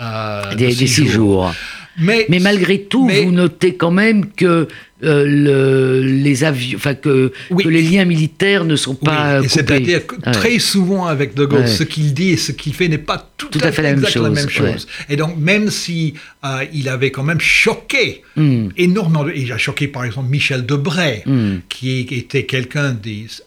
euh, 0.00 0.54
des, 0.54 0.70
six, 0.70 1.06
jours. 1.06 1.52
Mais, 1.98 2.26
Mais 2.28 2.38
malgré 2.38 2.82
tout, 2.82 3.08
vous 3.08 3.32
notez 3.32 3.74
quand 3.74 3.90
même 3.90 4.30
que 4.32 4.68
euh, 5.04 5.24
le, 5.24 6.02
les 6.02 6.42
avions, 6.42 6.76
enfin 6.76 6.94
que, 6.94 7.32
que, 7.50 7.68
les 7.68 7.82
liens 7.82 8.04
militaires 8.04 8.64
ne 8.64 8.74
sont 8.74 8.96
pas 8.96 9.40
oui, 9.40 9.48
C'est-à-dire 9.48 10.04
que 10.04 10.16
très 10.32 10.58
souvent 10.58 11.06
avec 11.06 11.34
De 11.34 11.44
Gaulle, 11.44 11.68
ce 11.68 11.84
qu'il 11.84 12.12
dit 12.14 12.30
et 12.30 12.36
ce 12.36 12.50
qu'il 12.50 12.74
fait 12.74 12.88
n'est 12.88 12.98
pas 12.98 13.30
tout, 13.36 13.48
à, 13.62 13.70
fait, 13.70 13.82
la 13.82 13.94
même 13.94 14.48
chose. 14.48 14.88
Et 15.08 15.14
donc 15.14 15.36
même 15.36 15.70
si 15.70 16.14
euh, 16.44 16.64
il 16.72 16.88
avait 16.88 17.12
quand 17.12 17.22
même 17.22 17.40
choqué 17.40 18.22
hmm. 18.34 18.70
énormément, 18.76 19.28
il 19.28 19.52
a 19.52 19.58
choqué 19.58 19.86
par 19.86 20.04
exemple 20.04 20.28
Michel 20.30 20.66
Debray, 20.66 21.22
hmm. 21.26 21.58
qui 21.68 22.00
était 22.00 22.44
quelqu'un 22.44 22.96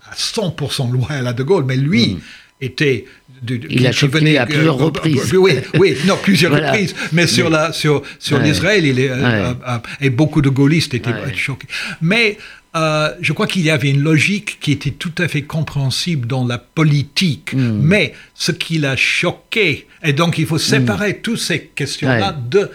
à 0.10 0.16
100% 0.16 0.90
loin 0.90 1.10
à 1.10 1.34
De 1.34 1.44
Gaulle, 1.44 1.66
mais 1.68 1.76
lui 1.76 2.14
hmm. 2.14 2.20
était 2.62 3.06
il 3.48 3.88
a 3.88 3.92
choqué 3.92 4.38
à 4.38 4.46
plusieurs 4.46 4.80
euh, 4.80 4.86
reprises. 4.86 5.34
Oui, 5.34 5.54
oui, 5.76 5.98
non, 6.06 6.18
plusieurs 6.22 6.52
reprises. 6.56 6.96
Mais 7.12 7.28
sur 7.28 7.50
la, 7.50 7.74
sur, 7.74 8.02
sur 8.20 8.40
l'Israël, 8.40 8.86
il 8.86 9.00
est, 9.00 9.10
euh, 9.10 9.54
euh, 9.68 9.78
et 10.00 10.10
beaucoup 10.10 10.42
de 10.42 10.50
gaullistes 10.50 10.94
étaient 10.94 11.14
choqués. 11.36 11.68
Mais 12.02 12.38
je 12.74 13.34
crois 13.34 13.48
qu'il 13.48 13.64
y 13.64 13.70
avait 13.70 13.90
une 13.90 14.02
logique 14.02 14.60
qui 14.60 14.72
était 14.72 14.92
tout 14.92 15.14
à 15.18 15.28
fait 15.28 15.42
compréhensible 15.42 16.28
dans 16.28 16.46
la 16.46 16.58
politique. 16.58 17.54
Hmm. 17.54 17.80
Mais 17.82 18.14
ce 18.34 18.52
qui 18.52 18.78
l'a 18.78 18.96
choqué, 18.96 19.88
et 20.04 20.14
donc 20.14 20.38
il 20.38 20.46
faut 20.46 20.60
séparer 20.60 21.18
toutes 21.18 21.40
ces 21.40 21.66
questions-là 21.66 22.38
de 22.50 22.70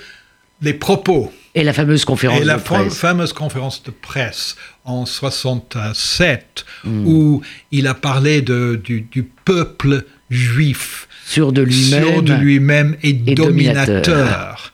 les 0.62 0.75
propos. 0.75 1.33
Et 1.55 1.64
la 1.64 1.73
fameuse 1.73 2.05
conférence 2.05 2.39
et 2.39 2.43
de 2.43 2.47
la 2.47 2.59
presse. 2.59 2.95
fameuse 2.95 3.33
conférence 3.33 3.83
de 3.83 3.91
presse 3.91 4.57
en 4.85 5.07
67, 5.07 6.64
hmm. 6.85 7.07
où 7.07 7.43
il 7.73 7.87
a 7.87 7.95
parlé 7.95 8.43
de, 8.43 8.81
du, 8.83 9.03
du 9.03 9.23
peuple 9.23 10.05
juif, 10.31 11.09
sûr 11.24 11.53
de 11.53 11.62
lui-même, 11.62 12.97
et, 13.03 13.12
dominateur. 13.12 14.72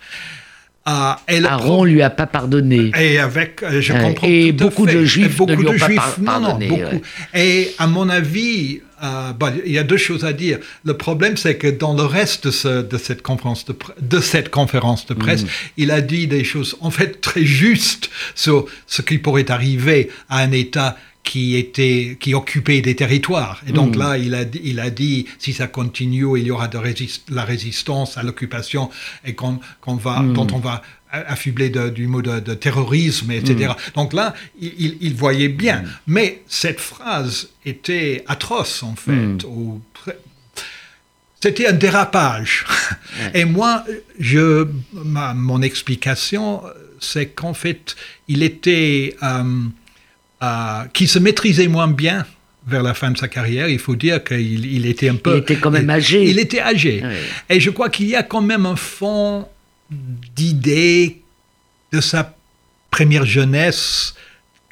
Ah, 0.84 1.20
Aaron 1.28 1.84
lui 1.84 2.03
a 2.03 2.11
pas 2.11 2.26
pardonné. 2.26 2.90
Et 3.00 3.18
avec, 3.18 3.62
euh, 3.62 3.80
je 3.80 3.92
comprends 3.92 4.26
Et 4.26 4.53
tout 4.57 4.64
beaucoup 4.64 4.84
à 4.84 4.88
fait. 4.88 4.94
de 4.96 5.05
juifs 5.05 5.36
beaucoup 5.36 5.53
ne 5.53 5.57
lui 5.57 5.68
ont 5.68 5.78
pas 5.78 5.88
pardonné. 5.88 6.66
Non, 6.68 6.76
non, 6.76 6.76
beaucoup. 6.76 7.03
Et 7.34 7.72
à 7.78 7.86
mon 7.86 8.09
avis, 8.09 8.80
euh, 9.03 9.32
il 9.64 9.72
y 9.72 9.78
a 9.78 9.84
deux 9.84 9.96
choses 9.96 10.24
à 10.24 10.32
dire. 10.32 10.59
Le 10.84 10.96
problème, 10.96 11.36
c'est 11.36 11.57
que 11.57 11.68
dans 11.68 11.94
le 11.94 12.03
reste 12.03 12.46
de, 12.46 12.50
ce, 12.50 12.82
de, 12.82 12.98
cette, 12.98 13.22
conférence 13.22 13.64
de, 13.64 13.76
de, 14.00 14.20
cette 14.20 14.48
conférence 14.50 15.07
de 15.07 15.14
presse, 15.14 15.44
mm. 15.44 15.48
il 15.76 15.90
a 15.92 16.00
dit 16.00 16.26
des 16.26 16.42
choses 16.42 16.76
en 16.80 16.90
fait 16.90 17.20
très 17.20 17.44
justes 17.44 18.11
sur 18.34 18.66
ce 18.88 19.03
qui 19.03 19.18
pourrait 19.18 19.53
arriver 19.53 20.11
à 20.28 20.38
un 20.38 20.50
État 20.50 20.96
qui 21.24 21.56
était 21.56 22.16
qui 22.18 22.34
occupait 22.34 22.80
des 22.80 22.96
territoires. 22.96 23.60
Et 23.66 23.72
donc 23.72 23.96
hmm. 23.96 23.98
là 23.98 24.18
il 24.18 24.34
a 24.34 24.42
il 24.62 24.80
a 24.80 24.90
dit 24.90 25.26
si 25.38 25.52
ça 25.52 25.66
continue 25.66 26.26
il 26.38 26.46
y 26.46 26.50
aura 26.50 26.68
de 26.68 26.78
la 27.30 27.44
résistance 27.44 28.18
à 28.18 28.22
l'occupation 28.22 28.90
et 29.24 29.34
qu'on 29.34 29.60
va 29.86 30.20
hmm. 30.20 30.32
dont 30.32 30.46
on 30.52 30.58
va 30.58 30.82
affubler 31.12 31.68
du 31.68 32.06
mot 32.06 32.22
de, 32.22 32.54
terrorisme 32.54 33.32
etc 33.32 33.72
hmm. 33.72 33.92
donc 33.94 34.14
là 34.14 34.34
il, 34.60 34.96
il, 35.00 35.14
voyait 35.14 35.48
bien. 35.48 35.84
Mais 36.06 36.42
cette 36.48 36.80
phrase 36.80 37.50
était 37.64 38.24
atroce 38.26 38.82
en 38.82 38.96
fait 38.96 39.46
c'était 41.40 41.66
un 41.66 41.72
dérapage. 41.72 42.64
Et 43.34 43.44
moi 43.44 43.84
je 44.18 44.68
ma, 44.92 45.34
mon 45.34 45.60
explication 45.60 46.62
c'est 47.00 47.26
qu'en 47.26 47.52
fait 47.54 47.96
il 48.28 48.42
était 48.42 49.16
euh, 49.22 49.42
qui 50.93 51.07
se 51.07 51.18
maîtrisait 51.18 51.68
moins 51.68 51.88
bien 51.88 52.26
vers 52.66 52.82
la 52.82 52.95
fin 52.95 53.11
de 53.11 53.18
sa 53.18 53.28
carrière. 53.28 53.68
Il 53.68 53.78
faut 53.78 53.97
dire 53.97 54.22
qu'il 54.22 54.86
était 54.86 55.09
un 55.09 55.16
peu... 55.16 55.36
Il 55.36 55.38
était 55.38 55.57
quand 55.57 55.70
même 55.70 55.90
âgé. 55.90 56.24
Il, 56.24 56.38
était 56.38 56.61
âgé. 56.61 57.03
Et 57.49 57.61
je 57.61 57.70
crois 57.70 57.88
qu'il 57.88 58.07
y 58.07 58.16
a 58.16 58.22
quand 58.22 58.40
même 58.40 58.66
un 58.66 58.76
fond 58.76 59.47
d'idées 59.90 61.22
de 61.93 62.01
sa 62.01 62.34
première 62.90 63.24
jeunesse 63.24 64.14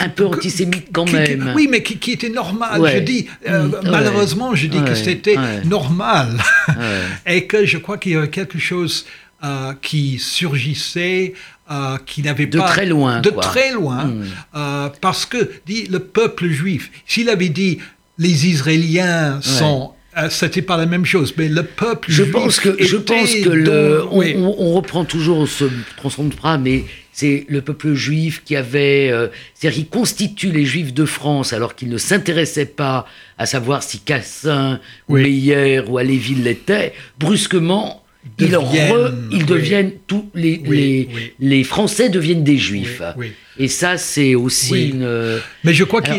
un 0.01 0.09
peu 0.09 0.27
antisémite 0.27 0.89
quand 0.93 1.11
même. 1.13 1.53
oui, 1.55 1.69
mais 1.71 1.83
qui, 1.83 2.13
était 2.13 2.31
normal. 2.31 2.81
Je 2.95 2.99
dis, 3.01 3.29
euh, 3.47 3.65
mm. 3.65 3.81
malheureusement, 3.85 4.55
je 4.55 4.67
dis 4.67 4.83
que 4.83 4.95
c'était 4.95 5.37
normal. 5.65 6.39
et 7.27 7.47
que 7.47 7.67
je 7.67 7.79
crois 7.79 7.99
qu'il 7.99 8.13
y 8.13 8.17
a 8.17 8.27
quelque 8.27 8.59
chose 8.59 9.05
euh, 9.45 9.75
qui 9.83 10.19
surgissaient, 10.19 11.35
euh, 11.71 11.97
qui 12.07 12.23
n'avaient 12.23 12.47
De 12.47 12.59
pas 12.59 12.67
très 12.69 12.87
loin, 12.87 13.21
de 13.21 13.31
quoi. 13.31 13.43
très 13.43 13.73
loin, 13.73 14.05
Hmm. 14.07 14.25
euh, 14.57 14.89
parce 15.01 15.25
que 15.27 15.51
dit 15.67 15.87
le 15.89 15.99
peuple 16.01 16.49
juif. 16.49 16.91
S'il 17.07 17.29
avait 17.29 17.49
dit 17.49 17.79
les 18.19 18.47
Israéliens 18.49 19.41
sont 19.41 19.93
euh, 20.19 20.29
c'était 20.29 20.63
pas 20.63 20.77
la 20.77 20.87
même 20.87 21.05
chose, 21.05 21.33
mais 21.37 21.49
le 21.49 21.63
peuple 21.63 22.11
Je 22.11 22.25
juif 22.25 22.33
pense 22.33 22.59
que, 22.59 22.75
je 22.83 22.97
pense 22.97 23.33
que 23.33 23.49
le, 23.49 24.05
on, 24.11 24.19
oui. 24.19 24.35
on- 24.37 24.57
on 24.59 24.75
reprend 24.75 25.05
toujours 25.05 25.47
ce 25.49 25.65
tronçon 25.97 26.25
de 26.25 26.35
bras, 26.35 26.59
mais 26.59 26.85
c'est 27.13 27.47
le 27.49 27.61
peuple 27.63 27.95
juif 27.95 28.43
qui 28.45 28.57
avait, 28.57 29.11
euh, 29.13 29.29
c'est-à-dire 29.55 29.79
qui 29.83 29.87
constitue 29.87 30.51
les 30.51 30.65
juifs 30.65 30.93
de 30.93 31.05
France 31.05 31.53
alors 31.53 31.77
qu'ils 31.77 31.91
ne 31.91 31.97
s'intéressaient 31.99 32.67
pas 32.67 33.07
à 33.39 33.47
savoir 33.47 33.85
si 33.85 34.01
Cassin 34.01 34.81
ou. 35.09 35.17
Meyer 35.17 35.81
ou 35.89 35.97
Aléville 35.99 36.43
l'étaient, 36.43 36.93
brusquement 37.21 38.00
ils, 38.39 38.51
Deviennent, 38.51 38.93
re- 38.93 39.13
ils 39.31 39.39
oui. 39.39 39.45
deviennent 39.45 39.93
tous 40.07 40.29
les, 40.35 40.61
Oui, 40.67 40.77
les, 40.77 41.09
oui. 41.15 41.33
les 41.41 41.65
Français 41.65 42.09
deviennent 42.09 42.45
des 42.45 42.59
juifs. 42.59 43.03
Et 43.59 43.69
ça, 43.69 43.99
c'est 43.99 44.35
aussi 44.35 44.73
Oui. 44.73 44.91
une. 44.95 45.03
euh, 45.03 45.39
Mais 45.65 45.75
je 45.75 45.85
crois 45.85 46.01
que 46.01 46.11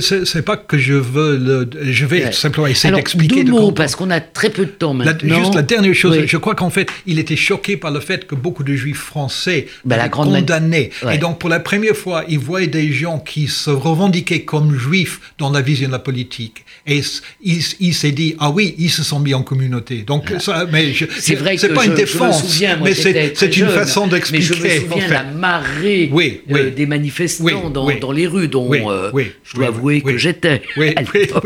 c'est 0.00 0.42
pas 0.44 0.56
que 0.56 0.76
je 0.78 0.94
veux 0.94 1.36
le, 1.38 1.70
je 1.90 2.04
vais 2.04 2.24
Ouais. 2.24 2.32
simplement 2.32 2.66
essayer 2.66 2.92
d'expliquer 2.92 3.44
deux 3.44 3.44
de 3.44 3.50
mots, 3.50 3.72
parce 3.72 3.94
qu'on 3.96 4.10
a 4.10 4.20
très 4.20 4.50
peu 4.50 4.66
de 4.66 4.70
temps 4.70 4.92
La- 4.92 5.06
maintenant. 5.06 5.38
juste 5.38 5.54
la 5.54 5.62
dernière 5.62 5.94
chose, 5.94 6.16
Oui. 6.18 6.24
je 6.26 6.36
crois 6.36 6.54
qu'en 6.54 6.70
fait, 6.70 6.88
il 7.06 7.18
était 7.18 7.36
choqué 7.36 7.76
par 7.76 7.92
le 7.92 8.00
fait 8.00 8.26
que 8.26 8.34
beaucoup 8.34 8.64
de 8.64 8.74
juifs 8.74 8.98
français 9.00 9.68
Ben, 9.84 9.98
étaient 9.98 10.10
condamnés. 10.10 10.90
Ouais. 11.04 11.14
Et 11.14 11.18
donc, 11.18 11.38
pour 11.38 11.48
la 11.48 11.60
première 11.60 11.96
fois, 11.96 12.24
il 12.28 12.38
voyait 12.40 12.66
des 12.66 12.92
gens 12.92 13.18
qui 13.20 13.46
se 13.48 13.70
revendiquaient 13.70 14.42
comme 14.42 14.76
juifs 14.76 15.20
dans 15.38 15.50
la 15.50 15.60
vision 15.62 15.86
de 15.86 15.92
la 15.92 15.98
politique. 15.98 16.64
Et 16.86 17.00
il, 17.42 17.60
il 17.80 17.94
s'est 17.94 18.10
dit, 18.12 18.34
ah 18.40 18.50
oui, 18.50 18.74
ils 18.78 18.90
se 18.90 19.02
sont 19.04 19.20
mis 19.20 19.34
en 19.34 19.42
communauté. 19.42 19.98
Donc, 19.98 20.30
ça, 20.40 20.66
mais 20.70 20.92
C'est 21.18 21.36
vrai 21.36 21.56
que 21.56 21.66
pas 21.68 21.84
je, 21.84 21.88
une 21.88 21.94
défense, 21.94 22.42
souviens, 22.42 22.76
moi, 22.76 22.88
mais 22.88 22.94
c'est 22.94 23.32
une 23.46 23.52
jeune, 23.52 23.68
façon 23.70 24.08
d'expliquer. 24.08 24.48
Mais 24.50 24.56
je 24.56 24.62
me 24.62 24.68
en 24.68 24.90
souviens 24.90 25.08
fait. 25.08 25.14
la 25.14 25.22
marée 25.24 26.10
Oui, 26.12 26.40
euh, 26.50 26.54
oui. 26.54 26.70
des 26.72 26.81
manifestants 26.86 27.44
Oui, 27.44 27.52
dans, 27.72 27.86
oui. 27.86 28.00
dans 28.00 28.12
les 28.12 28.26
rues, 28.26 28.48
dont 28.48 28.68
Oui, 28.68 28.80
euh, 28.86 29.10
je 29.44 29.54
dois 29.54 29.68
avouer 29.68 30.00
que 30.00 30.16
j'étais. 30.16 30.62
Oui, 30.76 30.94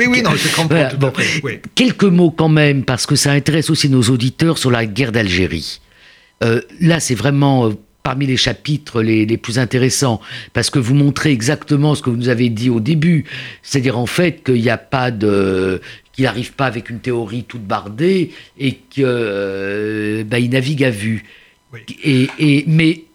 oui, 0.08 0.22
non, 0.22 0.30
je 0.34 0.54
comprends 0.54 0.68
tout 0.68 0.74
à 0.74 0.94
bon. 0.94 1.12
Quelques 1.74 2.04
mots 2.04 2.30
quand 2.30 2.48
même, 2.48 2.84
parce 2.84 3.06
que 3.06 3.16
ça 3.16 3.32
intéresse 3.32 3.70
aussi 3.70 3.88
nos 3.88 4.02
auditeurs 4.02 4.58
sur 4.58 4.70
la 4.70 4.86
guerre 4.86 5.12
d'Algérie. 5.12 5.80
Euh, 6.44 6.60
là, 6.80 7.00
c'est 7.00 7.14
vraiment 7.14 7.66
euh, 7.68 7.70
parmi 8.02 8.26
les 8.26 8.36
chapitres 8.36 9.02
les, 9.02 9.26
les 9.26 9.36
plus 9.36 9.58
intéressants, 9.58 10.20
parce 10.52 10.70
que 10.70 10.78
vous 10.78 10.94
montrez 10.94 11.32
exactement 11.32 11.94
ce 11.94 12.02
que 12.02 12.10
vous 12.10 12.16
nous 12.16 12.28
avez 12.28 12.50
dit 12.50 12.70
au 12.70 12.78
début, 12.78 13.24
c'est-à-dire 13.62 13.98
en 13.98 14.06
fait 14.06 14.44
qu'il 14.44 14.60
n'y 14.62 14.70
a 14.70 14.78
pas 14.78 15.10
de 15.10 15.80
qu'il 16.12 16.24
n'arrive 16.24 16.52
pas 16.52 16.66
avec 16.66 16.88
une 16.88 17.00
théorie 17.00 17.44
toute 17.44 17.64
bardée 17.64 18.30
et 18.58 18.78
euh, 19.00 20.24
bah, 20.24 20.40
navigue 20.40 20.84
à 20.84 20.90
vue. 20.90 21.24
Oui. 21.72 21.80
Et, 22.04 22.28
et 22.38 22.64
mais 22.68 23.05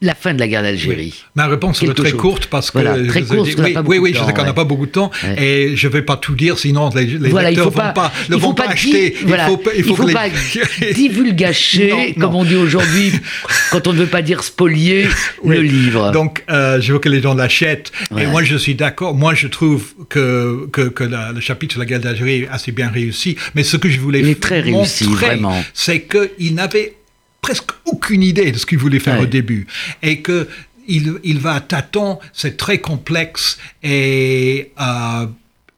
la 0.00 0.14
fin 0.14 0.32
de 0.32 0.38
la 0.38 0.46
guerre 0.46 0.62
d'Algérie. 0.62 1.12
Oui. 1.16 1.24
Ma 1.34 1.46
réponse 1.48 1.80
Quelque 1.80 2.02
très 2.02 2.10
chose. 2.10 2.20
courte 2.20 2.46
parce 2.46 2.70
que 2.70 2.78
Voilà, 2.78 2.92
très 3.08 3.22
courte, 3.22 3.56
parce 3.56 3.86
oui, 3.88 3.98
oui, 3.98 4.12
de 4.12 4.16
je 4.18 4.24
sais 4.24 4.32
qu'on 4.32 4.42
n'a 4.42 4.48
ouais. 4.50 4.54
pas 4.54 4.64
beaucoup 4.64 4.86
de 4.86 4.92
temps 4.92 5.10
Ouais. 5.24 5.42
et 5.42 5.76
je 5.76 5.88
vais 5.88 6.02
pas 6.02 6.16
tout 6.16 6.34
dire, 6.34 6.56
sinon 6.58 6.90
les, 6.94 7.04
les 7.06 7.28
Voilà, 7.30 7.48
lecteurs 7.50 7.64
faut 7.66 7.70
vont 7.80 7.92
pas, 7.92 8.12
ne 8.28 8.36
vont 8.36 8.54
pas 8.54 8.68
acheter. 8.68 9.16
voilà, 9.26 9.48
il 9.48 9.50
faut, 9.50 9.62
il 9.76 9.84
faut, 9.96 10.06
les- 10.06 10.12
pas 10.14 10.28
divulgacher, 10.94 11.90
Non, 11.90 11.98
non. 11.98 12.12
comme 12.26 12.34
on 12.36 12.44
dit 12.44 12.56
aujourd'hui, 12.56 13.12
quand 13.70 13.86
on 13.86 13.92
ne 13.92 13.98
veut 13.98 14.06
pas 14.06 14.22
dire 14.22 14.42
spolier 14.42 15.06
le 15.44 15.60
livre. 15.62 16.10
Donc, 16.12 16.44
euh, 16.50 16.80
je 16.80 16.92
veux 16.92 16.98
que 16.98 17.08
les 17.08 17.20
gens 17.22 17.34
l'achètent. 17.34 17.92
Ouais. 18.10 18.22
Et 18.22 18.26
moi, 18.26 18.42
je 18.42 18.56
suis 18.56 18.74
d'accord. 18.74 19.14
Moi, 19.14 19.34
je 19.34 19.46
trouve 19.48 19.94
que, 20.08 20.66
que, 20.72 20.82
que 20.82 21.04
la- 21.04 21.32
le 21.32 21.40
chapitre 21.40 21.72
sur 21.72 21.80
la 21.80 21.86
guerre 21.86 22.00
d'Algérie 22.00 22.42
est 22.42 22.48
assez 22.48 22.72
bien 22.72 22.88
réussi. 22.88 23.36
Mais 23.54 23.62
ce 23.64 23.76
que 23.76 23.88
je 23.88 23.98
voulais 24.00 24.20
Il 24.20 24.28
est 24.28 24.40
très 24.40 24.62
montrer, 24.70 25.38
c'est 25.74 26.02
qu'il 26.02 26.54
n'avait 26.54 26.94
presque 27.42 27.70
aucune 27.86 28.22
idée 28.22 28.52
de 28.52 28.58
ce 28.58 28.66
qu'il 28.66 28.78
voulait 28.78 28.98
faire 28.98 29.16
Ouais. 29.16 29.22
au 29.22 29.26
début. 29.26 29.66
Et 30.02 30.20
que 30.20 30.48
il, 30.90 31.14
il 31.22 31.38
va 31.38 31.54
à 31.54 31.60
tâtons, 31.60 32.18
c'est 32.32 32.56
très 32.56 32.78
complexe 32.78 33.58
et 33.82 34.70
euh, 34.80 35.26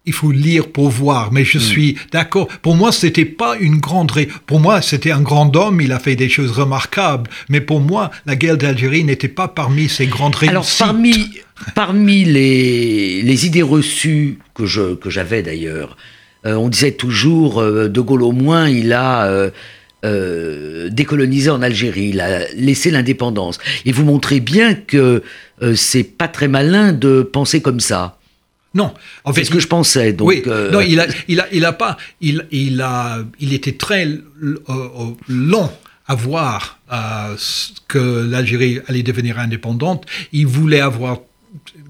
il 0.07 0.13
faut 0.13 0.31
lire 0.31 0.69
pour 0.69 0.89
voir. 0.89 1.33
Mais 1.33 1.45
je 1.45 1.59
Hmm. 1.59 1.63
suis 1.63 1.97
d'accord. 2.13 2.47
Pour 2.63 2.77
moi, 2.77 2.93
c'était 2.93 3.25
pas 3.25 3.57
une 3.59 3.79
grande. 3.79 4.11
ré- 4.13 4.29
Pour 4.47 4.61
moi, 4.61 4.81
c'était 4.83 5.11
un 5.11 5.21
grand 5.21 5.55
homme. 5.57 5.81
Il 5.81 5.93
a 5.93 5.99
fait 5.99 6.17
des 6.17 6.29
choses 6.29 6.53
remarquables. 6.53 7.29
Mais 7.49 7.61
pour 7.61 7.81
moi, 7.81 8.11
la 8.25 8.37
guerre 8.37 8.57
d'Algérie 8.57 9.03
n'était 9.05 9.29
pas 9.29 9.49
parmi 9.49 9.89
ses 9.89 10.07
grandes 10.07 10.37
réussites. 10.37 10.51
Alors, 10.51 10.67
parmi, 10.79 11.15
parmi 11.75 12.25
les, 12.25 13.23
les 13.23 13.47
idées 13.47 13.63
reçues 13.63 14.39
que 14.55 14.65
je 14.67 14.95
que 14.95 15.11
j'avais 15.11 15.43
d'ailleurs, 15.43 15.97
euh, 16.47 16.55
on 16.55 16.69
disait 16.69 16.93
toujours 16.93 17.61
euh, 17.61 17.89
De 17.89 18.01
Gaulle 18.01 18.23
au 18.23 18.33
moins, 18.33 18.69
il 18.69 18.93
a 18.93 19.51
euh, 20.05 20.89
décolonisé 20.91 21.51
en 21.51 21.63
Algérie, 21.63 22.09
il 22.11 22.21
a 22.21 22.47
laissé 22.55 22.91
l'indépendance. 22.91 23.59
Et 23.85 23.93
vous 23.93 24.05
montrez 24.05 24.41
bien 24.41 24.75
que 24.75 25.23
euh, 25.63 25.75
c'est 25.75 26.05
pas 26.05 26.29
très 26.29 26.49
malin 26.49 26.93
de 26.93 27.23
penser 27.23 27.61
comme 27.61 27.81
ça. 27.81 28.19
Non, 28.73 28.95
en 29.25 29.33
C'est 29.33 29.45
ce 29.45 29.51
que 29.51 29.59
je 29.59 29.67
pensais. 29.67 30.13
Donc, 30.13 30.29
oui, 30.29 30.43
euh, 30.47 30.71
non, 30.71 30.81
il 30.81 31.01
a, 31.01 31.07
il 31.27 31.41
a, 31.41 31.47
il 31.53 31.65
a 31.65 31.73
pas, 31.73 31.97
il, 32.21 32.47
il 32.53 32.81
a, 32.81 33.19
il 33.41 33.53
était 33.53 33.73
très 33.73 34.03
l- 34.03 34.23
long 35.29 35.71
à 36.07 36.15
voir 36.15 36.79
que 37.89 38.27
l'Algérie 38.31 38.81
allait 38.89 39.03
devenir 39.03 39.39
indépendante. 39.39 40.07
Il 40.33 40.47
voulait 40.47 40.81
avoir 40.81 41.19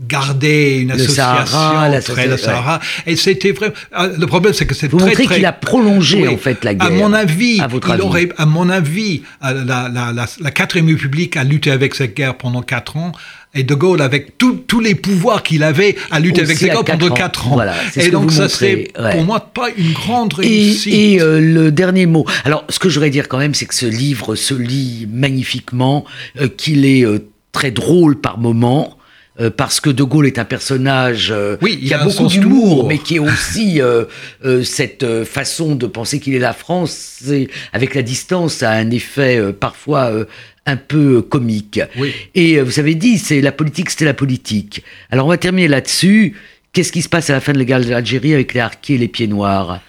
gardé 0.01 0.79
une 0.81 0.89
Le 0.89 0.95
association 0.95 1.47
Sahara, 1.47 1.89
la 1.89 2.01
très 2.01 2.27
le 2.27 2.33
ouais. 2.33 2.39
Sahara 2.39 2.81
et 3.07 3.17
c'était 3.17 3.53
vraiment 3.53 3.75
euh, 3.99 4.17
le 4.19 4.27
problème 4.27 4.55
c'est 4.55 4.67
que 4.67 4.75
c'est 4.75 4.89
Vous 4.89 4.99
très 4.99 5.09
montrez 5.09 5.25
très 5.25 5.35
qu'il 5.37 5.45
a 5.47 5.53
prolongé, 5.53 6.27
en 6.27 6.37
fait, 6.39 6.65
la 6.65 6.71
à 6.71 6.75
guerre, 6.75 6.91
mon 6.93 7.13
avis 7.13 7.61
à 7.61 7.67
votre 7.67 7.89
il 7.89 7.93
avis. 7.93 8.03
aurait 8.03 8.29
à 8.39 8.47
mon 8.47 8.71
avis 8.71 9.23
euh, 9.45 9.65
la, 9.65 9.89
la, 9.93 10.13
la, 10.13 10.27
la 10.41 10.51
quatrième 10.51 10.89
république 10.89 11.37
a 11.37 11.45
lutté 11.45 11.71
avec 11.71 11.95
cette 11.95 12.17
guerre 12.17 12.37
pendant 12.37 12.63
quatre 12.63 12.97
ans 12.97 13.13
et 13.53 13.65
De 13.65 13.75
Gaulle, 13.75 14.01
avec 14.01 14.39
tout- 14.39 14.63
tous 14.67 14.79
les 14.79 14.95
pouvoirs 14.95 15.43
qu'il 15.43 15.65
avait, 15.65 15.97
a 16.13 16.21
lutté 16.21 16.41
avec 16.43 16.57
cette 16.57 16.71
à 16.71 16.75
guerre 16.75 16.85
quatre 16.85 16.99
pendant 17.01 17.13
ans. 17.13 17.17
quatre 17.17 17.49
ans. 17.49 17.55
Voilà, 17.55 17.75
c'est 17.93 18.03
ce 18.03 18.07
et 18.07 18.11
donc, 18.13 18.31
ça 18.31 18.49
serait 18.49 18.89
ouais. 18.99 19.11
pour 19.17 19.25
moi 19.25 19.41
pas 19.41 19.69
une 19.77 19.93
grande 19.93 20.33
Et, 20.41 20.47
réussite. 20.47 20.95
et, 20.95 21.21
euh, 21.21 21.41
le 21.41 21.73
dernier 21.73 22.07
mot. 22.07 22.25
Alors, 22.45 22.65
ce 22.69 22.79
que 22.79 22.89
je 22.89 22.95
voudrais 22.95 23.11
dire 23.11 23.27
quand 23.29 23.39
même, 23.39 23.55
c'est 23.55 23.67
que 23.67 23.75
ce 23.75 23.87
livre 23.87 24.37
se 24.37 24.55
lit 24.55 25.09
magnifiquement, 25.13 26.05
euh, 26.41 26.47
qu'il 26.49 26.85
est 26.87 27.05
euh, 27.05 27.19
très 27.53 27.73
drôle 27.73 28.21
par 28.21 28.39
moments. 28.39 28.97
Euh, 29.39 29.51
parce 29.51 29.81
que 29.81 29.91
De 29.91 30.03
Gaulle 30.03 30.27
est 30.27 30.39
un 30.39 30.45
personnage 30.45 31.29
euh, 31.31 31.57
Oui, 31.63 31.79
qui 31.79 31.93
a 31.95 32.03
beaucoup 32.03 32.27
d'humour, 32.27 32.89
mais 32.89 32.99
qui 32.99 33.17
est 33.17 33.19
aussi 33.21 33.81
euh, 33.81 34.05
euh, 34.45 34.63
cette 34.65 35.03
euh, 35.03 35.25
façon 35.25 35.75
de 35.77 35.87
penser 35.87 36.19
qu'il 36.19 36.35
est 36.35 36.39
la 36.41 36.53
France, 36.53 37.19
c'est- 37.23 37.49
avec 37.73 37.95
la 37.95 38.03
distance, 38.03 38.63
a 38.63 38.71
un 38.71 38.91
effet 38.91 39.39
euh, 39.39 39.53
parfois 39.53 40.07
euh, 40.11 40.25
un 40.67 40.77
peu 40.77 41.23
comique. 41.23 41.81
Oui. 41.97 42.13
Et 42.35 42.57
euh, 42.59 42.63
vous 42.65 42.81
avez 42.81 42.95
dit, 42.95 43.19
c'est 43.19 43.41
la 43.41 43.53
politique, 43.53 43.91
c'était 43.91 44.05
la 44.05 44.15
politique. 44.15 44.83
Alors 45.11 45.27
on 45.27 45.31
va 45.31 45.39
terminer 45.39 45.69
là-dessus. 45.69 46.35
Qu'est-ce 46.73 46.93
qui 46.93 47.03
se 47.03 47.09
passe 47.09 47.31
à 47.31 47.33
la 47.35 47.41
fin 47.41 47.53
de 47.53 47.59
la 47.59 47.65
guerre 47.65 47.81
d'Algérie 47.81 48.33
avec 48.35 48.55
les 48.55 48.61
harkis 48.61 48.95
et 48.95 48.99
les 48.99 49.09
pieds 49.09 49.27
noirs? 49.27 49.81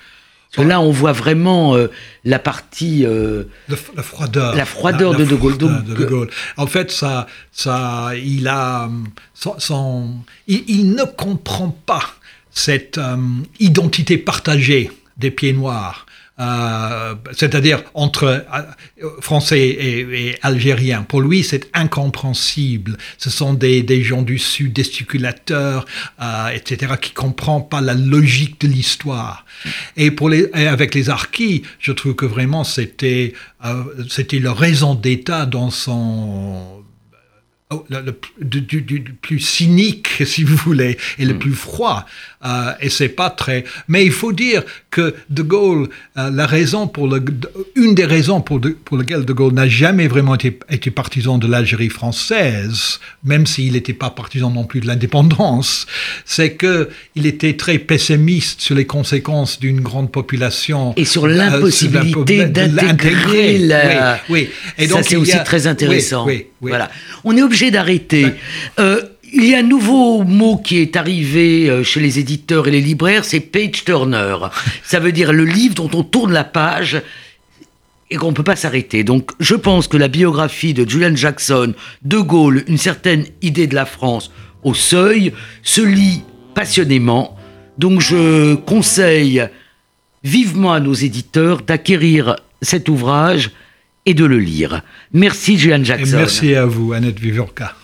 Parce 0.53 0.65
que 0.65 0.69
là, 0.69 0.81
on 0.81 0.91
voit 0.91 1.13
vraiment 1.13 1.75
euh, 1.75 1.87
la 2.25 2.37
partie. 2.39 3.05
euh, 3.05 3.43
la 3.95 4.03
froideur. 4.03 4.53
La 4.55 4.65
froideur 4.65 5.15
de 5.15 5.23
De 5.23 5.35
Gaulle. 5.35 5.53
froideur 5.53 5.69
Donc, 5.81 5.85
de 5.85 5.93
De 5.95 6.05
Gaulle. 6.05 6.29
En 6.57 6.67
fait, 6.67 6.91
ça, 6.91 7.27
ça, 7.53 8.11
il 8.21 8.47
a, 8.49 8.89
son, 9.33 9.57
son- 9.59 10.15
il, 10.47 10.63
il 10.67 10.91
ne 10.91 11.03
comprend 11.05 11.69
pas 11.85 12.03
cette 12.51 12.97
euh, 12.97 13.15
identité 13.61 14.17
partagée 14.17 14.91
des 15.17 15.31
pieds 15.31 15.53
noirs. 15.53 16.05
Euh, 16.41 17.13
c'est-à-dire 17.33 17.83
entre 17.93 18.23
euh, 19.03 19.09
Français 19.21 19.59
et, 19.59 19.99
et 20.29 20.37
Algériens. 20.41 21.03
Pour 21.03 21.21
lui, 21.21 21.43
c'est 21.43 21.69
incompréhensible. 21.73 22.97
Ce 23.19 23.29
sont 23.29 23.53
des, 23.53 23.83
des 23.83 24.01
gens 24.03 24.23
du 24.23 24.39
Sud, 24.39 24.75
gesticulateurs, 24.75 25.85
euh, 26.21 26.47
etc., 26.49 26.93
qui 26.99 27.11
ne 27.11 27.15
comprennent 27.15 27.69
pas 27.69 27.81
la 27.81 27.93
logique 27.93 28.59
de 28.61 28.67
l'histoire. 28.67 29.45
Et, 29.97 30.09
pour 30.09 30.29
les, 30.29 30.49
et 30.55 30.67
avec 30.67 30.95
les 30.95 31.09
Harkis, 31.09 31.61
je 31.79 31.91
trouve 31.91 32.15
que 32.15 32.25
vraiment 32.25 32.63
c'était 32.63 33.33
euh, 33.63 33.83
c'était 34.09 34.39
le 34.39 34.49
raison 34.51 34.95
d'État 34.95 35.45
dans 35.45 35.69
son 35.69 36.83
oh, 37.69 37.85
le, 37.89 38.17
du, 38.41 38.61
du- 38.61 38.81
du 38.81 39.13
plus 39.13 39.39
cynique, 39.39 40.07
si 40.25 40.43
vous 40.43 40.55
voulez, 40.57 40.97
et 41.19 41.25
le 41.25 41.37
plus 41.37 41.53
froid. 41.53 42.05
Euh, 42.43 42.73
et 42.81 42.89
c'est 42.89 43.09
pas 43.09 43.29
très. 43.29 43.63
Mais 43.87 44.03
il 44.05 44.11
faut 44.11 44.33
dire 44.33 44.63
que 44.91 45.15
De 45.29 45.41
Gaulle, 45.41 45.87
euh, 46.17 46.29
la 46.29 46.45
raison 46.45 46.85
pour 46.87 47.07
le, 47.07 47.23
une 47.75 47.95
des 47.95 48.05
raisons 48.05 48.41
pour, 48.41 48.59
de, 48.59 48.69
pour 48.69 48.97
lesquelles 48.97 49.25
De 49.25 49.33
Gaulle 49.33 49.53
n'a 49.53 49.67
jamais 49.67 50.07
vraiment 50.07 50.35
été, 50.35 50.59
été 50.69 50.91
partisan 50.91 51.37
de 51.37 51.47
l'Algérie 51.47 51.89
française, 51.89 52.99
même 53.23 53.45
s'il 53.47 53.73
n'était 53.73 53.93
pas 53.93 54.09
partisan 54.09 54.49
non 54.51 54.65
plus 54.65 54.81
de 54.81 54.87
l'indépendance, 54.87 55.87
c'est 56.25 56.53
que 56.53 56.89
il 57.15 57.25
était 57.25 57.55
très 57.55 57.77
pessimiste 57.79 58.61
sur 58.61 58.75
les 58.75 58.85
conséquences 58.85 59.59
d'une 59.59 59.79
grande 59.81 60.11
population 60.11 60.93
Et 60.97 61.05
sur 61.05 61.25
euh, 61.25 61.29
l'impossibilité 61.29 62.45
d'intégrer 62.45 63.57
la- 63.57 64.19
Oui, 64.29 64.41
oui. 64.41 64.49
Et 64.77 64.87
ça, 64.87 64.95
donc, 64.95 65.03
c'est 65.05 65.11
il 65.11 65.19
y 65.19 65.21
aussi 65.21 65.31
a- 65.33 65.39
très 65.39 65.67
intéressant. 65.67 66.25
Oui, 66.25 66.47
oui. 66.61 66.69
Voilà. 66.69 66.91
On 67.23 67.35
est 67.37 67.41
obligé 67.41 67.71
d'arrêter. 67.71 68.25
Ouais. 68.25 68.35
Euh, 68.79 69.01
il 69.33 69.45
y 69.45 69.55
a 69.55 69.59
un 69.59 69.63
nouveau 69.63 70.23
mot 70.23 70.57
qui 70.57 70.77
est 70.79 70.95
arrivé 70.95 71.69
euh, 71.69 71.83
chez 71.83 71.99
les 71.99 72.19
éditeurs 72.19 72.67
et 72.67 72.71
les 72.71 72.81
libraires, 72.81 73.23
c'est 73.25 73.39
page 73.39 73.85
turner. 73.85 74.35
Ça 74.83 74.99
veut 74.99 75.11
dire 75.11 75.31
le 75.31 75.45
livre 75.45 75.75
dont 75.75 75.89
on 75.93 76.03
tourne 76.03 76.33
la 76.33 76.43
page. 76.43 77.01
et 78.09 78.17
qu'on 78.17 78.31
ne 78.31 78.35
peut 78.35 78.43
pas 78.43 78.57
s'arrêter. 78.57 79.05
Donc 79.05 79.31
je 79.39 79.55
pense 79.55 79.87
que 79.87 79.95
la 79.95 80.09
biographie 80.09 80.73
de 80.73 80.87
Julian 80.87 81.15
Jackson, 81.15 81.73
De 82.01 82.17
Gaulle, 82.17 82.65
une 82.67 82.77
certaine 82.77 83.25
idée 83.41 83.67
de 83.67 83.75
la 83.75 83.85
France 83.85 84.31
au 84.63 84.73
seuil, 84.73 85.31
se 85.63 85.81
lit 85.81 86.23
passionnément. 86.53 87.37
Donc 87.77 88.01
je 88.01 88.55
conseille 88.55 89.47
vivement 90.25 90.73
à 90.73 90.81
nos 90.81 90.93
éditeurs 90.93 91.61
d'acquérir 91.61 92.35
cet 92.61 92.89
ouvrage 92.89 93.51
et 94.05 94.13
de 94.13 94.25
le 94.25 94.39
lire. 94.39 94.81
Merci 95.13 95.57
Julian 95.57 95.83
Jackson. 95.83 96.17
Et 96.17 96.19
merci 96.19 96.55
à 96.55 96.65
vous, 96.65 96.91
Annette 96.91 97.19
Vivorca. 97.19 97.75